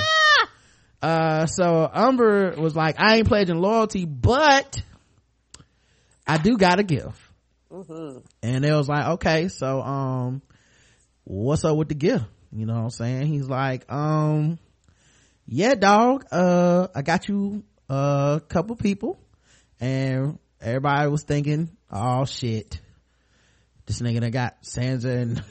[0.99, 4.81] Uh, so Umber was like, I ain't pledging loyalty, but
[6.25, 7.21] I do got a gift.
[8.41, 10.41] And it was like, okay, so, um,
[11.23, 12.25] what's up with the gift?
[12.51, 13.27] You know what I'm saying?
[13.27, 14.57] He's like, um,
[15.45, 19.19] yeah, dog, uh, I got you a couple people
[19.81, 22.79] and everybody was thinking, oh shit,
[23.87, 25.43] this nigga done got Sansa and,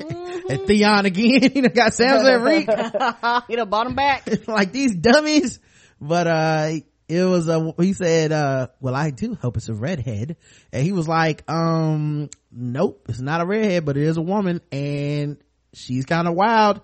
[0.50, 1.42] and Theon again.
[1.52, 4.26] he done got Sansa and Reek you know, bottom back.
[4.48, 5.60] like these dummies.
[6.00, 6.70] But, uh,
[7.08, 10.36] it was a, he said, uh, well, I do hope it's a redhead.
[10.72, 14.60] And he was like, um, nope, it's not a redhead, but it is a woman
[14.70, 15.38] and
[15.72, 16.82] she's kind of wild.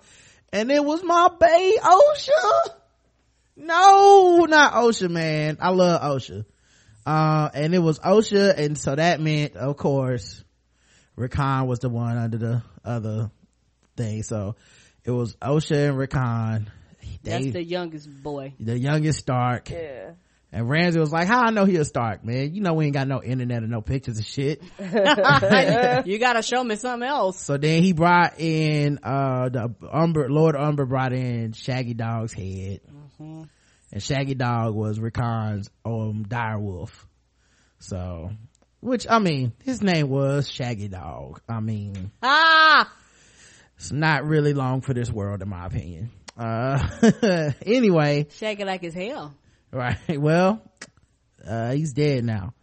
[0.51, 2.69] And it was my bae, Osha.
[3.57, 5.57] No, not Osha, man.
[5.61, 6.45] I love Osha.
[7.05, 8.57] Uh, and it was Osha.
[8.57, 10.43] And so that meant, of course,
[11.15, 13.31] Rickon was the one under the other
[13.95, 14.23] thing.
[14.23, 14.55] So
[15.03, 16.69] it was Osha and Rickon.
[17.23, 18.53] That's the youngest boy.
[18.59, 19.69] the youngest Stark.
[19.69, 20.11] Yeah.
[20.51, 22.55] And Ramsay was like, how I know he a Stark, man?
[22.55, 24.61] You know we ain't got no internet or no pictures of shit.
[24.79, 27.41] you gotta show me something else.
[27.41, 32.79] So then he brought in, uh, the Umber, Lord Umber brought in Shaggy Dog's head.
[33.95, 36.91] And Shaggy Dog was Rickon's, um, direwolf.
[37.79, 38.29] So,
[38.81, 41.39] which, I mean, his name was Shaggy Dog.
[41.47, 42.91] I mean, Ah!
[43.77, 46.11] it's not really long for this world in my opinion.
[46.37, 46.85] Uh,
[47.65, 49.33] anyway, Shaggy like his hell.
[49.71, 50.61] right well
[51.47, 52.53] uh he's dead now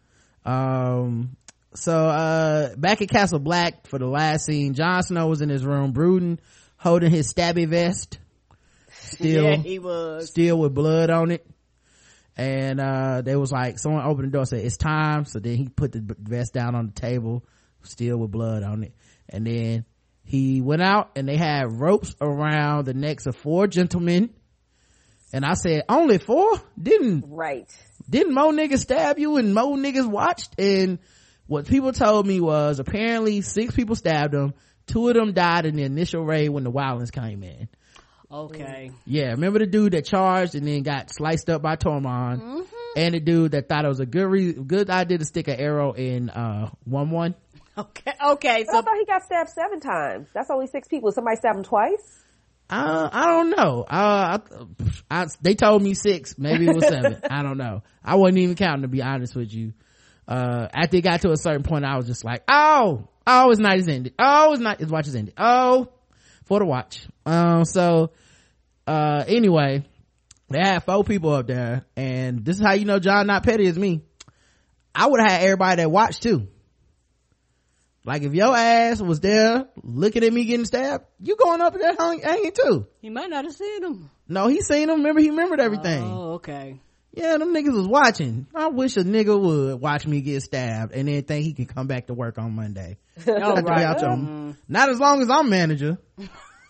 [0.45, 1.37] um
[1.75, 5.65] so uh back at castle black for the last scene Jon snow was in his
[5.65, 6.39] room brooding
[6.77, 8.19] holding his stabby vest
[9.13, 10.29] still Yeah, he was.
[10.31, 11.47] still with blood on it
[12.37, 15.55] and uh they was like someone opened the door and said it's time so then
[15.57, 17.45] he put the vest down on the table
[17.83, 18.95] still with blood on it
[19.29, 19.85] and then
[20.25, 24.31] he went out and they had ropes around the necks of four gentlemen
[25.35, 26.61] and I said, only four?
[26.81, 27.67] Didn't, Right.
[28.09, 30.51] didn't more niggas stab you and more niggas watched?
[30.61, 30.99] And
[31.47, 34.53] what people told me was apparently six people stabbed him.
[34.87, 37.69] Two of them died in the initial raid when the wildlings came in.
[38.33, 38.91] Okay.
[39.05, 42.67] Yeah, remember the dude that charged and then got sliced up by Tormund?
[42.97, 45.59] And the dude that thought it was a good re- good idea to stick an
[45.59, 47.35] arrow in, uh, 1-1?
[47.77, 48.13] Okay.
[48.27, 48.65] Okay.
[48.67, 50.29] But I thought he got stabbed seven times.
[50.35, 51.11] That's only six people.
[51.13, 52.23] Somebody stabbed him twice?
[52.69, 53.83] Uh, I don't know.
[53.83, 54.39] Uh,
[55.11, 56.39] I, I, they told me six.
[56.39, 57.19] Maybe it was seven.
[57.31, 57.83] I don't know.
[58.05, 59.73] I wasn't even counting to be honest with you.
[60.27, 63.59] Uh, after it got to a certain point, I was just like, oh, oh, his
[63.59, 64.15] night is ended.
[64.19, 65.35] Oh, his night, his watch is ended.
[65.37, 65.89] Oh,
[66.53, 67.07] for the watch.
[67.25, 68.11] Um, so,
[68.87, 69.85] uh, anyway,
[70.51, 73.65] they had four people up there and this is how you know Jon not petty
[73.65, 74.03] is me.
[74.95, 76.49] I would have had everybody that watched too.
[78.05, 81.95] Like if your ass was there looking at me getting stabbed, you going up there
[81.99, 82.87] hanging too.
[83.01, 84.11] he might not have seen him.
[84.29, 84.97] No, he seen him.
[84.97, 86.03] Remember, he remembered everything.
[86.05, 86.81] Oh, okay.
[87.15, 88.47] Yeah, them niggas was watching.
[88.55, 91.87] I wish a nigga would watch me get stabbed and then think he can come
[91.87, 92.99] back to work on Monday.
[93.27, 93.85] Oh, Not to be right.
[93.85, 95.99] out Not as long as I'm manager.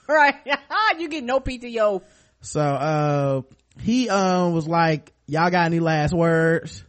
[0.09, 0.35] Right.
[0.99, 2.03] you get no PTO.
[2.41, 3.43] So, uh,
[3.81, 6.85] he, um, was like, y'all got any last words?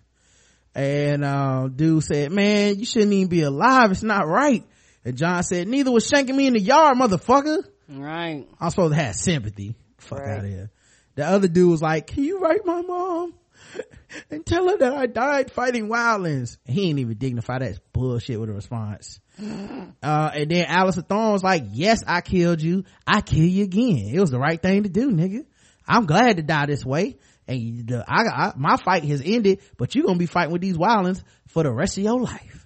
[0.75, 3.91] And, uh, dude said, man, you shouldn't even be alive.
[3.91, 4.65] It's not right.
[5.05, 7.63] And Jon said, neither was shanking me in the yard, motherfucker.
[7.88, 8.47] Right.
[8.59, 9.75] I'm supposed to have sympathy.
[9.99, 10.30] Fuck Right.
[10.39, 10.71] out of here.
[11.15, 13.35] The other dude was like, can you write my mom
[14.31, 16.57] and tell her that I died fighting wildlands?
[16.65, 19.19] He ain't even dignify that bullshit with a response.
[19.39, 22.83] Uh, and then Alliser Thorne was like, yes, I killed you.
[23.07, 24.11] I kill you again.
[24.13, 25.45] It was the right thing to do, nigga.
[25.87, 27.17] I'm glad to die this way.
[27.47, 30.77] And the, I, I, my fight has ended, but you're gonna be fighting with these
[30.77, 32.65] wildlands for the rest of your life.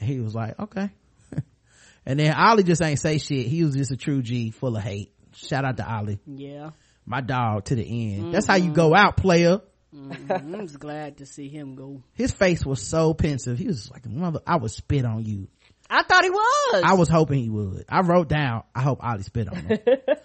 [0.00, 0.90] And he was like, okay.
[2.06, 3.46] and then Olly just ain't say shit.
[3.46, 5.12] He was just a true G full of hate.
[5.34, 6.70] Shout out to Olly Yeah.
[7.04, 8.32] my dog to the end.
[8.32, 9.60] That's how you go out, player.
[10.30, 12.02] I'm just glad to see him go.
[12.14, 13.58] His face was so pensive.
[13.58, 15.48] He was like, mother, I would spit on you.
[15.88, 16.82] I thought he was.
[16.84, 17.84] I was hoping he would.
[17.88, 19.78] I wrote down, I hope Olly spit on him.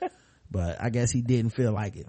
[0.51, 2.07] but I guess he didn't feel like it.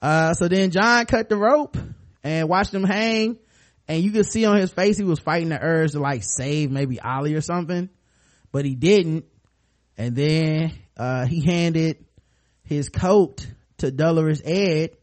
[0.00, 1.76] Uh, so then Jon cut the rope
[2.22, 3.38] and watched him hang.
[3.88, 6.70] And you could see on his face he was fighting the urge to like save
[6.70, 7.90] maybe Olly or something.
[8.52, 9.24] But he didn't.
[9.98, 12.04] and then uh he handed
[12.64, 13.46] his coat
[13.78, 14.96] to Dolorous Edd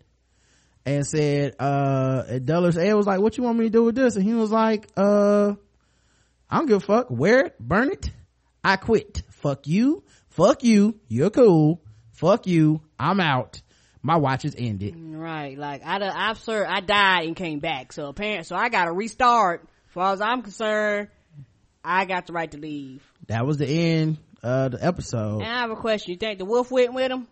[0.88, 3.96] and said uh and Dolorous Edd was like what you want me to do with
[3.96, 5.54] this and he was like uh
[6.50, 8.10] I don't give a fuck wear it burn it
[8.64, 11.82] I quit fuck you fuck you you're cool
[12.14, 13.62] fuck you I'm out
[14.02, 15.58] my watch is ended Right.
[15.58, 17.92] Like I, done- I've served, I died and came back.
[17.92, 19.64] So apparently, so I got to restart.
[19.64, 21.10] As far as I'm concerned,
[21.84, 23.04] I got the right to leave.
[23.28, 26.12] that was the end of the episode And I have a question.
[26.12, 27.28] You think the wolf went with him?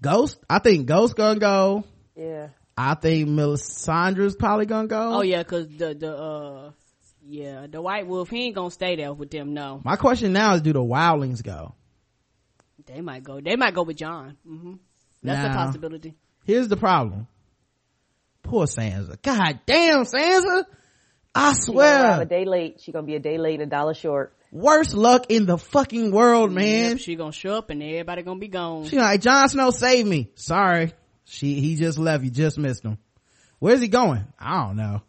[0.00, 1.84] Ghost I think Ghost gonna go
[2.14, 2.48] Yeah.
[2.82, 6.70] I think Melisandre's probably gonna go Oh yeah, cause the, the, uh,
[7.22, 9.80] yeah, the white wolf, he ain't gonna stay there with them, no.
[9.84, 11.74] my question now is do the wildlings go
[12.86, 14.36] They might go, they might go with Jon.
[14.46, 14.74] hmm
[15.22, 16.14] That's a possibility.
[16.44, 17.26] Here's the problem.
[18.42, 19.20] Poor Sansa.
[19.20, 20.64] God damn, Sansa.
[21.34, 22.20] I She gonna swear.
[22.22, 22.80] a day late.
[22.80, 24.34] She gonna be a day late and a dollar short.
[24.50, 26.92] Worst luck in the fucking world, man.
[26.92, 28.86] Yep, she gonna show up and everybody gonna be gone.
[28.86, 30.30] She like, Jon Snow save me.
[30.34, 30.92] Sorry.
[31.30, 32.24] She, he just left.
[32.24, 32.98] You just missed him.
[33.60, 34.24] Where's he going?
[34.36, 35.02] I don't know.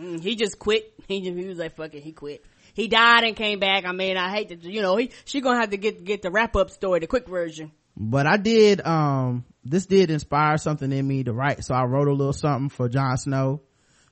[0.00, 0.92] Mm, he just quit.
[1.06, 2.44] He just, he was like, fuck it, he quit.
[2.74, 3.84] He died and came back.
[3.84, 6.32] I mean, I hate to, you know, he, she gonna have to get, get the
[6.32, 7.70] wrap up story, the quick version.
[7.96, 11.64] But I did, um, this did inspire something in me to write.
[11.64, 13.60] So I wrote a little something for Jon Snow.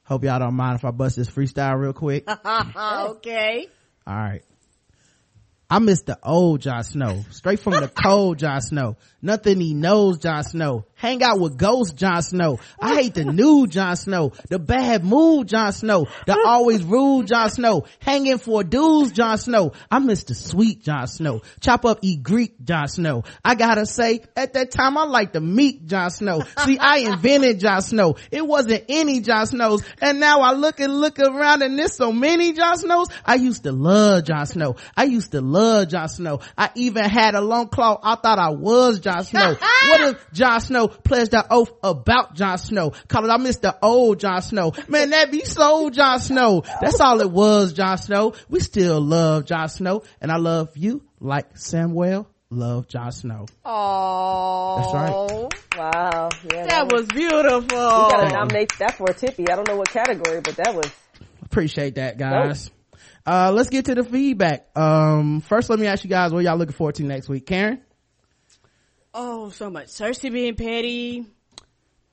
[0.04, 2.28] Hope y'all don't mind if I bust this freestyle real quick.
[2.46, 3.66] okay.
[4.06, 4.42] All right.
[5.68, 8.96] I miss the old Jon Snow, straight from the cold Jon Snow.
[9.20, 10.86] Nothing he knows, Jon Snow.
[10.98, 12.58] Hang out with Ghost Jon Snow.
[12.80, 17.50] I hate the new Jon Snow, the bad mood Jon Snow, the always rude Jon
[17.50, 19.72] Snow, hanging for dudes Jon Snow.
[19.90, 23.24] I miss the sweet Jon Snow, chop up eat Greek Jon Snow.
[23.44, 26.42] I gotta say, at that time I liked the meek Jon Snow.
[26.64, 28.16] See, I invented Jon Snow.
[28.30, 32.10] It wasn't any Jon Snows, and now I look and look around and there's so
[32.10, 33.08] many Jon Snows.
[33.22, 34.76] I used to love Jon Snow.
[34.96, 36.40] I used to love Jon Snow.
[36.56, 38.00] I even had a Longclaw.
[38.02, 39.58] I thought I was Jon Snow.
[39.88, 42.90] what if Jon Snow pledged an oath about Jon Snow?
[43.08, 44.72] Cause I miss the old Jon Snow.
[44.88, 46.62] Man, that be so Jon Snow.
[46.80, 48.34] That's all it was, Jon Snow.
[48.48, 53.46] We still love Jon Snow, and I love you like Samuel love Jon Snow.
[53.64, 54.76] Oh.
[54.78, 55.94] That's right.
[55.94, 56.28] Wow.
[56.52, 56.66] Yeah.
[56.66, 57.60] That was beautiful.
[57.60, 58.38] We gotta Thank you.
[58.38, 59.48] nominate that for a tippy.
[59.50, 60.90] I don't know what category, but that was.
[61.42, 62.70] Appreciate that, guys.
[63.26, 64.68] Uh, let's get to the feedback.
[64.76, 67.46] Um, first, let me ask you guys what y'all looking forward to next week.
[67.46, 67.80] Karen?
[69.18, 69.86] Oh, so much.
[69.86, 71.24] Cersei being petty.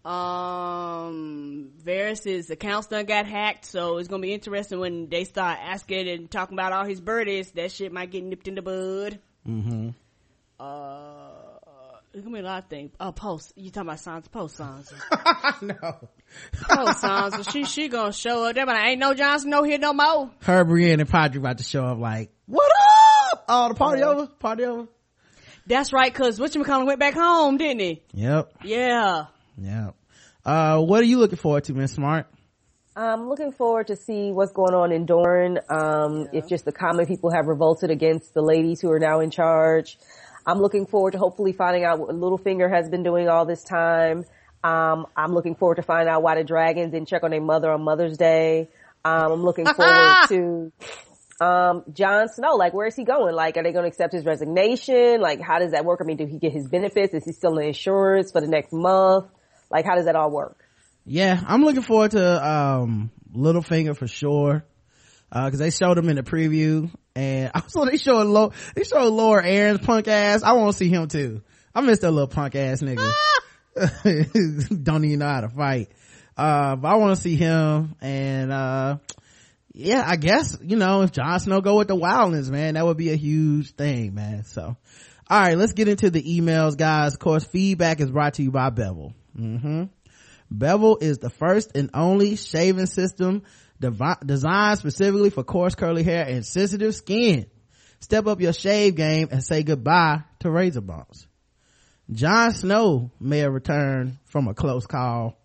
[0.06, 6.08] Um, Varys's accounts done got hacked, so it's gonna be interesting when they start asking
[6.08, 7.52] and talking about all his birdies.
[7.52, 9.20] That shit might get nipped in the bud.
[9.46, 9.90] Mm-hmm.
[10.58, 11.28] Uh,
[12.14, 12.92] there's gonna be a lot of things.
[13.02, 13.52] Oh, post.
[13.58, 14.32] You talking about Sansa?
[14.32, 15.62] Post Sansa.
[15.62, 16.10] no.
[16.62, 17.52] Post Sansa.
[17.52, 20.32] She she gonna show up there, but I ain't no Johnson no here no more.
[20.42, 22.72] Her, Brienne, and Padre about to show up like, what
[23.32, 23.46] up?
[23.50, 24.28] Oh, the party over?
[24.28, 24.88] Party over?
[25.66, 28.02] That's right, cause Richard whatchamacallit went back home, didn't he?
[28.14, 28.54] Yep.
[28.64, 29.26] Yeah.
[29.58, 29.96] Yep.
[30.46, 32.28] Uh, what are you looking forward to, Miss Smart?
[32.96, 35.60] I'm looking forward to see what's going on in Dorne.
[35.70, 39.32] Um, if just the common people have revolted against the ladies who are now in
[39.32, 39.98] charge.
[40.46, 44.26] I'm looking forward to hopefully finding out what Littlefinger has been doing all this time.
[44.64, 47.72] Um, I'm looking forward to find out why the dragons didn't check on their mother
[47.72, 48.70] on Mother's Day.
[49.04, 50.72] Um, I'm looking forward to
[51.42, 52.56] um Jon Snow.
[52.56, 53.36] Like, where is he going?
[53.36, 55.20] Like, are they going to accept his resignation?
[55.22, 56.00] Like, how does that work?
[56.02, 57.14] I mean, do he get his benefits?
[57.14, 59.26] Is he still in insurance for the next month?
[59.70, 60.58] Like, how does that all work?
[61.06, 64.64] Yeah, I'm looking forward to, um, Littlefinger for sure.
[65.32, 69.10] Uh, cause they showed him in the preview and also they showed low, they showed
[69.10, 70.44] Lord Arryn's punk ass.
[70.44, 71.42] I want to see him too.
[71.74, 73.12] I miss that little punk ass nigga.
[74.84, 75.90] Don't even know how to fight.
[76.38, 78.98] Uh, but I want to see him and, uh,
[79.74, 82.98] yeah, I guess, you know, if Jon Snow go with the wildness, man, that would
[82.98, 84.44] be a huge thing, man.
[84.44, 84.78] So,
[85.30, 87.14] all right, let's get into the emails, guys.
[87.14, 89.14] Of course, feedback is brought to you by Bevel.
[89.38, 89.86] Mm-hmm.
[90.52, 93.42] Bevel is the first and only shaving system
[93.80, 97.48] devi- designed specifically for coarse curly hair and sensitive skin.
[98.00, 101.26] Step up your shave game and say goodbye to razor bumps.
[102.12, 105.40] Jon Snow may have returned from a close call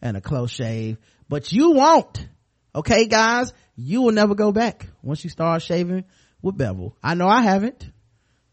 [0.00, 0.96] and a close shave,
[1.28, 2.26] but you won't.
[2.76, 6.04] Okay, guys, you will never go back once you start shaving
[6.42, 6.96] with Bevel.
[7.02, 7.88] I know I haven't.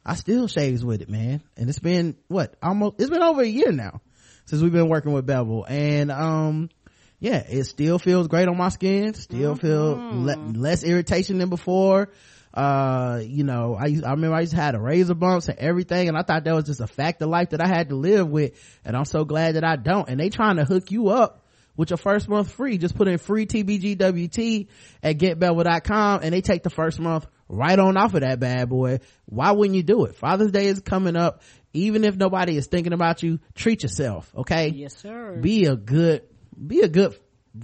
[0.06, 1.42] I still shaves with it, man.
[1.58, 4.02] And it's been what almost it's been over a year now
[4.46, 6.70] since we've been working with Bevel, and um,
[7.20, 9.14] yeah, it still feels great on my skin.
[9.16, 12.10] Still feel le- less irritation than before.
[12.54, 15.58] Uh, you know, I used, I remember I used to have the razor bumps and
[15.58, 17.96] everything, and I thought that was just a fact of life that I had to
[17.96, 18.54] live with,
[18.86, 20.10] and I'm so glad that I don't.
[20.10, 21.41] And they trying to hook you up
[21.76, 22.78] with your first month free.
[22.78, 24.68] Just put in free TBGWT
[25.04, 29.00] at getbevel.com and they take the first month right on off of that bad boy.
[29.26, 30.16] Why wouldn't you do it?
[30.16, 31.42] Father's Day is coming up.
[31.74, 34.70] Even if nobody is thinking about you, treat yourself, okay?
[34.70, 35.38] Yes, sir.
[35.40, 36.24] Be a good,
[36.68, 37.18] be a good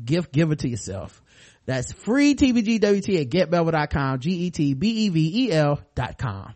[0.06, 1.22] gift giver to yourself.
[1.66, 6.54] That's free TBGWT at getbevel.com, G-E-T-B-E-V-E-L dot com.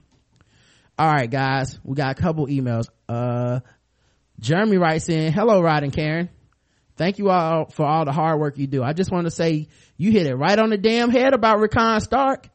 [0.97, 2.87] All right, guys, we got a couple emails.
[3.09, 3.59] Uh,
[4.39, 6.29] Jeremy writes in, hello, Rod and Karen.
[6.97, 8.83] Thank you all for all the hard work you do.
[8.83, 11.99] I just want to say you hit it right on the damn head about Rickon
[12.01, 12.49] Stark.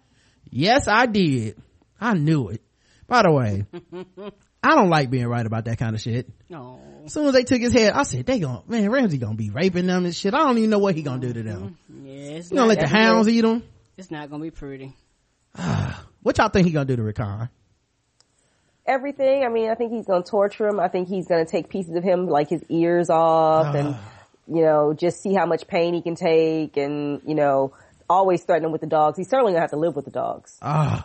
[0.51, 1.57] Yes, I did.
[2.01, 2.63] I knew it.
[3.07, 3.67] By the way,
[4.63, 6.29] I don't like being right about that kind of shit.
[6.49, 6.81] No.
[7.05, 9.51] As soon as they took his head, I said, they gonna, man, Ramsay gonna be
[9.51, 10.35] raping them and shit.
[10.35, 11.77] I don't even know what he gonna do to them.
[11.91, 12.07] Mm-hmm.
[12.07, 13.63] Yeah, it's You gonna not, let the hounds eat them?
[13.97, 14.95] it's not gonna be pretty.
[16.23, 17.49] What y'all think he gonna do to Rickon?
[18.85, 19.45] Everything.
[19.45, 20.81] I mean, I think he's going to torture him.
[20.81, 23.97] I think he's going to take pieces of him, like his ears off and,
[24.48, 27.73] you know, just see how much pain he can take and, you know,
[28.09, 29.16] always threaten him with the dogs.
[29.16, 30.56] He's certainly going to have to live with the dogs.
[30.62, 31.02] Oh,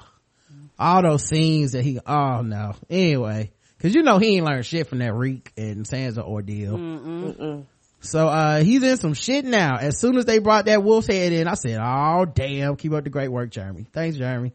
[0.78, 2.74] all those scenes that he, oh no.
[2.90, 7.66] Anyway, cause you know he ain't learned shit from that Reek and Sansa ordeal.
[8.04, 9.78] So, uh, he's in some shit now.
[9.78, 13.04] As soon as they brought that wolf's head in, I said, oh damn, keep up
[13.04, 13.86] the great work, Jeremy.
[13.94, 14.54] Thanks, Jeremy.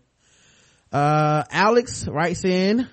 [0.93, 2.89] Uh, Alex writes in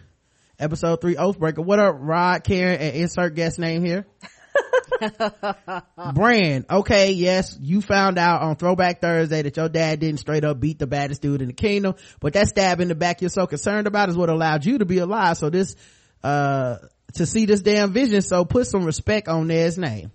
[0.60, 1.64] episode three Oathbreaker.
[1.64, 4.06] What up, Rod, Karen, and insert guest name here.
[6.14, 10.60] Bran, okay, yes, you found out on Throwback Thursday that your dad didn't straight up
[10.60, 13.48] beat the baddest dude in the kingdom, but that stab in the back you're so
[13.48, 15.38] concerned about is what allowed you to be alive.
[15.38, 15.76] So this,
[16.24, 16.78] uh,
[17.16, 20.12] to see this damn vision, so put some respect on Ned's name.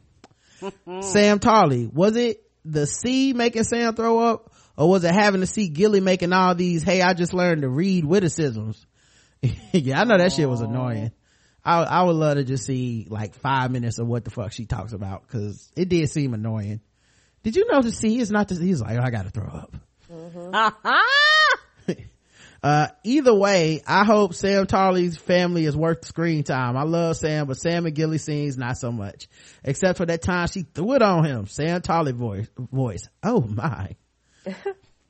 [1.00, 5.46] Sam Tarly, was it the C making Sam throw up, or was it having to
[5.46, 8.84] see Gilly making all these, hey, I just learned to read witticisms?
[9.72, 11.12] yeah, I know that shit was annoying.
[11.68, 14.64] I, I would love to just see like five minutes of what the fuck she
[14.64, 16.80] talks about because it did seem annoying.
[17.42, 19.76] Did you notice he is not just, he's like, oh, I gotta throw up.
[22.62, 26.74] uh, either way, I hope Sam Tarly's family is worth the screen time.
[26.74, 29.28] I love Sam, but Sam and Gilly scenes, not so much.
[29.62, 31.48] Except for that time she threw it on him.
[31.48, 33.10] Sam Tarley voice, voice.
[33.22, 33.94] Oh my.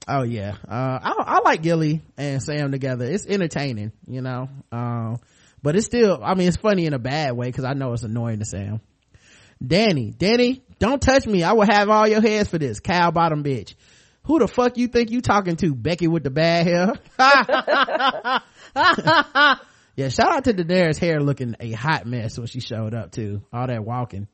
[0.09, 0.57] oh yeah.
[0.67, 3.05] Uh, I, I like Gilly and Sam together.
[3.05, 4.49] It's entertaining, you know.
[4.73, 5.21] Um,
[5.63, 8.03] but it's still, I mean, it's funny in a bad way because I know it's
[8.03, 8.81] annoying to Sam.
[9.65, 11.43] Danny, Danny, don't touch me.
[11.43, 12.81] I will have all your heads for this.
[12.81, 13.75] Cow bottom bitch.
[14.25, 15.75] Who the fuck you think you talking to?
[15.75, 16.93] Becky with the bad hair?
[19.97, 23.43] yeah, shout out to Daenerys hair looking a hot mess when she showed up too.
[23.53, 24.29] All that walking.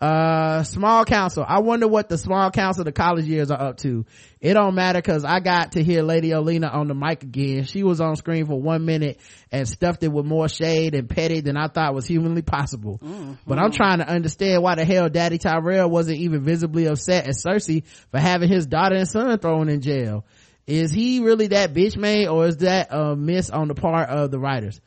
[0.00, 1.44] Uh, small council.
[1.46, 4.04] I wonder what the small council the college years are up to.
[4.40, 7.64] It don't matter cause I got to hear Lady Olenna on the mic again.
[7.64, 9.18] She was on screen for one minute
[9.50, 13.00] and stuffed it with more shade and petty than I thought was humanly possible.
[13.46, 17.34] But I'm trying to understand why the hell Daddy Tyrell wasn't even visibly upset at
[17.34, 20.26] Cersei for having his daughter and son thrown in jail.
[20.66, 24.30] Is he really that bitch made or is that a miss on the part of
[24.30, 24.78] the writers?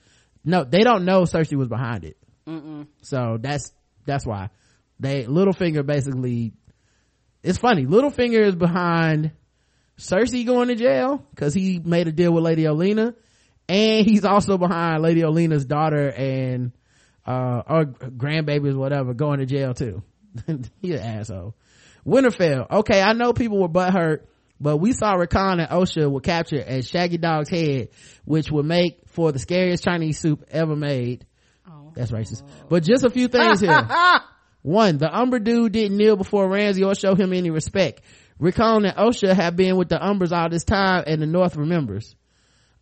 [0.46, 2.18] No, they don't know Cersei was behind it.
[3.02, 3.74] So that's,
[4.06, 4.50] that's why
[5.00, 6.54] they, Littlefinger basically,
[7.44, 7.86] it's funny.
[7.86, 9.32] Littlefinger is behind
[9.98, 13.16] Cersei going to jail because he made a deal with Lady Olenna
[13.68, 16.72] and he's also behind Lady Olenna's daughter and,
[17.26, 20.04] uh, or grandbabies, whatever, going to jail too.
[20.82, 21.56] He an asshole.
[22.06, 22.70] Winterfell.
[22.72, 24.22] Okay, I know people were butthurt,
[24.60, 27.90] but we saw Rickon and Osha were captured at Shaggy Dog's head,
[28.26, 31.26] which would make for the scariest Chinese soup ever made.
[31.96, 32.44] That's racist.
[32.70, 33.72] But just a few things here.
[34.62, 38.02] One, the Umber dude didn't kneel before Ramsay or show him any respect.
[38.40, 42.16] Rickon and Osha have been with the Umbers all this time and the North remembers.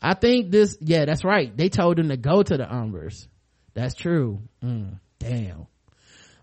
[0.01, 1.55] I think this, yeah, that's right.
[1.55, 3.27] They told him to go to the Umbers.
[3.73, 4.41] That's true.
[4.63, 5.67] Mm, damn.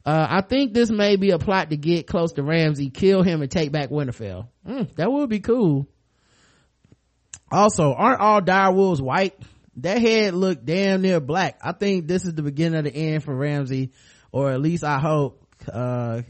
[0.05, 3.41] Uh, I think this may be a plot to get close to Ramsay, kill him
[3.41, 4.49] and take back Winterfell.
[4.67, 5.89] Mm, that would be cool.
[7.51, 9.35] Also, aren't all dire wolves white?
[9.77, 11.59] That head looked damn near black.
[11.63, 13.93] I think this is the beginning of the end for Ramsay,
[14.35, 15.41] or at least I hope,
[15.73, 16.23] uh,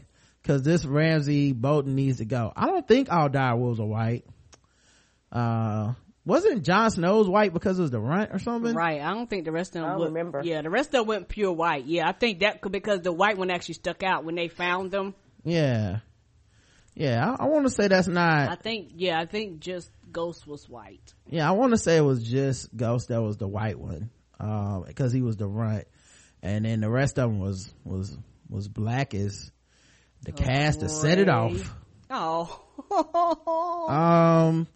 [0.43, 2.53] cause this Ramsay Bolton needs to go.
[2.55, 4.25] I don't think all dire wolves are white.
[5.31, 8.75] Uh, wasn't Jon Snow's white because it was the runt or something?
[8.75, 9.01] Right.
[9.01, 10.41] I don't think the rest of them I don't would- remember.
[10.43, 11.85] Yeah, the rest of them went pure white.
[11.85, 14.91] Yeah, I think that could because the white one actually stuck out when they found
[14.91, 15.15] them.
[15.43, 15.99] Yeah.
[16.93, 18.49] Yeah, I, I want to say that's not.
[18.49, 21.13] I think yeah, I think just Ghost was white.
[21.27, 24.09] yeah, I want to say it was just Ghost that was the white one,
[24.39, 25.85] um, because he was the runt,
[26.45, 28.17] and then the rest of them was was
[28.49, 29.51] was black as
[30.23, 31.73] the cast to set it off.
[32.09, 32.61] Oh.
[33.87, 34.67] Um,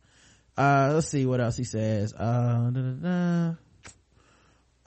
[0.57, 2.13] uh, let's see what else he says.
[2.13, 3.55] Uh, da, da, da.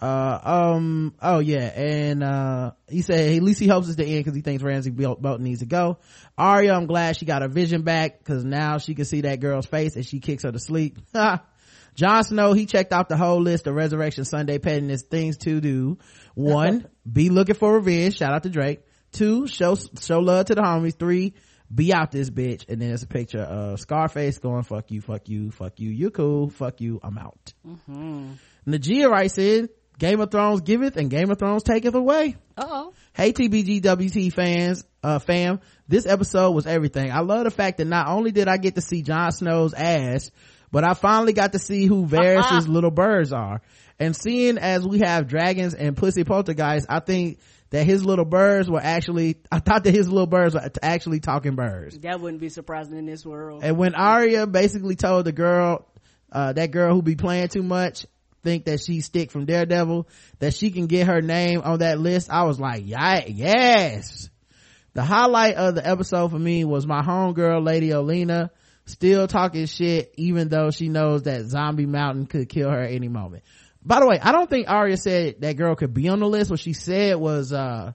[0.00, 0.40] Uh,
[0.74, 4.34] um, oh yeah, and, uh, he said at least he hopes it's the end because
[4.34, 5.98] he thinks Ramsay Bolton needs to go.
[6.36, 9.66] Arya, I'm glad she got her vision back because now she can see that girl's
[9.66, 10.98] face and she kicks her to sleep.
[11.94, 15.98] Jon Snow, he checked off the whole list of Resurrection Sunday pettiness things to do.
[16.34, 18.16] One, be looking for revenge.
[18.16, 18.80] Shout out to Drake.
[19.12, 20.98] Two, show, show love to the homies.
[20.98, 21.34] Three,
[21.72, 22.68] be out this bitch.
[22.68, 26.10] And then there's a picture of Scarface going, fuck you, fuck you, fuck you, you
[26.10, 27.52] cool, fuck you, I'm out.
[27.66, 28.32] Mm-hmm.
[28.66, 32.36] Najia writes in, Game of Thrones giveth and Game of Thrones taketh away.
[32.56, 32.92] Uh-oh.
[33.12, 37.12] Hey TBGWT fans, uh, fam, this episode was everything.
[37.12, 40.30] I love the fact that not only did I get to see Jon Snow's ass,
[40.72, 43.60] but I finally got to see who Varys' little birds are.
[44.00, 47.38] And seeing as we have dragons and pussy poltergeists, I think
[47.70, 51.54] that his little birds were actually, I thought that his little birds were actually talking
[51.54, 51.98] birds.
[51.98, 53.62] That wouldn't be surprising in this world.
[53.62, 55.86] And when Arya basically told the girl,
[56.32, 58.06] uh, that girl who be playing too much,
[58.42, 60.08] think that she stick from Daredevil,
[60.40, 64.28] that she can get her name on that list, I was like, yeah, yes.
[64.94, 68.50] The highlight of the episode for me was my homegirl, Lady Olenna,
[68.92, 73.42] still talking shit, even though she knows that Zombie Mountain could kill her any moment.
[73.84, 76.50] By the way, I don't think Arya said that girl could be on the list.
[76.50, 77.92] What she said was, uh,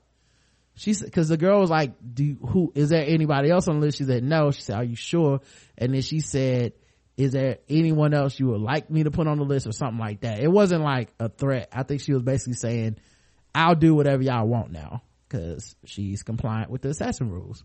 [0.76, 3.86] she said, cause the girl was like, do, who, is there anybody else on the
[3.86, 3.98] list?
[3.98, 4.52] She said, no.
[4.52, 5.40] She said, are you sure?
[5.78, 6.74] And then she said,
[7.16, 9.98] is there anyone else you would like me to put on the list or something
[9.98, 10.40] like that?
[10.40, 11.70] It wasn't like a threat.
[11.72, 12.98] I think she was basically saying,
[13.56, 17.64] I'll do whatever y'all want now because she's compliant with the assassin rules.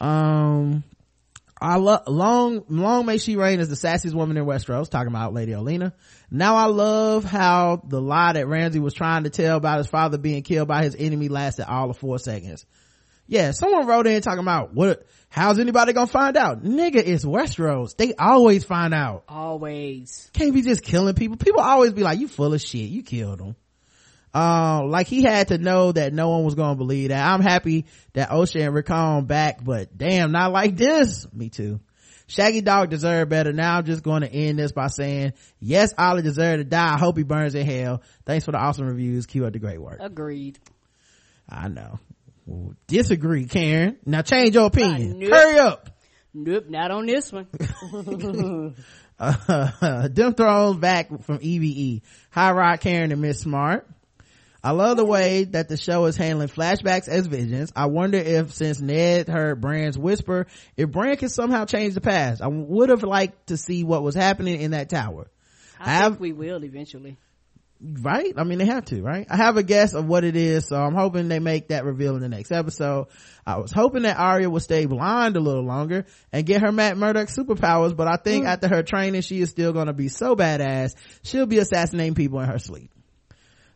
[0.00, 0.84] Um,
[1.60, 4.88] I love long long may she reign as the sassiest woman in Westeros.
[4.88, 5.92] Talking about Lady Olenna.
[6.30, 10.18] Now I love how the lie that Ramsay was trying to tell about his father
[10.18, 12.64] being killed by his enemy lasted all of four seconds.
[13.26, 15.06] Yeah, someone wrote in talking about what.
[15.28, 16.64] How's anybody gonna find out?
[16.64, 17.94] Nigga, it's Westeros.
[17.96, 19.24] They always find out.
[19.28, 20.30] Always.
[20.32, 21.36] Can't be just killing people.
[21.36, 22.88] People always be like, "You full of shit.
[22.88, 23.56] You killed them."
[24.34, 27.26] Uh, like he had to know that no one was gonna believe that.
[27.26, 31.26] I'm happy that Osha and Rickon back, but damn, not like this.
[31.32, 31.80] Me too.
[32.28, 33.52] Shaggy Dog deserved better.
[33.54, 36.94] Now I'm just going to end this by saying, yes, Olly deserved to die.
[36.94, 38.02] I hope he burns in hell.
[38.26, 39.24] Thanks for the awesome reviews.
[39.24, 39.96] Keep up the great work.
[39.98, 40.58] Agreed.
[41.48, 41.98] I know.
[42.44, 43.96] Well, disagree, Karen.
[44.04, 45.18] Now change your opinion.
[45.18, 45.30] nope.
[45.30, 45.90] Hurry up.
[46.34, 47.46] Nope, not on this one.
[49.18, 52.02] uh, them thrown back from EVE.
[52.30, 53.88] Hi Rod, Karen, and Miss Smart.
[54.62, 57.72] I love the way that the show is handling flashbacks as visions.
[57.76, 62.42] I wonder if since Ned heard Bran's whisper, if Bran can somehow change the past.
[62.42, 65.30] I would have liked to see what was happening in that tower.
[65.78, 67.16] I have- think we will eventually.
[67.80, 68.34] right?
[68.36, 69.28] I mean, they have to, right?
[69.30, 72.16] I have a guess of what it is, so I'm hoping they make that reveal
[72.16, 73.06] in the next episode.
[73.46, 76.96] I was hoping that Arya would stay blind a little longer and get her Matt
[76.96, 78.48] Murdock superpowers, but I think mm.
[78.48, 82.48] after her training, she is still gonna be so badass, she'll be assassinating people in
[82.48, 82.90] her sleep.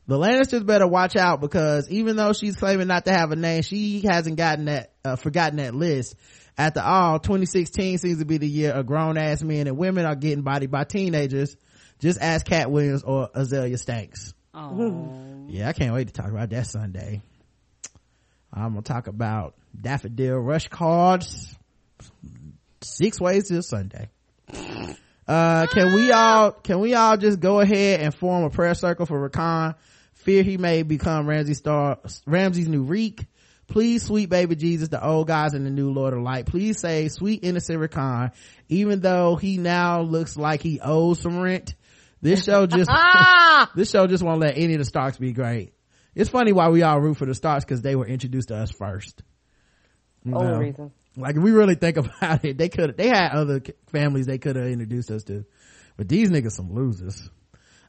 [0.06, 3.62] The Lannisters better watch out because even though she's claiming not to have a name,
[3.62, 6.16] she hasn't gotten that, uh, forgotten that list.
[6.58, 10.16] After all, 2016 seems to be the year of grown ass men and women are
[10.16, 11.56] getting bodied by teenagers.
[12.00, 14.34] Just ask Katt Williams or Azalea Stanks.
[14.52, 15.46] Oh.
[15.48, 17.22] Yeah, I can't wait to talk about that Sunday.
[18.52, 21.54] I'm gonna talk about daffodil rush cards.
[22.82, 24.08] Six ways to Sunday.
[25.32, 29.06] Uh, can we all, can we all just go ahead and form a prayer circle
[29.06, 29.74] for Rickon?
[30.12, 33.24] Fear he may become Ramsay Star, Ramsay's new reek.
[33.66, 36.44] Please, sweet baby Jesus, the old guys and the new Lord of Light.
[36.44, 38.32] Please say, sweet innocent Rickon,
[38.68, 41.76] even though he now looks like he owes some rent.
[42.20, 42.90] This show just,
[43.74, 45.72] this show just won't let any of the Starks be great.
[46.14, 48.70] It's funny why we all root for the Starks because they were introduced to us
[48.70, 49.22] first.
[50.26, 50.92] You reason.
[51.16, 54.56] Like if we really think about it, they could they had other families they could
[54.56, 55.44] have introduced us to,
[55.96, 57.30] but these niggas some losers.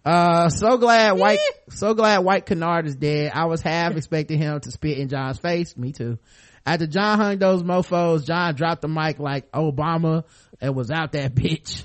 [0.06, 1.40] Uh, so glad White,
[1.70, 3.32] so glad White Kennard is dead.
[3.34, 5.78] I was half expecting him to spit in Jon's face.
[5.78, 6.20] Me too.
[6.66, 10.24] After Jon hung those mofos, Jon dropped the mic like Obama
[10.62, 11.84] and was out that bitch.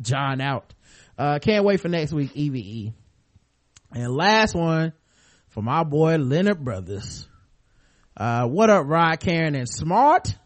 [0.00, 0.74] John out.
[1.16, 2.92] Uh, can't wait for next week EVE.
[3.92, 4.92] And last one
[5.48, 7.28] for my boy Leonard Brothers.
[8.16, 10.36] Uh, what up, Rod, Karen, and Smart?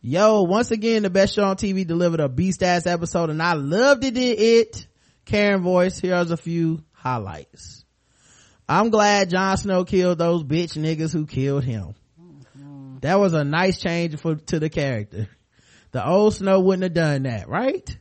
[0.00, 3.52] Yo, once again, the best show on TV delivered a beast ass episode and I
[3.52, 4.86] loved it, it, it.
[5.24, 7.84] Karen voice, here's a few highlights.
[8.68, 11.94] I'm glad Jon Snow killed those bitch niggas who killed him.
[13.02, 15.28] That was a nice change for, to the character.
[15.92, 17.96] The old Snow wouldn't have done that, right?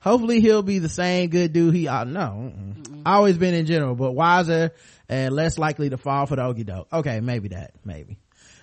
[0.00, 3.02] Hopefully he'll be the same good dude he, uh, no, mm-mm.
[3.04, 4.72] always been in general, but wiser
[5.12, 6.88] and less likely to fall for the okey doke.
[6.90, 8.18] Okay, maybe that, maybe.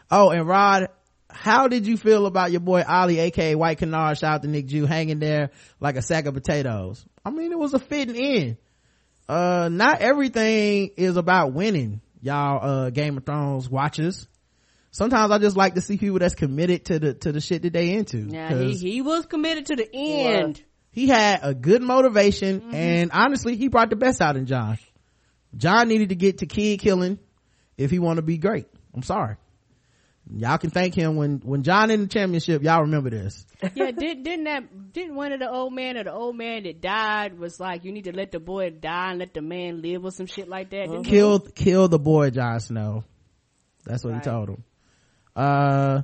[0.09, 0.87] Oh, and Rod,
[1.29, 4.65] how did you feel about your boy Olly, aka White Canard, shout out to Nick
[4.65, 7.05] Jew, hanging there like a sack of potatoes?
[7.23, 8.57] I mean, it was a fitting end.
[9.27, 14.27] Uh, not everything is about winning, y'all, uh, Game of Thrones watchers.
[14.89, 17.73] Sometimes I just like to see people that's committed to the, to the shit that
[17.73, 18.27] they into.
[18.27, 20.63] Yeah, he, he was committed to the end.
[20.89, 24.79] he had a good motivation and honestly he brought the best out in jon
[25.55, 27.19] jon needed to get to kid killing
[27.77, 29.35] if he want to be great i'm sorry
[30.35, 33.45] y'all can thank him when when jon in the championship y'all remember this
[33.75, 36.79] yeah, did, didn't that, didn't one of the old man or the old man that
[36.79, 40.05] died was like, you need to let the boy die and let the man live
[40.05, 40.87] or some shit like that?
[40.87, 43.03] Didn't- kill kill the boy Jon Snow.
[43.85, 44.23] That's what Right.
[44.23, 44.63] he told him.
[45.35, 46.03] Uh,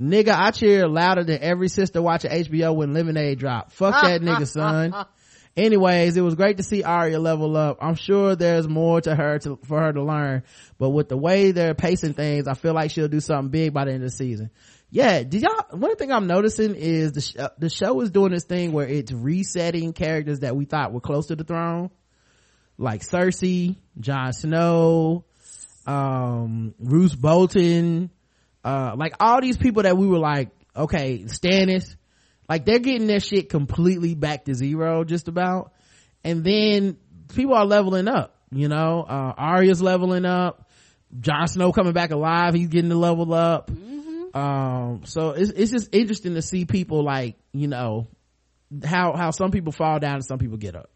[0.00, 3.72] nigga, I cheer louder than every sister watching HBO when Lemonade dropped.
[3.72, 4.94] Fuck that nigga, son.
[5.56, 7.78] Anyways, it was great to see Arya level up.
[7.82, 10.44] I'm sure there's more to her to, for her to learn,
[10.78, 13.84] but with the way they're pacing things, I feel like she'll do something big by
[13.84, 14.50] the end of the season.
[14.90, 18.32] Yeah, did y'all, one thing I'm noticing is the, sh- uh, the show is doing
[18.32, 21.90] this thing where it's resetting characters that we thought were close to the throne
[22.78, 25.24] like Cersei, Jon Snow,
[25.86, 28.10] um, Roose Bolton,
[28.64, 31.96] uh, like all these people that we were like, okay, Stannis,
[32.52, 35.72] like they're getting their shit completely back to zero just about.
[36.22, 36.98] And then
[37.34, 40.68] people are leveling up, you know, uh, Arya's leveling up,
[41.18, 43.70] Jon Snow coming back alive, he's getting to level up.
[44.34, 48.06] Um, so it's, it's just interesting to see people like, you know,
[48.84, 50.90] how, how some people fall down and some people get up.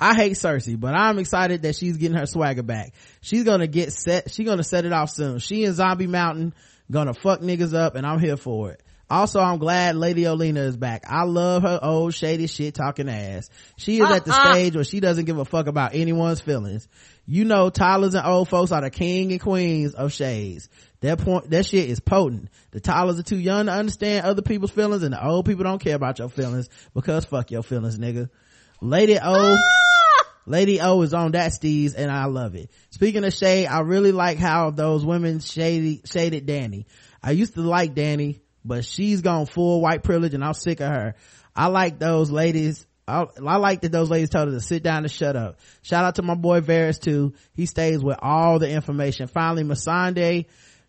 [0.00, 2.92] I hate Cersei, but I'm excited that she's getting her swagger back.
[3.20, 5.38] She's gonna get set, she's gonna set it off soon.
[5.38, 6.54] She and Zombie Mountain
[6.90, 8.80] gonna fuck niggas up and I'm here for it.
[9.14, 11.04] Also, I'm glad Lady Olenna is back.
[11.08, 13.48] I love her old shady shit talking ass.
[13.76, 14.52] She is at the uh-uh.
[14.54, 16.88] stage where she doesn't give a fuck about anyone's feelings.
[17.24, 20.68] You know, Tyler's and old folks are the king and queens of shades.
[20.98, 22.48] That point, that shit is potent.
[22.72, 25.78] The Tylers are too young to understand other people's feelings and the old people don't
[25.78, 28.30] care about your feelings because fuck your feelings, nigga.
[28.80, 30.24] Lady O, ah!
[30.44, 32.68] Lady O is on that steez and I love it.
[32.90, 36.86] Speaking of shade, I really like how those women shady, shaded Danny.
[37.22, 40.88] I used to like Danny, but she's gone full white privilege and I'm sick of
[40.88, 41.14] her.
[41.54, 42.86] I like those ladies.
[43.06, 45.58] I, I like that those ladies told her to sit down and shut up.
[45.82, 47.34] Shout out to my boy Varys too.
[47.54, 49.26] He stays with all the information.
[49.26, 50.46] Finally, Missandei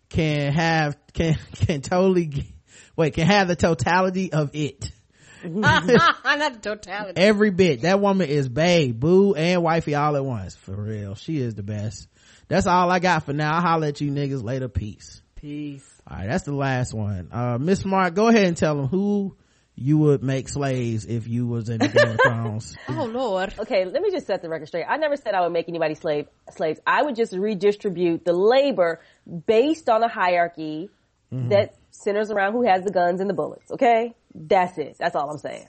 [0.08, 2.54] can have, can, can totally,
[2.96, 4.90] wait, can have the totality of it.
[5.44, 7.20] Not the totality.
[7.20, 7.82] Every bit.
[7.82, 10.56] That woman is babe, boo, and wifey all at once.
[10.56, 11.14] For real.
[11.14, 12.08] She is the best.
[12.48, 13.54] That's all I got for now.
[13.54, 14.68] I'll holler at you niggas later.
[14.68, 15.20] Peace.
[15.36, 15.95] Peace.
[16.08, 17.28] All right, that's the last one.
[17.32, 19.36] Uh, Miss Smart, go ahead and tell them who
[19.74, 22.76] you would make slaves if you was in the Game of Thrones.
[22.88, 23.52] Oh Lord.
[23.58, 24.84] Okay, let me just set the record straight.
[24.88, 26.80] I never said I would make anybody slave slaves.
[26.86, 29.00] I would just redistribute the labor
[29.46, 30.88] based on a hierarchy
[31.32, 33.70] that centers around who has the guns and the bullets.
[33.72, 34.96] Okay, that's it.
[34.98, 35.66] That's all I'm saying.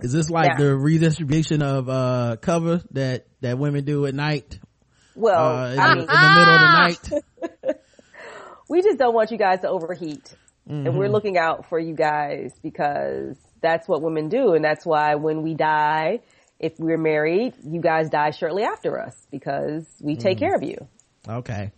[0.00, 4.58] Is this like the redistribution of uh cover that that women do at night?
[5.14, 7.76] Well, Uh, in, I the, in the middle of the night.
[8.68, 10.34] we just don't want you guys to overheat.
[10.68, 10.98] And Mm-hmm.
[10.98, 14.54] we're looking out for you guys because that's what women do.
[14.54, 16.20] And that's why when we die,
[16.58, 20.44] if we're married, you guys die shortly after us because we take Mm-hmm.
[20.44, 20.88] care of you.
[21.28, 21.70] Okay.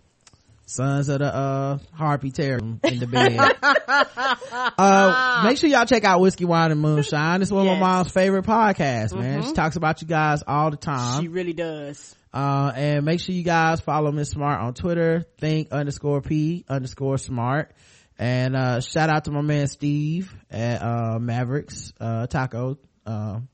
[0.65, 3.39] Sons of the uh harpy terror in the bed.
[4.79, 7.43] uh make sure y'all check out Whiskey Wine and Moonshine.
[7.43, 9.43] It's one of my mom's favorite podcasts, man.
[9.45, 11.23] She talks about you guys all the time.
[11.23, 12.15] She really does.
[12.33, 17.19] Uh, and make sure you guys follow Miss Smart on Twitter, think underscore P underscore
[17.19, 17.73] smart.
[18.19, 23.49] And, uh, shout out to my man Steve at, uh, Mavericks, uh, Taco, um,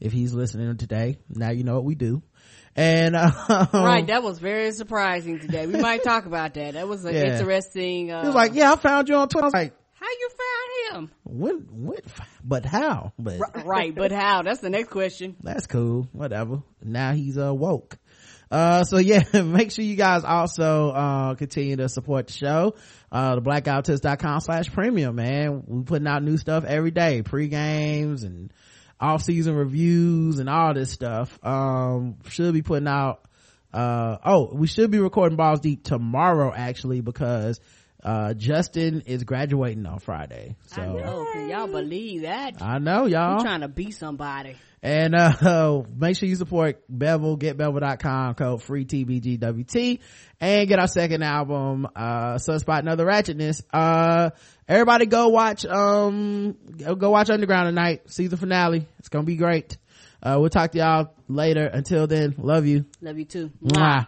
[0.00, 1.18] if he's listening today.
[1.28, 2.22] Now you know what we do.
[2.76, 3.30] And, uh,
[3.74, 5.66] Right, that was very surprising today.
[5.66, 6.74] We might talk about that.
[6.74, 7.38] That was an Yeah.
[7.38, 8.10] interesting.
[8.12, 9.44] Uh, he was like, yeah, I found you on Twitter.
[9.44, 11.98] I was like, "How you found him?" when, when,
[12.44, 13.12] but how?
[13.18, 14.42] But Right, but how?
[14.42, 15.36] That's the next question.
[15.42, 17.96] that's cool whatever now he's uh woke
[18.50, 22.74] uh so yeah make sure you guys also uh continue to support the show.
[23.10, 25.62] Uh the blackguywhotips.com slash premium man.
[25.66, 27.22] We're putting out new stuff every day.
[27.22, 28.52] Pre-games and
[29.00, 31.38] off-season reviews and all this stuff.
[31.44, 33.24] Um should be putting out
[33.72, 37.58] uh oh we should be recording balls deep tomorrow actually because
[38.04, 40.54] uh justin is graduating on friday.
[40.66, 41.26] So I know.
[41.32, 42.62] Can y'all believe that?
[42.62, 43.38] I know y'all.
[43.38, 44.56] You trying to be somebody?
[44.84, 49.98] And uh make sure you support bevel getbevel.com code free tbgwt
[50.40, 53.62] and get our second album uh sunspot and other ratchetness.
[53.72, 54.30] Uh
[54.68, 58.10] everybody go watch um go go watch underground tonight.
[58.10, 58.86] Season finale.
[58.98, 59.78] It's gonna be great.
[60.22, 61.66] Uh we'll talk to y'all later.
[61.66, 62.84] Until then love you.
[63.00, 63.50] Love you too.
[63.64, 64.06] Mwah.